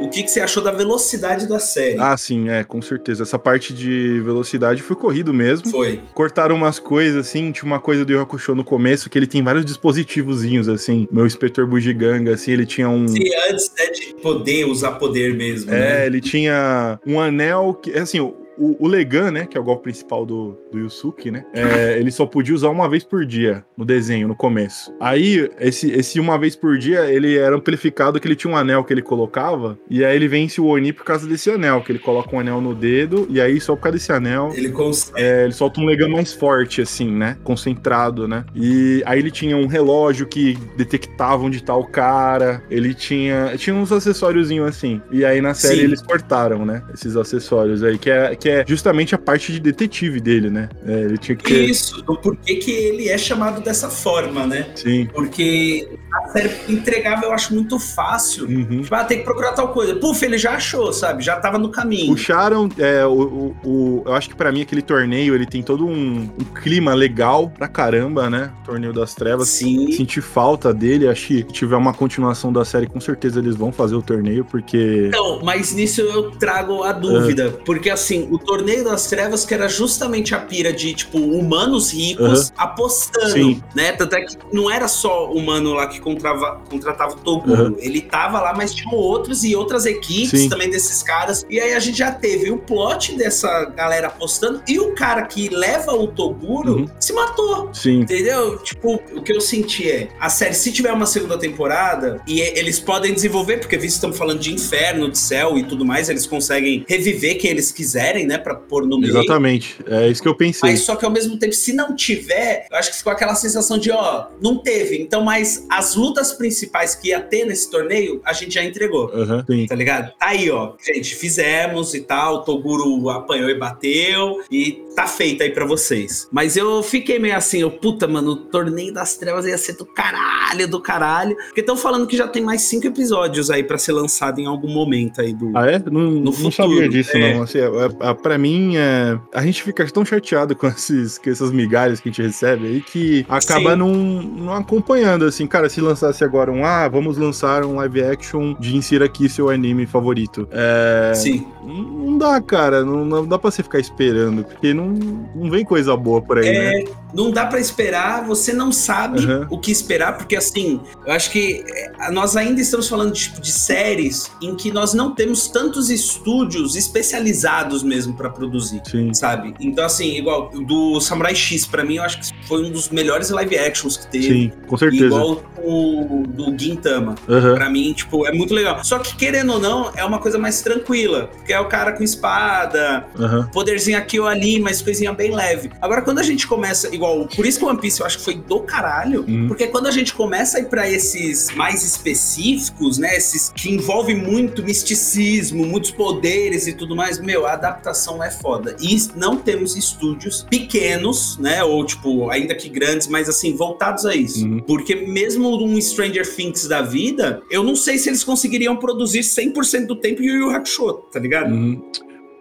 o 0.00 0.08
que, 0.08 0.22
que 0.22 0.30
você 0.30 0.40
achou 0.40 0.62
da 0.62 0.70
velocidade 0.72 1.48
da 1.48 1.58
série? 1.58 1.98
Ah, 1.98 2.16
sim, 2.16 2.48
é, 2.48 2.64
com 2.64 2.80
certeza. 2.80 3.22
Essa 3.22 3.38
parte 3.38 3.72
de 3.72 4.20
velocidade 4.20 4.82
foi 4.82 4.96
corrido 4.96 5.32
mesmo. 5.32 5.70
Foi. 5.70 6.00
Cortaram 6.14 6.56
umas 6.56 6.78
coisas, 6.78 7.26
assim, 7.26 7.52
tinha 7.52 7.66
uma 7.66 7.80
coisa 7.80 8.04
do 8.04 8.12
Yakusho 8.12 8.54
no 8.54 8.64
começo, 8.64 9.08
que 9.10 9.18
ele 9.18 9.26
tem 9.26 9.42
vários 9.42 9.64
dispositivozinhos, 9.64 10.68
assim. 10.68 11.06
Meu 11.10 11.26
inspetor 11.26 11.66
Bugiganga, 11.66 12.34
assim, 12.34 12.52
ele 12.52 12.66
tinha 12.66 12.88
um... 12.88 13.06
Sim, 13.06 13.24
antes 13.50 13.70
né, 13.78 13.86
de 13.86 14.14
poder 14.14 14.64
usar 14.66 14.92
poder 14.92 15.34
mesmo, 15.34 15.70
É, 15.70 15.78
né? 15.78 16.06
ele 16.06 16.20
tinha 16.20 16.98
um 17.06 17.20
anel 17.20 17.78
que, 17.80 17.92
assim, 17.92 18.32
o, 18.60 18.84
o 18.84 18.86
Legan, 18.86 19.30
né, 19.30 19.46
que 19.46 19.56
é 19.56 19.60
o 19.60 19.64
golpe 19.64 19.84
principal 19.84 20.26
do, 20.26 20.58
do 20.70 20.78
Yusuke, 20.78 21.30
né, 21.30 21.44
é, 21.54 21.98
ele 21.98 22.10
só 22.10 22.26
podia 22.26 22.54
usar 22.54 22.68
uma 22.68 22.88
vez 22.88 23.02
por 23.02 23.24
dia 23.24 23.64
no 23.76 23.84
desenho, 23.84 24.28
no 24.28 24.36
começo. 24.36 24.94
Aí, 25.00 25.50
esse, 25.58 25.90
esse 25.90 26.20
uma 26.20 26.38
vez 26.38 26.54
por 26.54 26.76
dia, 26.76 27.06
ele 27.10 27.38
era 27.38 27.56
amplificado 27.56 28.20
que 28.20 28.28
ele 28.28 28.36
tinha 28.36 28.52
um 28.52 28.56
anel 28.56 28.84
que 28.84 28.92
ele 28.92 29.00
colocava, 29.00 29.78
e 29.88 30.04
aí 30.04 30.14
ele 30.14 30.28
vence 30.28 30.60
o 30.60 30.66
Oni 30.66 30.92
por 30.92 31.04
causa 31.04 31.26
desse 31.26 31.50
anel, 31.50 31.82
que 31.82 31.90
ele 31.90 31.98
coloca 31.98 32.36
um 32.36 32.40
anel 32.40 32.60
no 32.60 32.74
dedo, 32.74 33.26
e 33.30 33.40
aí 33.40 33.58
só 33.60 33.74
por 33.74 33.84
causa 33.84 33.96
desse 33.96 34.12
anel... 34.12 34.52
Ele 34.54 34.68
consegue. 34.68 35.20
É, 35.20 35.44
ele 35.44 35.52
solta 35.52 35.80
um 35.80 35.86
Legan 35.86 36.08
mais 36.08 36.32
forte, 36.34 36.82
assim, 36.82 37.10
né, 37.10 37.38
concentrado, 37.42 38.28
né. 38.28 38.44
E 38.54 39.02
aí 39.06 39.18
ele 39.18 39.30
tinha 39.30 39.56
um 39.56 39.66
relógio 39.66 40.26
que 40.26 40.58
detectava 40.76 41.42
onde 41.42 41.62
tá 41.62 41.74
o 41.74 41.86
cara, 41.86 42.62
ele 42.70 42.92
tinha... 42.92 43.54
Tinha 43.56 43.74
uns 43.74 43.90
acessóriozinhos 43.90 44.68
assim. 44.68 45.00
E 45.10 45.24
aí 45.24 45.40
na 45.40 45.54
série 45.54 45.78
Sim. 45.78 45.84
eles 45.84 46.02
cortaram, 46.02 46.66
né, 46.66 46.82
esses 46.92 47.16
acessórios 47.16 47.82
aí, 47.82 47.96
que 47.96 48.10
é, 48.10 48.34
que 48.34 48.49
é 48.50 48.64
justamente 48.66 49.14
a 49.14 49.18
parte 49.18 49.52
de 49.52 49.60
detetive 49.60 50.20
dele, 50.20 50.50
né? 50.50 50.68
É, 50.86 51.00
ele 51.02 51.18
tinha 51.18 51.36
que 51.36 51.44
ter... 51.44 51.64
Isso, 51.64 52.02
do 52.02 52.16
porquê 52.16 52.56
que 52.56 52.70
ele 52.70 53.08
é 53.08 53.18
chamado 53.18 53.60
dessa 53.60 53.88
forma, 53.88 54.46
né? 54.46 54.66
Sim. 54.74 55.08
Porque 55.12 55.88
a 56.12 56.28
série 56.28 56.50
entregava 56.68 57.24
eu 57.24 57.32
acho 57.32 57.54
muito 57.54 57.78
fácil. 57.78 58.46
Uhum. 58.46 58.82
Tipo, 58.82 58.94
ah, 58.94 59.04
tem 59.04 59.18
que 59.18 59.24
procurar 59.24 59.52
tal 59.52 59.68
coisa. 59.68 59.94
Puf, 59.96 60.24
ele 60.24 60.38
já 60.38 60.52
achou, 60.52 60.92
sabe? 60.92 61.22
Já 61.22 61.36
tava 61.36 61.58
no 61.58 61.70
caminho. 61.70 62.08
Puxaram, 62.08 62.68
é, 62.78 63.04
o, 63.06 63.12
o, 63.12 63.56
o, 63.64 64.02
eu 64.06 64.14
acho 64.14 64.28
que 64.28 64.34
para 64.34 64.50
mim 64.50 64.62
aquele 64.62 64.82
torneio, 64.82 65.34
ele 65.34 65.46
tem 65.46 65.62
todo 65.62 65.86
um, 65.86 66.22
um, 66.22 66.44
clima 66.62 66.94
legal 66.94 67.50
pra 67.50 67.68
caramba, 67.68 68.28
né? 68.28 68.50
Torneio 68.64 68.92
das 68.92 69.14
Trevas. 69.14 69.48
Sim. 69.48 69.92
Senti 69.92 70.20
falta 70.20 70.74
dele, 70.74 71.08
acho 71.08 71.28
que 71.28 71.36
se 71.38 71.44
tiver 71.44 71.76
uma 71.76 71.94
continuação 71.94 72.52
da 72.52 72.64
série, 72.64 72.86
com 72.86 73.00
certeza 73.00 73.38
eles 73.38 73.56
vão 73.56 73.72
fazer 73.72 73.94
o 73.94 74.02
torneio, 74.02 74.44
porque... 74.44 75.10
Não, 75.12 75.40
mas 75.42 75.72
nisso 75.72 76.00
eu 76.00 76.30
trago 76.32 76.82
a 76.82 76.92
dúvida, 76.92 77.46
é. 77.46 77.50
porque 77.64 77.90
assim, 77.90 78.28
o 78.30 78.38
torneio 78.44 78.84
das 78.84 79.06
trevas 79.06 79.44
que 79.44 79.54
era 79.54 79.68
justamente 79.68 80.34
a 80.34 80.38
pira 80.38 80.72
de, 80.72 80.94
tipo, 80.94 81.18
humanos 81.18 81.92
ricos 81.92 82.48
uhum. 82.48 82.54
apostando, 82.56 83.32
Sim. 83.32 83.62
né? 83.74 83.92
Tanto 83.92 84.14
é 84.16 84.22
que 84.22 84.36
não 84.52 84.70
era 84.70 84.88
só 84.88 85.30
o 85.30 85.36
humano 85.36 85.72
lá 85.72 85.86
que 85.86 86.00
contrava, 86.00 86.60
contratava 86.68 87.12
o 87.12 87.16
Toguro. 87.16 87.68
Uhum. 87.68 87.76
Ele 87.78 88.00
tava 88.00 88.40
lá, 88.40 88.54
mas 88.54 88.74
tinham 88.74 88.94
outros 88.94 89.44
e 89.44 89.54
outras 89.54 89.86
equipes 89.86 90.42
Sim. 90.42 90.48
também 90.48 90.70
desses 90.70 91.02
caras. 91.02 91.44
E 91.48 91.60
aí 91.60 91.74
a 91.74 91.80
gente 91.80 91.98
já 91.98 92.10
teve 92.12 92.50
o 92.50 92.58
plot 92.58 93.16
dessa 93.16 93.64
galera 93.66 94.08
apostando 94.08 94.62
e 94.66 94.78
o 94.78 94.94
cara 94.94 95.22
que 95.22 95.48
leva 95.48 95.92
o 95.92 96.06
Toguro 96.06 96.80
uhum. 96.80 96.88
se 96.98 97.12
matou. 97.12 97.70
Sim. 97.72 98.00
Entendeu? 98.00 98.58
Tipo, 98.58 99.00
o 99.14 99.22
que 99.22 99.32
eu 99.32 99.40
senti 99.40 99.90
é, 99.90 100.08
a 100.18 100.28
série, 100.28 100.54
se 100.54 100.72
tiver 100.72 100.92
uma 100.92 101.06
segunda 101.06 101.38
temporada, 101.38 102.20
e 102.26 102.40
eles 102.40 102.78
podem 102.78 103.12
desenvolver, 103.12 103.58
porque 103.58 103.76
visto 103.76 103.90
que 103.90 103.94
estamos 103.96 104.18
falando 104.18 104.38
de 104.38 104.52
inferno, 104.52 105.10
de 105.10 105.18
céu 105.18 105.58
e 105.58 105.64
tudo 105.64 105.84
mais, 105.84 106.08
eles 106.08 106.26
conseguem 106.26 106.84
reviver 106.88 107.38
quem 107.38 107.50
eles 107.50 107.72
quiserem, 107.72 108.19
né? 108.26 108.38
Pra 108.38 108.54
pôr 108.54 108.86
no 108.86 108.98
meio. 108.98 109.16
Exatamente. 109.16 109.76
É 109.86 110.08
isso 110.08 110.22
que 110.22 110.28
eu 110.28 110.34
pensei. 110.34 110.70
Mas 110.70 110.80
só 110.82 110.96
que 110.96 111.04
ao 111.04 111.10
mesmo 111.10 111.38
tempo, 111.38 111.54
se 111.54 111.72
não 111.72 111.94
tiver, 111.94 112.66
eu 112.70 112.76
acho 112.76 112.90
que 112.90 112.96
ficou 112.96 113.12
aquela 113.12 113.34
sensação 113.34 113.78
de, 113.78 113.90
ó, 113.90 114.26
não 114.40 114.58
teve. 114.58 115.00
Então, 115.00 115.22
mas 115.22 115.66
as 115.70 115.94
lutas 115.94 116.32
principais 116.32 116.94
que 116.94 117.08
ia 117.08 117.20
ter 117.20 117.44
nesse 117.44 117.70
torneio, 117.70 118.20
a 118.24 118.32
gente 118.32 118.54
já 118.54 118.64
entregou. 118.64 119.10
Uhum, 119.12 119.66
tá 119.66 119.74
ligado? 119.74 120.12
Tá 120.18 120.28
aí, 120.28 120.50
ó. 120.50 120.74
Gente, 120.84 121.14
fizemos 121.14 121.94
e 121.94 122.00
tal. 122.00 122.36
O 122.36 122.38
Toguro 122.40 123.08
apanhou 123.10 123.48
e 123.48 123.58
bateu. 123.58 124.42
E 124.50 124.82
tá 124.94 125.06
feito 125.06 125.42
aí 125.42 125.50
para 125.50 125.64
vocês. 125.64 126.28
Mas 126.30 126.56
eu 126.56 126.82
fiquei 126.82 127.18
meio 127.18 127.36
assim, 127.36 127.60
eu, 127.60 127.70
puta, 127.70 128.06
mano, 128.06 128.32
o 128.32 128.36
torneio 128.36 128.92
das 128.92 129.16
trevas 129.16 129.46
ia 129.46 129.56
ser 129.56 129.76
do 129.76 129.86
caralho, 129.86 130.68
do 130.68 130.80
caralho. 130.80 131.36
Porque 131.36 131.60
estão 131.60 131.76
falando 131.76 132.06
que 132.06 132.16
já 132.16 132.28
tem 132.28 132.42
mais 132.42 132.62
cinco 132.62 132.86
episódios 132.86 133.50
aí 133.50 133.62
para 133.62 133.78
ser 133.78 133.92
lançado 133.92 134.40
em 134.40 134.46
algum 134.46 134.68
momento 134.68 135.20
aí 135.20 135.32
do. 135.32 135.56
Ah, 135.56 135.66
é? 135.70 135.78
Não, 135.78 136.10
no 136.10 136.20
não 136.20 136.32
futuro. 136.32 136.52
sabia 136.52 136.88
disso, 136.88 137.16
é. 137.16 137.34
não. 137.34 137.42
Assim, 137.42 137.58
é, 137.58 137.64
é, 137.64 138.09
pra 138.14 138.38
mim, 138.38 138.76
é, 138.76 139.18
a 139.34 139.42
gente 139.42 139.62
fica 139.62 139.86
tão 139.90 140.04
chateado 140.04 140.54
com, 140.56 140.66
esses, 140.68 141.18
com 141.18 141.30
essas 141.30 141.50
migalhas 141.50 142.00
que 142.00 142.08
a 142.08 142.12
gente 142.12 142.22
recebe 142.22 142.66
aí 142.66 142.80
que 142.80 143.26
acaba 143.28 143.76
não, 143.76 143.92
não 143.92 144.54
acompanhando, 144.54 145.24
assim, 145.24 145.46
cara, 145.46 145.68
se 145.68 145.80
lançasse 145.80 146.24
agora 146.24 146.50
um, 146.50 146.64
ah, 146.64 146.88
vamos 146.88 147.16
lançar 147.16 147.64
um 147.64 147.76
live 147.76 148.02
action 148.02 148.54
de 148.58 148.76
insira 148.76 149.04
aqui 149.04 149.28
seu 149.28 149.50
anime 149.50 149.86
favorito. 149.86 150.48
É, 150.50 151.12
Sim. 151.14 151.46
Não 151.62 152.18
dá, 152.18 152.40
cara, 152.40 152.84
não, 152.84 153.04
não 153.04 153.26
dá 153.26 153.38
pra 153.38 153.50
você 153.50 153.62
ficar 153.62 153.78
esperando, 153.78 154.44
porque 154.44 154.72
não, 154.72 154.88
não 155.34 155.50
vem 155.50 155.64
coisa 155.64 155.96
boa 155.96 156.20
por 156.20 156.38
aí, 156.38 156.48
é, 156.48 156.84
né? 156.84 156.84
Não 157.12 157.30
dá 157.30 157.46
para 157.46 157.60
esperar, 157.60 158.24
você 158.24 158.52
não 158.52 158.72
sabe 158.72 159.24
uhum. 159.24 159.46
o 159.50 159.58
que 159.58 159.70
esperar, 159.70 160.16
porque 160.16 160.36
assim, 160.36 160.80
eu 161.06 161.12
acho 161.12 161.30
que 161.30 161.64
é, 161.68 162.10
nós 162.10 162.36
ainda 162.36 162.60
estamos 162.60 162.88
falando 162.88 163.12
de, 163.12 163.20
tipo, 163.20 163.40
de 163.40 163.52
séries 163.52 164.30
em 164.40 164.54
que 164.54 164.70
nós 164.70 164.94
não 164.94 165.14
temos 165.14 165.48
tantos 165.48 165.90
estúdios 165.90 166.76
especializados 166.76 167.82
mesmo 167.82 167.99
para 168.08 168.30
produzir. 168.30 168.82
Sim. 168.88 169.12
Sabe? 169.14 169.54
Então, 169.60 169.84
assim, 169.84 170.16
igual 170.16 170.50
do 170.50 171.00
Samurai 171.00 171.34
X, 171.34 171.66
para 171.66 171.84
mim, 171.84 171.96
eu 171.96 172.02
acho 172.02 172.20
que 172.20 172.46
foi 172.46 172.64
um 172.64 172.70
dos 172.70 172.88
melhores 172.88 173.30
live 173.30 173.58
actions 173.58 173.96
que 173.96 174.06
teve. 174.06 174.28
Sim, 174.28 174.52
com 174.66 174.76
certeza. 174.76 175.06
Igual 175.06 175.42
o 175.62 176.24
do 176.26 176.56
Gintama. 176.58 177.14
Uhum. 177.28 177.54
Pra 177.54 177.68
mim, 177.68 177.92
tipo, 177.92 178.26
é 178.26 178.32
muito 178.32 178.54
legal. 178.54 178.82
Só 178.84 178.98
que, 178.98 179.14
querendo 179.16 179.52
ou 179.54 179.60
não, 179.60 179.92
é 179.94 180.04
uma 180.04 180.18
coisa 180.18 180.38
mais 180.38 180.62
tranquila. 180.62 181.28
Porque 181.36 181.52
é 181.52 181.60
o 181.60 181.66
cara 181.66 181.92
com 181.92 182.02
espada, 182.02 183.06
uhum. 183.18 183.46
poderzinho 183.48 183.98
aqui 183.98 184.18
ou 184.18 184.26
ali, 184.26 184.60
mas 184.60 184.80
coisinha 184.80 185.12
bem 185.12 185.34
leve. 185.34 185.70
Agora, 185.80 186.02
quando 186.02 186.18
a 186.18 186.22
gente 186.22 186.46
começa, 186.46 186.94
igual, 186.94 187.26
por 187.26 187.46
isso 187.46 187.58
que 187.58 187.64
o 187.64 187.68
One 187.68 187.80
Piece 187.80 188.00
eu 188.00 188.06
acho 188.06 188.18
que 188.18 188.24
foi 188.24 188.34
do 188.34 188.60
caralho, 188.60 189.24
uhum. 189.26 189.48
porque 189.48 189.66
quando 189.66 189.86
a 189.86 189.90
gente 189.90 190.14
começa 190.14 190.58
a 190.58 190.60
ir 190.60 190.66
pra 190.66 190.88
esses 190.88 191.54
mais 191.54 191.84
específicos, 191.84 192.98
né? 192.98 193.16
Esses 193.16 193.52
que 193.54 193.70
envolvem 193.70 194.16
muito 194.16 194.62
misticismo, 194.62 195.66
muitos 195.66 195.90
poderes 195.90 196.66
e 196.66 196.72
tudo 196.72 196.96
mais, 196.96 197.18
meu, 197.18 197.46
a 197.46 197.52
adaptação 197.52 197.89
é 198.22 198.30
foda. 198.30 198.76
E 198.80 198.96
não 199.16 199.36
temos 199.36 199.76
estúdios 199.76 200.46
pequenos, 200.48 201.38
né? 201.38 201.62
Ou, 201.62 201.84
tipo, 201.84 202.30
ainda 202.30 202.54
que 202.54 202.68
grandes, 202.68 203.06
mas 203.06 203.28
assim, 203.28 203.54
voltados 203.56 204.04
a 204.06 204.14
isso. 204.14 204.44
Uhum. 204.44 204.60
Porque 204.60 204.94
mesmo 204.94 205.62
um 205.62 205.80
Stranger 205.80 206.34
Things 206.34 206.66
da 206.66 206.82
vida, 206.82 207.42
eu 207.50 207.62
não 207.62 207.76
sei 207.76 207.98
se 207.98 208.08
eles 208.08 208.24
conseguiriam 208.24 208.76
produzir 208.76 209.20
100% 209.20 209.86
do 209.86 209.96
tempo 209.96 210.22
Yu 210.22 210.36
Yu 210.36 210.50
Hakusho, 210.50 210.92
tá 211.12 211.18
ligado? 211.18 211.52
Uhum. 211.52 211.82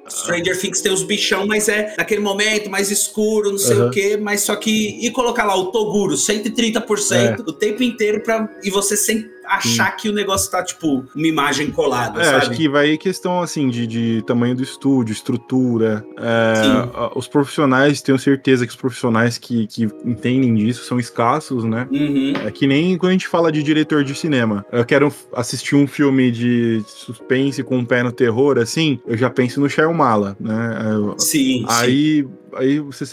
Stranger 0.10 0.60
Things 0.60 0.82
tem 0.82 0.92
os 0.92 1.04
bichão, 1.04 1.46
mas 1.46 1.70
é 1.70 1.94
naquele 1.98 2.22
momento 2.22 2.70
mais 2.70 2.92
escuro, 2.92 3.52
não 3.52 3.58
sei 3.58 3.78
uhum. 3.78 3.88
o 3.88 3.92
quê, 3.92 4.18
mas 4.18 4.42
só 4.42 4.56
que. 4.56 5.00
E 5.06 5.12
colocar 5.12 5.46
lá 5.46 5.56
o 5.56 5.72
Toguro, 5.72 6.16
130% 6.16 7.14
é. 7.14 7.36
o 7.42 7.54
tempo 7.54 7.84
inteiro 7.84 8.22
pra, 8.24 8.50
e 8.64 8.70
você 8.70 8.98
sempre 8.98 9.30
achar 9.50 9.92
que 9.98 10.08
o 10.08 10.14
negócio 10.14 10.52
tá, 10.52 10.64
tipo, 10.64 11.06
uma 11.16 11.28
imagem 11.28 11.72
colada, 11.72 12.22
é, 12.22 12.26
sabe? 12.26 12.38
acho 12.38 12.52
que 12.52 12.70
vai 12.70 12.98
questão, 12.98 13.42
assim, 13.42 13.70
de, 13.70 13.88
de 13.88 14.24
tamanho 14.26 14.56
do 14.56 14.62
estúdio, 14.62 15.12
estrutura. 15.12 16.06
É, 16.18 17.10
os 17.16 17.28
profissionais, 17.28 18.02
tenho 18.02 18.20
certeza 18.20 18.66
que 18.66 18.72
os 18.72 18.78
profissionais 18.78 19.38
que, 19.38 19.66
que 19.68 19.84
entendem 20.06 20.54
disso 20.54 20.86
são 20.86 21.00
escassos, 21.00 21.64
né? 21.64 21.88
Uhum. 21.92 22.34
É 22.46 22.52
que 22.52 22.68
nem 22.68 22.98
quando 22.98 23.10
a 23.10 23.14
gente 23.14 23.28
fala 23.28 23.52
de 23.52 23.64
diretor 23.64 24.04
de 24.04 24.14
cinema. 24.14 24.66
Eu 24.72 24.86
quero 24.86 25.12
assistir 25.34 25.76
um 25.76 25.88
filme 25.88 26.30
de 26.32 26.84
suspense 26.86 27.64
com 27.64 27.78
um 27.78 27.86
pé 27.86 28.04
no 28.04 28.12
terror, 28.12 28.60
assim, 28.60 29.00
eu 29.08 29.18
já 29.18 29.30
penso 29.30 29.60
no 29.60 29.70
Shyamala, 29.70 30.38
né? 30.40 30.80
Sim, 31.18 31.66
Aí, 31.68 32.24
sim 32.24 32.39
aí 32.54 32.80
você 32.80 33.06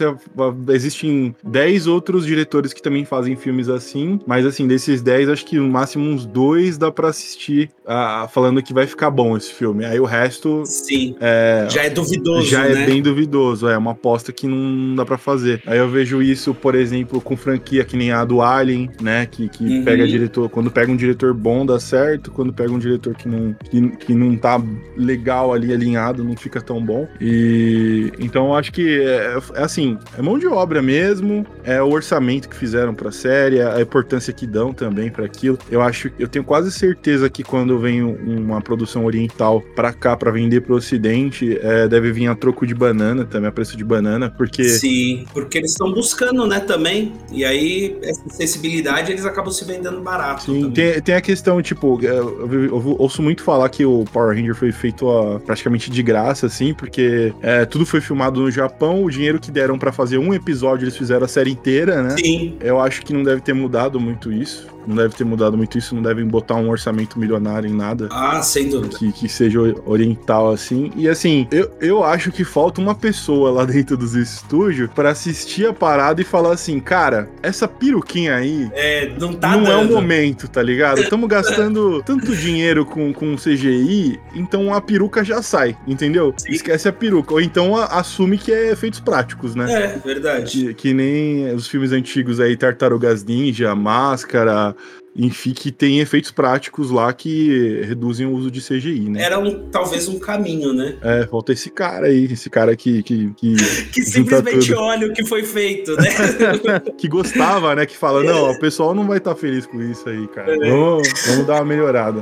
existem 0.73 1.35
10 1.43 1.87
outros 1.87 2.27
diretores 2.27 2.73
que 2.73 2.83
também 2.83 3.05
fazem 3.05 3.37
filmes 3.37 3.69
assim, 3.69 4.21
mas 4.27 4.47
assim, 4.47 4.67
desses 4.67 5.03
10, 5.03 5.29
acho 5.29 5.45
que 5.45 5.57
no 5.57 5.69
máximo 5.69 6.09
uns 6.09 6.27
dois 6.27 6.79
dá 6.79 6.91
para 6.91 7.09
assistir 7.09 7.71
uh, 7.85 8.29
falando 8.29 8.63
que 8.63 8.73
vai 8.73 8.87
ficar 8.87 9.11
bom 9.11 9.37
esse 9.37 9.53
filme. 9.53 9.85
Aí 9.85 9.99
o 9.99 10.05
resto. 10.05 10.63
Sim. 10.65 11.17
É, 11.21 11.67
já 11.71 11.85
é 11.85 11.91
duvidoso. 11.91 12.47
Já 12.47 12.67
é 12.67 12.75
né? 12.75 12.83
é 12.83 12.87
bem 12.87 13.03
duvidoso, 13.03 13.69
é 13.69 13.77
uma 13.77 13.93
aposta 13.93 14.33
que 14.33 14.47
não 14.47 14.95
dá 14.95 15.05
para 15.05 15.19
fazer. 15.19 15.63
Aí 15.67 15.79
eu 15.79 15.89
vejo 15.89 16.23
isso, 16.23 16.55
por 16.55 16.75
exemplo, 16.75 17.21
com 17.21 17.37
franquia 17.37 17.85
que 17.85 17.97
nem 17.97 18.13
a 18.13 18.25
do 18.25 18.43
Alien, 18.43 18.91
né? 19.01 19.27
Que, 19.27 19.49
que 19.49 19.65
uhum. 19.65 19.85
pega 19.85 20.07
diretor. 20.07 20.49
Quando 20.49 20.71
pega 20.71 20.91
um 20.91 20.97
diretor 20.97 21.33
bom, 21.35 21.65
dá 21.65 21.79
certo. 21.79 22.31
Quando 22.31 22.53
pega 22.53 22.73
um 22.73 22.79
diretor 22.79 23.15
que 23.15 23.29
não, 23.29 23.55
que, 23.71 23.89
que 23.97 24.15
não 24.15 24.37
tá 24.37 24.61
legal 24.97 25.53
ali 25.53 25.73
alinhado, 25.73 26.25
não 26.25 26.37
fica 26.37 26.61
tão 26.61 26.83
bom. 26.83 27.07
E 27.21 28.13
então 28.19 28.55
acho 28.55 28.73
que 28.73 29.01
é, 29.01 29.26
é 29.55 29.63
assim, 29.63 29.99
é 30.19 30.23
mão 30.23 30.39
de 30.39 30.47
obra 30.47 30.83
mesmo, 30.83 31.47
é 31.65 31.83
o 31.83 31.91
orçamento 31.91 32.49
que 32.49 32.57
fizeram 32.57 32.95
pra 32.95 33.11
série, 33.11 33.61
a 33.61 33.81
importância 33.81 34.33
que 34.33 34.47
dão 34.47 34.73
também 34.73 35.11
para 35.11 35.25
aquilo. 35.25 35.59
Eu 35.71 35.83
acho, 35.83 36.11
eu 36.19 36.29
tenho 36.29 36.45
quase 36.45 36.71
certeza 36.71 37.29
que 37.29 37.43
quando 37.43 37.79
vem 37.79 38.03
uma 38.03 38.61
produção 38.61 39.05
oriental 39.05 39.61
para 39.75 39.93
cá 39.93 40.17
para 40.17 40.31
vender 40.31 40.63
pro 40.63 40.77
ocidente, 40.77 41.59
é, 41.63 41.89
deve 41.89 42.13
vir 42.13 42.29
a 42.29 42.35
troco 42.35 42.67
de 42.67 42.75
banana 42.75 43.25
também, 43.25 43.49
a 43.49 43.53
preço 43.53 43.77
de 43.77 43.85
banana, 43.85 44.31
porque 44.31 44.65
Sim, 44.65 45.25
porque 45.33 45.59
eles 45.59 45.73
estão 45.73 45.93
buscando, 45.93 46.47
né, 46.47 46.61
também. 46.61 47.13
E 47.33 47.45
aí 47.45 47.97
essa 48.03 48.25
acessibilidade 48.27 49.13
eles 49.13 49.25
acabam 49.25 49.53
se 49.53 49.65
vendendo 49.65 50.01
barato. 50.01 50.45
Sim, 50.45 50.71
tem, 50.71 51.01
tem, 51.01 51.15
a 51.15 51.21
questão, 51.21 51.61
tipo, 51.63 51.99
é, 52.05 52.09
eu, 52.09 52.53
eu, 52.53 52.65
eu, 52.65 52.97
ouço 52.99 53.23
muito 53.23 53.43
falar 53.43 53.69
que 53.69 53.85
o 53.85 54.05
Power 54.13 54.37
Ranger 54.37 54.55
foi 54.55 54.73
feito 54.73 55.07
ó, 55.07 55.39
praticamente 55.39 55.91
de 55.91 56.03
graça, 56.03 56.47
assim, 56.47 56.75
porque 56.75 57.33
é, 57.43 57.65
tudo 57.65 57.87
foi 57.87 58.01
filmado 58.01 58.41
no 58.41 58.51
Japão, 58.51 59.03
o 59.05 59.11
dinheiro 59.17 59.41
que 59.41 59.51
deram 59.51 59.79
para 59.79 59.91
fazer 59.91 60.19
um 60.19 60.35
episódio, 60.35 60.85
eles 60.85 60.97
fizeram 60.97 61.25
a 61.25 61.29
série 61.29 61.51
inteira, 61.51 62.03
né? 62.03 62.17
Sim. 62.19 62.57
Eu 62.61 62.81
acho 62.81 63.03
que 63.03 63.13
não 63.13 63.23
deve 63.23 63.41
ter 63.41 63.55
mudado 63.55 63.99
muito 63.99 64.33
isso 64.33 64.77
não 64.87 64.95
deve 64.95 65.15
ter 65.15 65.25
mudado 65.25 65.57
muito 65.57 65.77
isso, 65.77 65.95
não 65.95 66.03
devem 66.03 66.25
botar 66.25 66.55
um 66.55 66.71
orçamento 66.71 67.19
milionário 67.19 67.69
em 67.69 67.75
nada. 67.75 68.09
Ah, 68.11 68.41
sem 68.43 68.69
dúvida. 68.69 68.97
Que, 68.97 69.13
que 69.13 69.29
seja 69.29 69.59
oriental 69.85 70.53
assim. 70.53 70.93
E 70.95 71.09
assim, 71.09 71.47
eu, 71.51 71.71
eu 71.81 72.05
acho 72.05 72.31
que 72.31 72.45
falta 72.45 72.81
uma 72.81 72.95
pessoa 72.95 73.51
lá 73.51 73.65
dentro 73.67 73.97
dos 73.97 74.15
estúdios 74.15 74.89
para 74.95 75.11
assistir 75.11 75.67
a 75.67 75.73
parada 75.73 76.21
e 76.21 76.25
falar 76.25 76.53
assim, 76.53 76.79
cara, 76.79 77.29
essa 77.43 77.67
peruquinha 77.67 78.37
aí. 78.37 78.71
É, 78.73 79.11
não 79.19 79.33
tá 79.33 79.51
Não 79.57 79.65
dando. 79.65 79.73
é 79.73 79.77
o 79.77 79.93
momento, 79.93 80.49
tá 80.49 80.63
ligado? 80.63 81.01
Estamos 81.07 81.29
gastando 81.29 82.03
tanto 82.03 82.35
dinheiro 82.37 82.87
com, 82.87 83.13
com 83.13 83.35
CGI, 83.37 84.21
então 84.35 84.73
a 84.73 84.81
peruca 84.81 85.25
já 85.25 85.43
sai, 85.43 85.77
entendeu? 85.87 86.33
Sim. 86.37 86.53
Esquece 86.53 86.89
a 86.89 86.93
peruca. 86.93 87.35
Ou 87.35 87.41
então 87.41 87.77
a, 87.77 87.87
assume 87.87 88.39
que 88.39 88.53
é 88.53 88.71
efeitos 88.71 89.01
práticos, 89.07 89.55
né? 89.55 89.73
É, 89.73 89.99
verdade. 89.99 90.51
Que, 90.51 90.75
que 90.75 90.95
nem 90.95 91.55
os 91.55 91.67
filmes 91.69 91.93
antigos 91.93 92.41
aí, 92.41 92.57
Tartarugas 92.57 93.25
Ninja, 93.25 93.75
Máscara, 93.75 94.75
enfim, 95.19 95.53
que 95.53 95.73
tem 95.73 96.01
efeitos 96.01 96.31
práticos 96.31 96.91
lá 96.91 97.11
que 97.13 97.81
reduzem 97.85 98.27
o 98.27 98.33
uso 98.33 98.51
de 98.51 98.61
CGI, 98.61 99.09
né? 99.09 99.23
Era 99.23 99.39
um, 99.39 99.71
talvez 99.71 100.09
um 100.09 100.19
caminho, 100.19 100.75
né? 100.75 100.97
É, 101.01 101.27
falta 101.27 101.53
esse 101.53 101.71
cara 101.71 102.09
aí, 102.09 102.25
esse 102.25 102.51
cara 102.51 102.77
que. 102.77 103.03
Que, 103.03 103.33
que, 103.35 103.57
que 103.93 104.03
simplesmente 104.03 104.69
tudo. 104.69 104.81
olha 104.81 105.07
o 105.07 105.15
que 105.15 105.25
foi 105.25 105.43
feito, 105.43 105.97
né? 105.97 106.11
que 106.99 107.09
gostava, 107.09 107.75
né? 107.75 107.87
Que 107.87 107.97
fala, 107.97 108.23
não, 108.23 108.51
o 108.51 108.59
pessoal 108.61 108.95
não 108.95 109.07
vai 109.07 109.17
estar 109.17 109.35
tá 109.35 109.41
feliz 109.41 109.65
com 109.65 109.81
isso 109.81 110.07
aí, 110.07 110.27
cara. 110.29 110.53
É. 110.53 110.71
Vamos, 110.71 111.09
vamos 111.29 111.47
dar 111.47 111.55
uma 111.55 111.65
melhorada. 111.65 112.21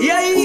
E 0.00 0.10
aí, 0.10 0.43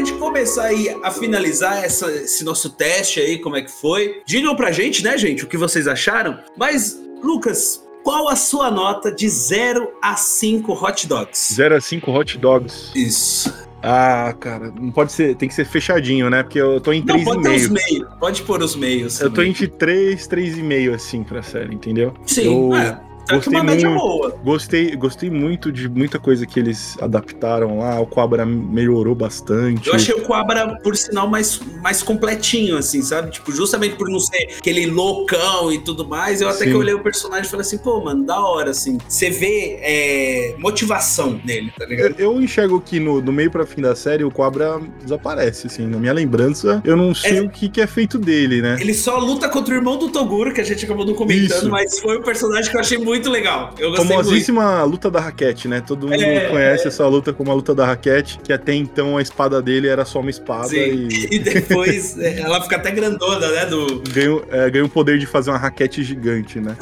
gente 0.00 0.18
começar 0.18 0.64
aí 0.64 0.94
a 1.02 1.10
finalizar 1.10 1.84
essa, 1.84 2.10
esse 2.10 2.44
nosso 2.44 2.70
teste 2.70 3.20
aí, 3.20 3.38
como 3.38 3.56
é 3.56 3.62
que 3.62 3.70
foi? 3.70 4.22
Digam 4.26 4.56
pra 4.56 4.72
gente, 4.72 5.04
né, 5.04 5.16
gente, 5.16 5.44
o 5.44 5.46
que 5.46 5.56
vocês 5.56 5.86
acharam. 5.86 6.38
Mas, 6.56 7.00
Lucas, 7.22 7.84
qual 8.02 8.28
a 8.28 8.36
sua 8.36 8.70
nota 8.70 9.12
de 9.12 9.28
0 9.28 9.88
a 10.02 10.16
5 10.16 10.72
hot 10.72 11.06
dogs? 11.06 11.54
0 11.54 11.76
a 11.76 11.80
5 11.80 12.10
hot 12.10 12.38
dogs. 12.38 12.90
Isso. 12.94 13.52
Ah, 13.82 14.34
cara, 14.38 14.70
não 14.78 14.90
pode 14.90 15.12
ser, 15.12 15.34
tem 15.36 15.48
que 15.48 15.54
ser 15.54 15.64
fechadinho, 15.64 16.28
né? 16.28 16.42
Porque 16.42 16.60
eu 16.60 16.80
tô 16.80 16.92
em 16.92 17.02
3,5. 17.02 17.24
Pode 17.24 17.42
ter 17.42 17.54
os 17.54 17.68
meios, 17.68 18.08
pode 18.18 18.42
pôr 18.42 18.62
os 18.62 18.76
meios. 18.76 19.20
Eu 19.20 19.30
tô 19.30 19.42
entre 19.42 19.68
3, 19.68 20.28
3,5 20.28 20.94
assim 20.94 21.24
pra 21.24 21.42
série, 21.42 21.74
entendeu? 21.74 22.12
Sim, 22.26 22.44
eu, 22.44 22.76
é. 22.76 23.00
Gostei 23.36 23.54
uma 23.54 23.64
média 23.64 23.88
muito, 23.88 24.02
boa. 24.02 24.38
Gostei, 24.42 24.96
gostei 24.96 25.30
muito 25.30 25.72
de 25.72 25.88
muita 25.88 26.18
coisa 26.18 26.46
que 26.46 26.58
eles 26.58 26.96
adaptaram 27.00 27.78
lá. 27.78 28.00
O 28.00 28.06
Quabra 28.06 28.44
melhorou 28.44 29.14
bastante. 29.14 29.88
Eu 29.88 29.94
achei 29.94 30.14
o 30.14 30.22
Quabra, 30.22 30.78
por 30.82 30.96
sinal, 30.96 31.28
mais, 31.28 31.60
mais 31.82 32.02
completinho, 32.02 32.76
assim, 32.76 33.02
sabe? 33.02 33.30
Tipo, 33.30 33.52
justamente 33.52 33.96
por 33.96 34.08
não 34.08 34.20
ser 34.20 34.56
aquele 34.58 34.86
loucão 34.86 35.72
e 35.72 35.78
tudo 35.78 36.06
mais, 36.06 36.40
eu 36.40 36.48
até 36.48 36.64
Sim. 36.64 36.70
que 36.70 36.76
olhei 36.76 36.94
o 36.94 37.02
personagem 37.02 37.46
e 37.46 37.50
falei 37.50 37.66
assim, 37.66 37.78
pô, 37.78 38.00
mano, 38.00 38.24
da 38.24 38.40
hora, 38.40 38.70
assim. 38.70 38.98
Você 39.08 39.30
vê 39.30 39.78
é, 39.80 40.54
motivação 40.58 41.40
nele, 41.44 41.72
tá 41.78 41.86
ligado? 41.86 42.14
Eu, 42.18 42.32
eu, 42.32 42.40
enxergo 42.42 42.80
que 42.80 42.98
no, 42.98 43.20
meio 43.32 43.50
pra 43.50 43.66
fim 43.66 43.80
da 43.80 43.94
série 43.94 44.24
o 44.24 44.30
Quabra 44.30 44.80
desaparece, 45.02 45.66
assim. 45.66 45.86
Na 45.86 45.98
minha 45.98 46.12
lembrança, 46.12 46.82
eu 46.84 46.96
não 46.96 47.14
sei 47.14 47.38
é, 47.38 47.42
o 47.42 47.48
que, 47.48 47.68
que 47.68 47.80
é 47.80 47.86
feito 47.86 48.18
dele, 48.18 48.62
né? 48.62 48.76
Ele 48.80 48.94
só 48.94 49.18
luta 49.18 49.48
contra 49.48 49.74
o 49.74 49.76
irmão 49.76 49.98
do 49.98 50.08
Toguro, 50.08 50.52
que 50.52 50.60
a 50.60 50.64
gente 50.64 50.84
acabou 50.84 51.04
não 51.04 51.14
comentando, 51.14 51.44
Isso. 51.44 51.70
mas 51.70 51.98
foi 51.98 52.18
um 52.18 52.22
personagem 52.22 52.70
que 52.70 52.76
eu 52.76 52.80
achei 52.80 52.98
muito 52.98 53.19
muito 53.20 53.30
legal. 53.30 53.74
Eu 53.78 53.90
gostei 53.90 54.08
Famosíssima 54.08 54.78
muito. 54.78 54.90
luta 54.90 55.10
da 55.10 55.20
raquete, 55.20 55.68
né? 55.68 55.80
Todo 55.80 56.08
mundo 56.08 56.22
é, 56.22 56.48
conhece 56.48 56.84
é. 56.84 56.88
essa 56.88 57.06
luta 57.06 57.32
como 57.32 57.50
a 57.50 57.54
luta 57.54 57.74
da 57.74 57.86
raquete, 57.86 58.38
que 58.42 58.52
até 58.52 58.74
então 58.74 59.18
a 59.18 59.22
espada 59.22 59.60
dele 59.60 59.86
era 59.86 60.04
só 60.04 60.20
uma 60.20 60.30
espada 60.30 60.74
e... 60.74 61.08
e... 61.30 61.38
depois 61.38 62.18
é, 62.18 62.40
ela 62.40 62.60
fica 62.62 62.76
até 62.76 62.90
grandona, 62.90 63.48
né? 63.50 63.66
Do... 63.66 64.02
Ganha, 64.10 64.40
é, 64.50 64.70
ganha 64.70 64.84
o 64.84 64.88
poder 64.88 65.18
de 65.18 65.26
fazer 65.26 65.50
uma 65.50 65.58
raquete 65.58 66.02
gigante, 66.02 66.58
né? 66.58 66.76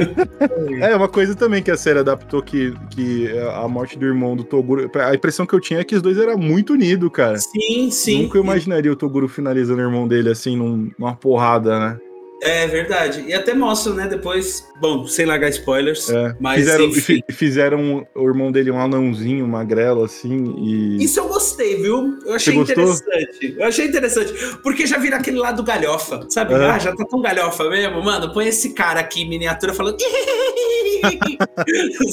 é, 0.82 0.94
uma 0.94 1.08
coisa 1.08 1.34
também 1.34 1.62
que 1.62 1.70
a 1.70 1.76
série 1.76 1.98
adaptou 1.98 2.42
que, 2.42 2.74
que 2.90 3.30
a 3.54 3.66
morte 3.66 3.98
do 3.98 4.04
irmão 4.04 4.36
do 4.36 4.44
Toguro... 4.44 4.90
A 4.94 5.14
impressão 5.14 5.46
que 5.46 5.54
eu 5.54 5.60
tinha 5.60 5.80
é 5.80 5.84
que 5.84 5.96
os 5.96 6.02
dois 6.02 6.18
eram 6.18 6.36
muito 6.36 6.74
unidos, 6.74 7.10
cara. 7.12 7.38
Sim, 7.38 7.90
sim. 7.90 8.22
Nunca 8.24 8.38
eu 8.38 8.44
imaginaria 8.44 8.92
o 8.92 8.96
Toguro 8.96 9.28
finalizando 9.28 9.80
o 9.80 9.84
irmão 9.84 10.06
dele 10.06 10.30
assim, 10.30 10.56
num, 10.56 10.90
numa 10.98 11.16
porrada, 11.16 11.78
né? 11.78 11.98
É 12.42 12.66
verdade. 12.66 13.24
E 13.26 13.34
até 13.34 13.52
mostra, 13.52 13.92
né? 13.92 14.08
Depois, 14.08 14.66
bom, 14.80 15.06
sem 15.06 15.26
largar 15.26 15.50
spoilers. 15.50 16.08
É. 16.08 16.34
Mas 16.40 16.60
fizeram, 16.60 16.92
fizeram 17.30 18.06
o 18.14 18.26
irmão 18.26 18.50
dele 18.50 18.70
um 18.70 18.80
anãozinho, 18.80 19.46
magrelo, 19.46 20.04
assim. 20.04 20.54
E... 20.58 21.04
Isso 21.04 21.20
eu 21.20 21.28
gostei, 21.28 21.76
viu? 21.76 22.18
Eu 22.24 22.34
achei 22.34 22.54
interessante. 22.54 23.56
Eu 23.58 23.66
achei 23.66 23.86
interessante. 23.86 24.32
Porque 24.62 24.86
já 24.86 24.96
vira 24.96 25.16
aquele 25.16 25.38
lado 25.38 25.62
galhofa, 25.62 26.26
sabe? 26.30 26.54
É. 26.54 26.70
Ah, 26.70 26.78
já 26.78 26.96
tá 26.96 27.04
tão 27.04 27.20
galhofa 27.20 27.68
mesmo, 27.68 28.02
mano. 28.02 28.32
Põe 28.32 28.48
esse 28.48 28.72
cara 28.72 29.00
aqui 29.00 29.22
em 29.22 29.28
miniatura 29.28 29.74
falando. 29.74 29.98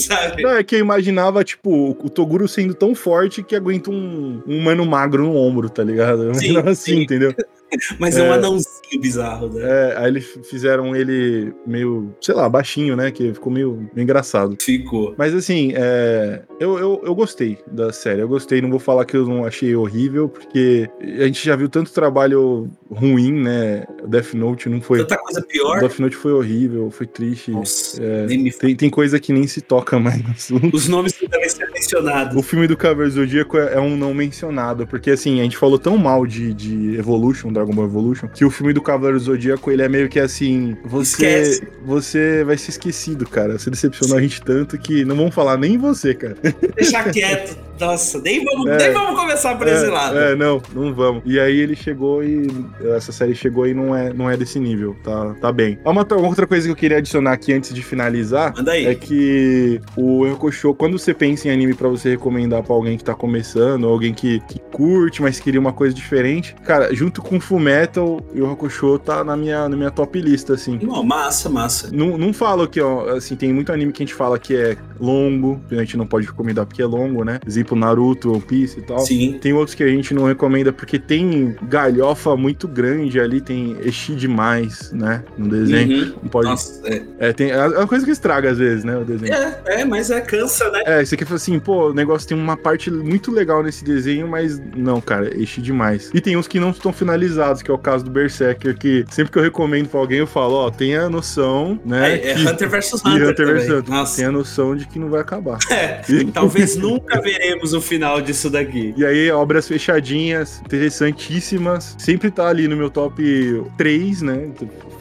sabe? 0.07 0.43
Não, 0.43 0.51
é 0.51 0.63
que 0.63 0.75
eu 0.75 0.79
imaginava, 0.79 1.43
tipo, 1.43 1.91
o 1.91 2.09
Toguro 2.09 2.47
sendo 2.47 2.73
tão 2.73 2.93
forte 2.93 3.43
que 3.43 3.55
aguenta 3.55 3.89
um, 3.89 4.41
um 4.45 4.61
mano 4.61 4.85
magro 4.85 5.23
no 5.23 5.35
ombro, 5.35 5.69
tá 5.69 5.83
ligado? 5.83 6.23
Eu 6.23 6.35
sim, 6.35 6.57
assim, 6.57 6.75
sim. 6.75 7.01
entendeu? 7.03 7.33
Mas 7.99 8.17
é, 8.17 8.25
é 8.25 8.29
um 8.29 8.33
anãozinho 8.33 9.01
bizarro, 9.01 9.49
né? 9.49 9.61
É, 9.63 9.97
aí 9.97 10.07
eles 10.07 10.39
fizeram 10.49 10.95
ele 10.95 11.53
meio, 11.65 12.15
sei 12.21 12.33
lá, 12.33 12.47
baixinho, 12.47 12.95
né? 12.95 13.11
Que 13.11 13.33
ficou 13.33 13.51
meio, 13.51 13.89
engraçado. 13.95 14.57
Ficou. 14.61 15.13
Mas 15.17 15.33
assim, 15.33 15.73
é, 15.75 16.41
eu, 16.59 16.77
eu, 16.77 17.01
eu 17.03 17.15
gostei 17.15 17.57
da 17.71 17.91
série. 17.91 18.21
Eu 18.21 18.27
gostei, 18.27 18.61
não 18.61 18.69
vou 18.69 18.79
falar 18.79 19.05
que 19.05 19.17
eu 19.17 19.25
não 19.25 19.45
achei 19.45 19.75
horrível, 19.75 20.29
porque 20.29 20.89
a 21.01 21.25
gente 21.25 21.45
já 21.45 21.55
viu 21.55 21.69
tanto 21.69 21.91
trabalho 21.91 22.69
ruim, 22.89 23.33
né? 23.33 23.85
Death 24.07 24.33
Note 24.33 24.69
não 24.69 24.81
foi. 24.81 24.99
Tanta 24.99 25.17
coisa 25.17 25.41
pior. 25.41 25.79
Death 25.79 25.99
Note 25.99 26.15
foi 26.15 26.33
horrível, 26.33 26.89
foi 26.89 27.07
triste. 27.07 27.51
Nossa, 27.51 28.01
é, 28.01 28.25
tem, 28.59 28.75
tem 28.75 28.89
coisa 28.89 29.19
que 29.19 29.33
nem 29.33 29.47
se 29.47 29.61
toca 29.61 29.99
mais 29.99 30.23
no 30.23 30.31
assunto. 30.31 30.75
Os 30.75 30.87
nomes 30.87 31.15
não 31.21 31.29
devem 31.29 31.49
ser 31.49 31.66
mencionados. 31.77 32.35
O 32.35 32.41
filme 32.41 32.67
do 32.67 32.75
Cavaleiro 32.75 33.11
Zodíaco 33.11 33.57
é, 33.57 33.75
é 33.75 33.79
um 33.79 33.95
não 33.95 34.13
mencionado, 34.13 34.85
porque 34.87 35.11
assim, 35.11 35.39
a 35.39 35.43
gente 35.43 35.57
falou 35.57 35.77
tão 35.77 35.97
mal 35.97 36.25
de, 36.25 36.53
de 36.53 36.95
Evolution, 36.95 37.51
Dragon 37.51 37.73
Ball 37.73 37.85
Evolution, 37.85 38.27
que 38.27 38.43
o 38.43 38.49
filme 38.49 38.73
do 38.73 38.81
Cavaleiro 38.81 39.19
Zodíaco, 39.19 39.71
ele 39.71 39.81
é 39.81 39.89
meio 39.89 40.09
que 40.09 40.19
assim, 40.19 40.75
você 40.83 41.61
você 41.83 42.43
vai 42.43 42.57
ser 42.57 42.71
esquecido, 42.71 43.27
cara. 43.27 43.57
Você 43.57 43.69
decepcionou 43.69 44.17
Sim. 44.17 44.19
a 44.19 44.27
gente 44.27 44.41
tanto 44.41 44.77
que 44.77 45.05
não 45.05 45.15
vamos 45.15 45.33
falar 45.33 45.57
nem 45.57 45.77
você, 45.77 46.13
cara. 46.13 46.35
Deixa 46.75 47.03
quieto. 47.09 47.57
Nossa, 47.79 48.19
nem 48.21 48.43
vamos, 48.43 48.67
é, 48.67 48.77
nem 48.77 48.91
vamos 48.91 49.19
começar 49.19 49.55
por 49.55 49.67
é, 49.67 49.73
esse 49.73 49.85
lado. 49.85 50.17
É, 50.17 50.35
não, 50.35 50.61
não 50.73 50.93
vamos. 50.93 51.21
E 51.25 51.39
aí 51.39 51.59
ele 51.59 51.75
chegou 51.75 52.23
e 52.23 52.47
essa 52.95 53.11
série 53.11 53.35
chegou 53.35 53.67
e 53.67 53.73
não 53.73 53.95
é, 53.95 54.11
não 54.11 54.29
é 54.29 54.35
desse 54.35 54.59
nível, 54.59 54.95
tá, 55.03 55.35
tá 55.39 55.51
bem. 55.51 55.77
Uma, 55.85 56.03
uma 56.03 56.27
outra 56.27 56.47
coisa 56.47 56.67
que 56.67 56.71
eu 56.71 56.75
queria 56.75 56.97
adicionar 56.97 57.33
aqui 57.33 57.53
antes 57.53 57.73
de 57.73 57.83
finalizar 57.83 58.53
é 58.67 58.95
que 58.95 59.79
o 59.95 60.51
Show, 60.51 60.73
quando 60.73 60.97
você 60.97 61.13
pensa 61.13 61.47
em 61.47 61.51
anime 61.51 61.66
para 61.75 61.87
você 61.87 62.11
recomendar 62.11 62.63
para 62.63 62.73
alguém 62.73 62.97
que 62.97 63.03
tá 63.03 63.15
começando, 63.15 63.87
alguém 63.87 64.13
que, 64.13 64.39
que 64.41 64.59
curte, 64.71 65.21
mas 65.21 65.39
queria 65.39 65.59
uma 65.59 65.73
coisa 65.73 65.93
diferente, 65.93 66.55
cara, 66.63 66.93
junto 66.93 67.21
com 67.21 67.39
Full 67.39 67.59
Metal 67.59 68.21
e 68.33 68.41
o 68.41 68.51
Hakusho 68.51 68.99
tá 68.99 69.23
na 69.23 69.35
minha, 69.35 69.67
na 69.67 69.75
minha 69.75 69.91
top 69.91 70.19
lista, 70.21 70.53
assim. 70.53 70.79
Oh, 70.87 71.03
massa, 71.03 71.49
massa. 71.49 71.89
Não, 71.91 72.17
não 72.17 72.33
falo 72.33 72.67
que, 72.67 72.79
ó, 72.79 73.15
assim, 73.15 73.35
tem 73.35 73.51
muito 73.51 73.71
anime 73.71 73.91
que 73.91 74.03
a 74.03 74.05
gente 74.05 74.13
fala 74.13 74.37
que 74.37 74.55
é 74.55 74.77
longo, 74.99 75.61
que 75.67 75.75
a 75.75 75.79
gente 75.79 75.97
não 75.97 76.05
pode 76.05 76.27
recomendar 76.27 76.65
porque 76.65 76.81
é 76.81 76.85
longo, 76.85 77.23
né? 77.23 77.39
Exemplo, 77.45 77.77
Naruto, 77.77 78.31
One 78.31 78.41
Piece 78.41 78.79
e 78.79 78.81
tal. 78.83 78.99
Sim. 78.99 79.37
Tem 79.41 79.53
outros 79.53 79.75
que 79.75 79.83
a 79.83 79.87
gente 79.87 80.13
não 80.13 80.25
recomenda 80.25 80.71
porque 80.71 80.99
tem 80.99 81.55
galhofa 81.63 82.35
muito 82.35 82.67
grande 82.67 83.19
ali, 83.19 83.41
tem 83.41 83.77
Eshi 83.81 84.15
demais, 84.15 84.91
né? 84.91 85.23
No 85.37 85.47
desenho. 85.47 86.05
Uhum. 86.05 86.13
Não 86.23 86.29
pode... 86.29 86.47
Nossa, 86.47 86.81
é. 86.87 87.03
é. 87.19 87.33
tem, 87.33 87.51
é 87.51 87.67
uma 87.67 87.87
coisa 87.87 88.05
que 88.05 88.11
estraga 88.11 88.51
às 88.51 88.57
vezes, 88.57 88.83
né? 88.83 88.97
O 88.97 89.05
desenho. 89.05 89.33
É, 89.33 89.81
é, 89.81 89.85
mas 89.85 90.11
é 90.11 90.21
cansa, 90.21 90.69
né? 90.71 90.83
É, 90.85 91.05
você 91.05 91.15
quer 91.15 91.25
falar 91.25 91.37
assim, 91.57 91.59
pô, 91.59 91.89
o 91.89 91.93
negócio 91.93 92.27
tem 92.27 92.37
uma 92.37 92.55
parte 92.55 92.89
muito 92.91 93.31
legal 93.31 93.63
nesse 93.63 93.83
desenho, 93.83 94.27
mas 94.27 94.59
não, 94.75 95.01
cara, 95.01 95.35
Eshi 95.39 95.61
demais. 95.61 96.11
E 96.13 96.21
tem 96.21 96.37
uns 96.37 96.47
que 96.47 96.59
não 96.59 96.69
estão 96.69 96.93
finalizados, 96.93 97.61
que 97.61 97.71
é 97.71 97.73
o 97.73 97.77
caso 97.77 98.05
do 98.05 98.11
Berserker, 98.11 98.77
que 98.77 99.05
sempre 99.09 99.31
que 99.31 99.39
eu 99.39 99.43
recomendo 99.43 99.89
pra 99.89 99.99
alguém, 99.99 100.19
eu 100.19 100.27
falo, 100.27 100.55
ó, 100.55 100.71
tenha 100.71 101.09
noção, 101.09 101.79
né? 101.85 102.15
É, 102.15 102.31
é 102.31 102.33
que... 102.35 102.47
Hunter 102.47 102.69
vs 102.69 102.93
Hunter. 102.93 103.29
Hunter 103.29 103.47
vs 103.47 103.69
Hunter. 103.69 104.15
Tenha 104.15 104.31
noção 104.31 104.75
de 104.75 104.87
que 104.87 104.99
não 104.99 105.09
vai 105.09 105.21
acabar. 105.21 105.57
É, 105.77 106.01
talvez 106.33 106.75
nunca 106.77 107.21
veremos 107.21 107.73
o 107.73 107.79
final 107.79 108.19
disso 108.19 108.49
daqui. 108.49 108.95
E 108.97 109.05
aí, 109.05 109.29
obras 109.29 109.67
fechadinhas, 109.67 110.59
interessantíssimas. 110.65 111.95
Sempre 111.99 112.31
tá 112.31 112.47
ali 112.47 112.67
no 112.67 112.75
meu 112.75 112.89
top 112.89 113.63
3, 113.77 114.21
né? 114.23 114.49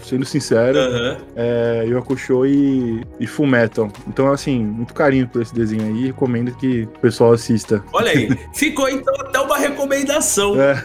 Sendo 0.07 0.25
sincero. 0.25 0.79
Uhum. 0.79 1.17
É, 1.35 1.85
Yokusho 1.89 2.47
e, 2.47 3.03
e 3.19 3.27
Full 3.27 3.47
Metal. 3.47 3.91
Então, 4.07 4.31
assim, 4.31 4.65
muito 4.65 4.95
carinho 4.95 5.27
por 5.27 5.43
esse 5.43 5.53
desenho 5.53 5.85
aí. 5.85 6.07
Recomendo 6.07 6.55
que 6.57 6.83
o 6.83 7.01
pessoal 7.01 7.33
assista. 7.33 7.83
Olha 7.93 8.13
aí. 8.13 8.29
Ficou 8.55 8.89
então 8.89 9.13
até 9.21 9.41
uma 9.41 9.59
recomendação. 9.59 10.61
É. 10.61 10.85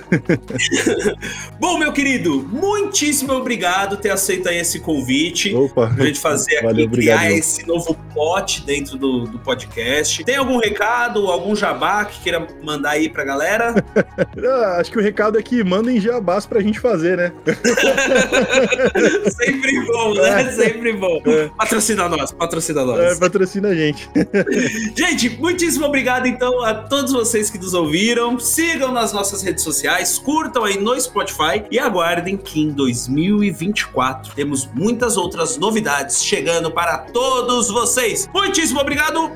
Bom, 1.60 1.78
meu 1.78 1.92
querido, 1.94 2.48
muitíssimo 2.52 3.34
obrigado 3.34 3.92
por 3.92 3.98
ter 4.02 4.10
aceito 4.10 4.50
aí 4.50 4.58
esse 4.58 4.80
convite. 4.80 5.54
Opa. 5.54 5.88
Pra 5.88 6.06
gente 6.06 6.20
fazer 6.20 6.58
aqui, 6.58 6.66
Valeu, 6.66 6.90
criar 6.90 7.32
esse 7.32 7.66
novo 7.68 7.94
pote 8.14 8.66
dentro 8.66 8.98
do, 8.98 9.26
do 9.26 9.40
podcast. 9.40 10.24
Tem 10.24 10.36
algum 10.36 10.58
recado, 10.58 11.28
algum 11.28 11.56
jabá 11.56 12.06
que 12.06 12.22
queira 12.22 12.48
mandar 12.64 12.92
aí 12.92 13.10
pra 13.10 13.24
galera? 13.24 13.74
ah, 13.96 14.78
acho 14.80 14.92
que 14.92 14.98
o 14.98 15.02
recado 15.02 15.38
é 15.38 15.42
que 15.42 15.64
mandem 15.64 16.00
jabás 16.00 16.46
pra 16.46 16.62
gente 16.62 16.80
fazer, 16.80 17.18
né? 17.18 17.32
Sempre 19.32 19.86
bom, 19.86 20.14
né? 20.14 20.42
É. 20.42 20.52
Sempre 20.52 20.94
bom. 20.94 21.22
É. 21.26 21.50
Patrocina 21.58 22.10
nós, 22.10 22.32
patrocina 22.32 22.86
nós. 22.86 23.00
É, 23.00 23.16
patrocina 23.16 23.70
a 23.70 23.76
gente. 23.76 24.10
gente, 24.96 25.30
muitíssimo 25.30 25.86
obrigado 25.86 26.28
então 26.28 26.64
a 26.64 26.74
todos 26.74 27.12
vocês 27.12 27.50
que 27.50 27.58
nos 27.58 27.74
ouviram. 27.74 28.40
Sigam 28.40 28.92
nas 28.92 29.14
nossas 29.14 29.42
redes 29.42 29.64
sociais, 29.64 30.18
curtam 30.18 30.64
aí 30.64 30.78
no 30.78 31.00
Spotify 31.00 31.64
e 31.70 31.80
aguardem 31.80 32.38
que 32.38 32.62
em 32.62 32.72
2024 32.72 34.34
temos 34.34 34.70
muitas 34.74 35.18
outras 35.18 35.58
novidades 35.58 36.24
chegando 36.24 36.72
para 36.72 36.98
todos 36.98 37.70
vocês. 37.70 38.01
Muitíssimo 38.34 38.80
obrigado. 38.80 39.32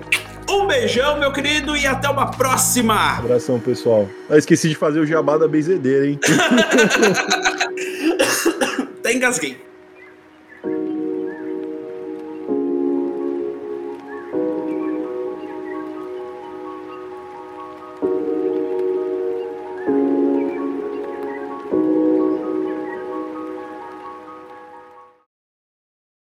Um 0.50 0.66
beijão, 0.66 1.20
meu 1.20 1.32
querido, 1.32 1.78
e 1.78 1.86
até 1.86 2.10
uma 2.10 2.32
próxima! 2.32 3.20
Abração, 3.20 3.60
pessoal. 3.60 4.10
Eu 4.28 4.38
esqueci 4.38 4.70
de 4.70 4.76
fazer 4.76 5.00
o 5.00 5.06
jabá 5.06 5.38
da 5.38 5.48
benzedeira, 5.48 6.08
hein? 6.08 6.20
Até 9.00 9.14
engasguei. 9.14 9.58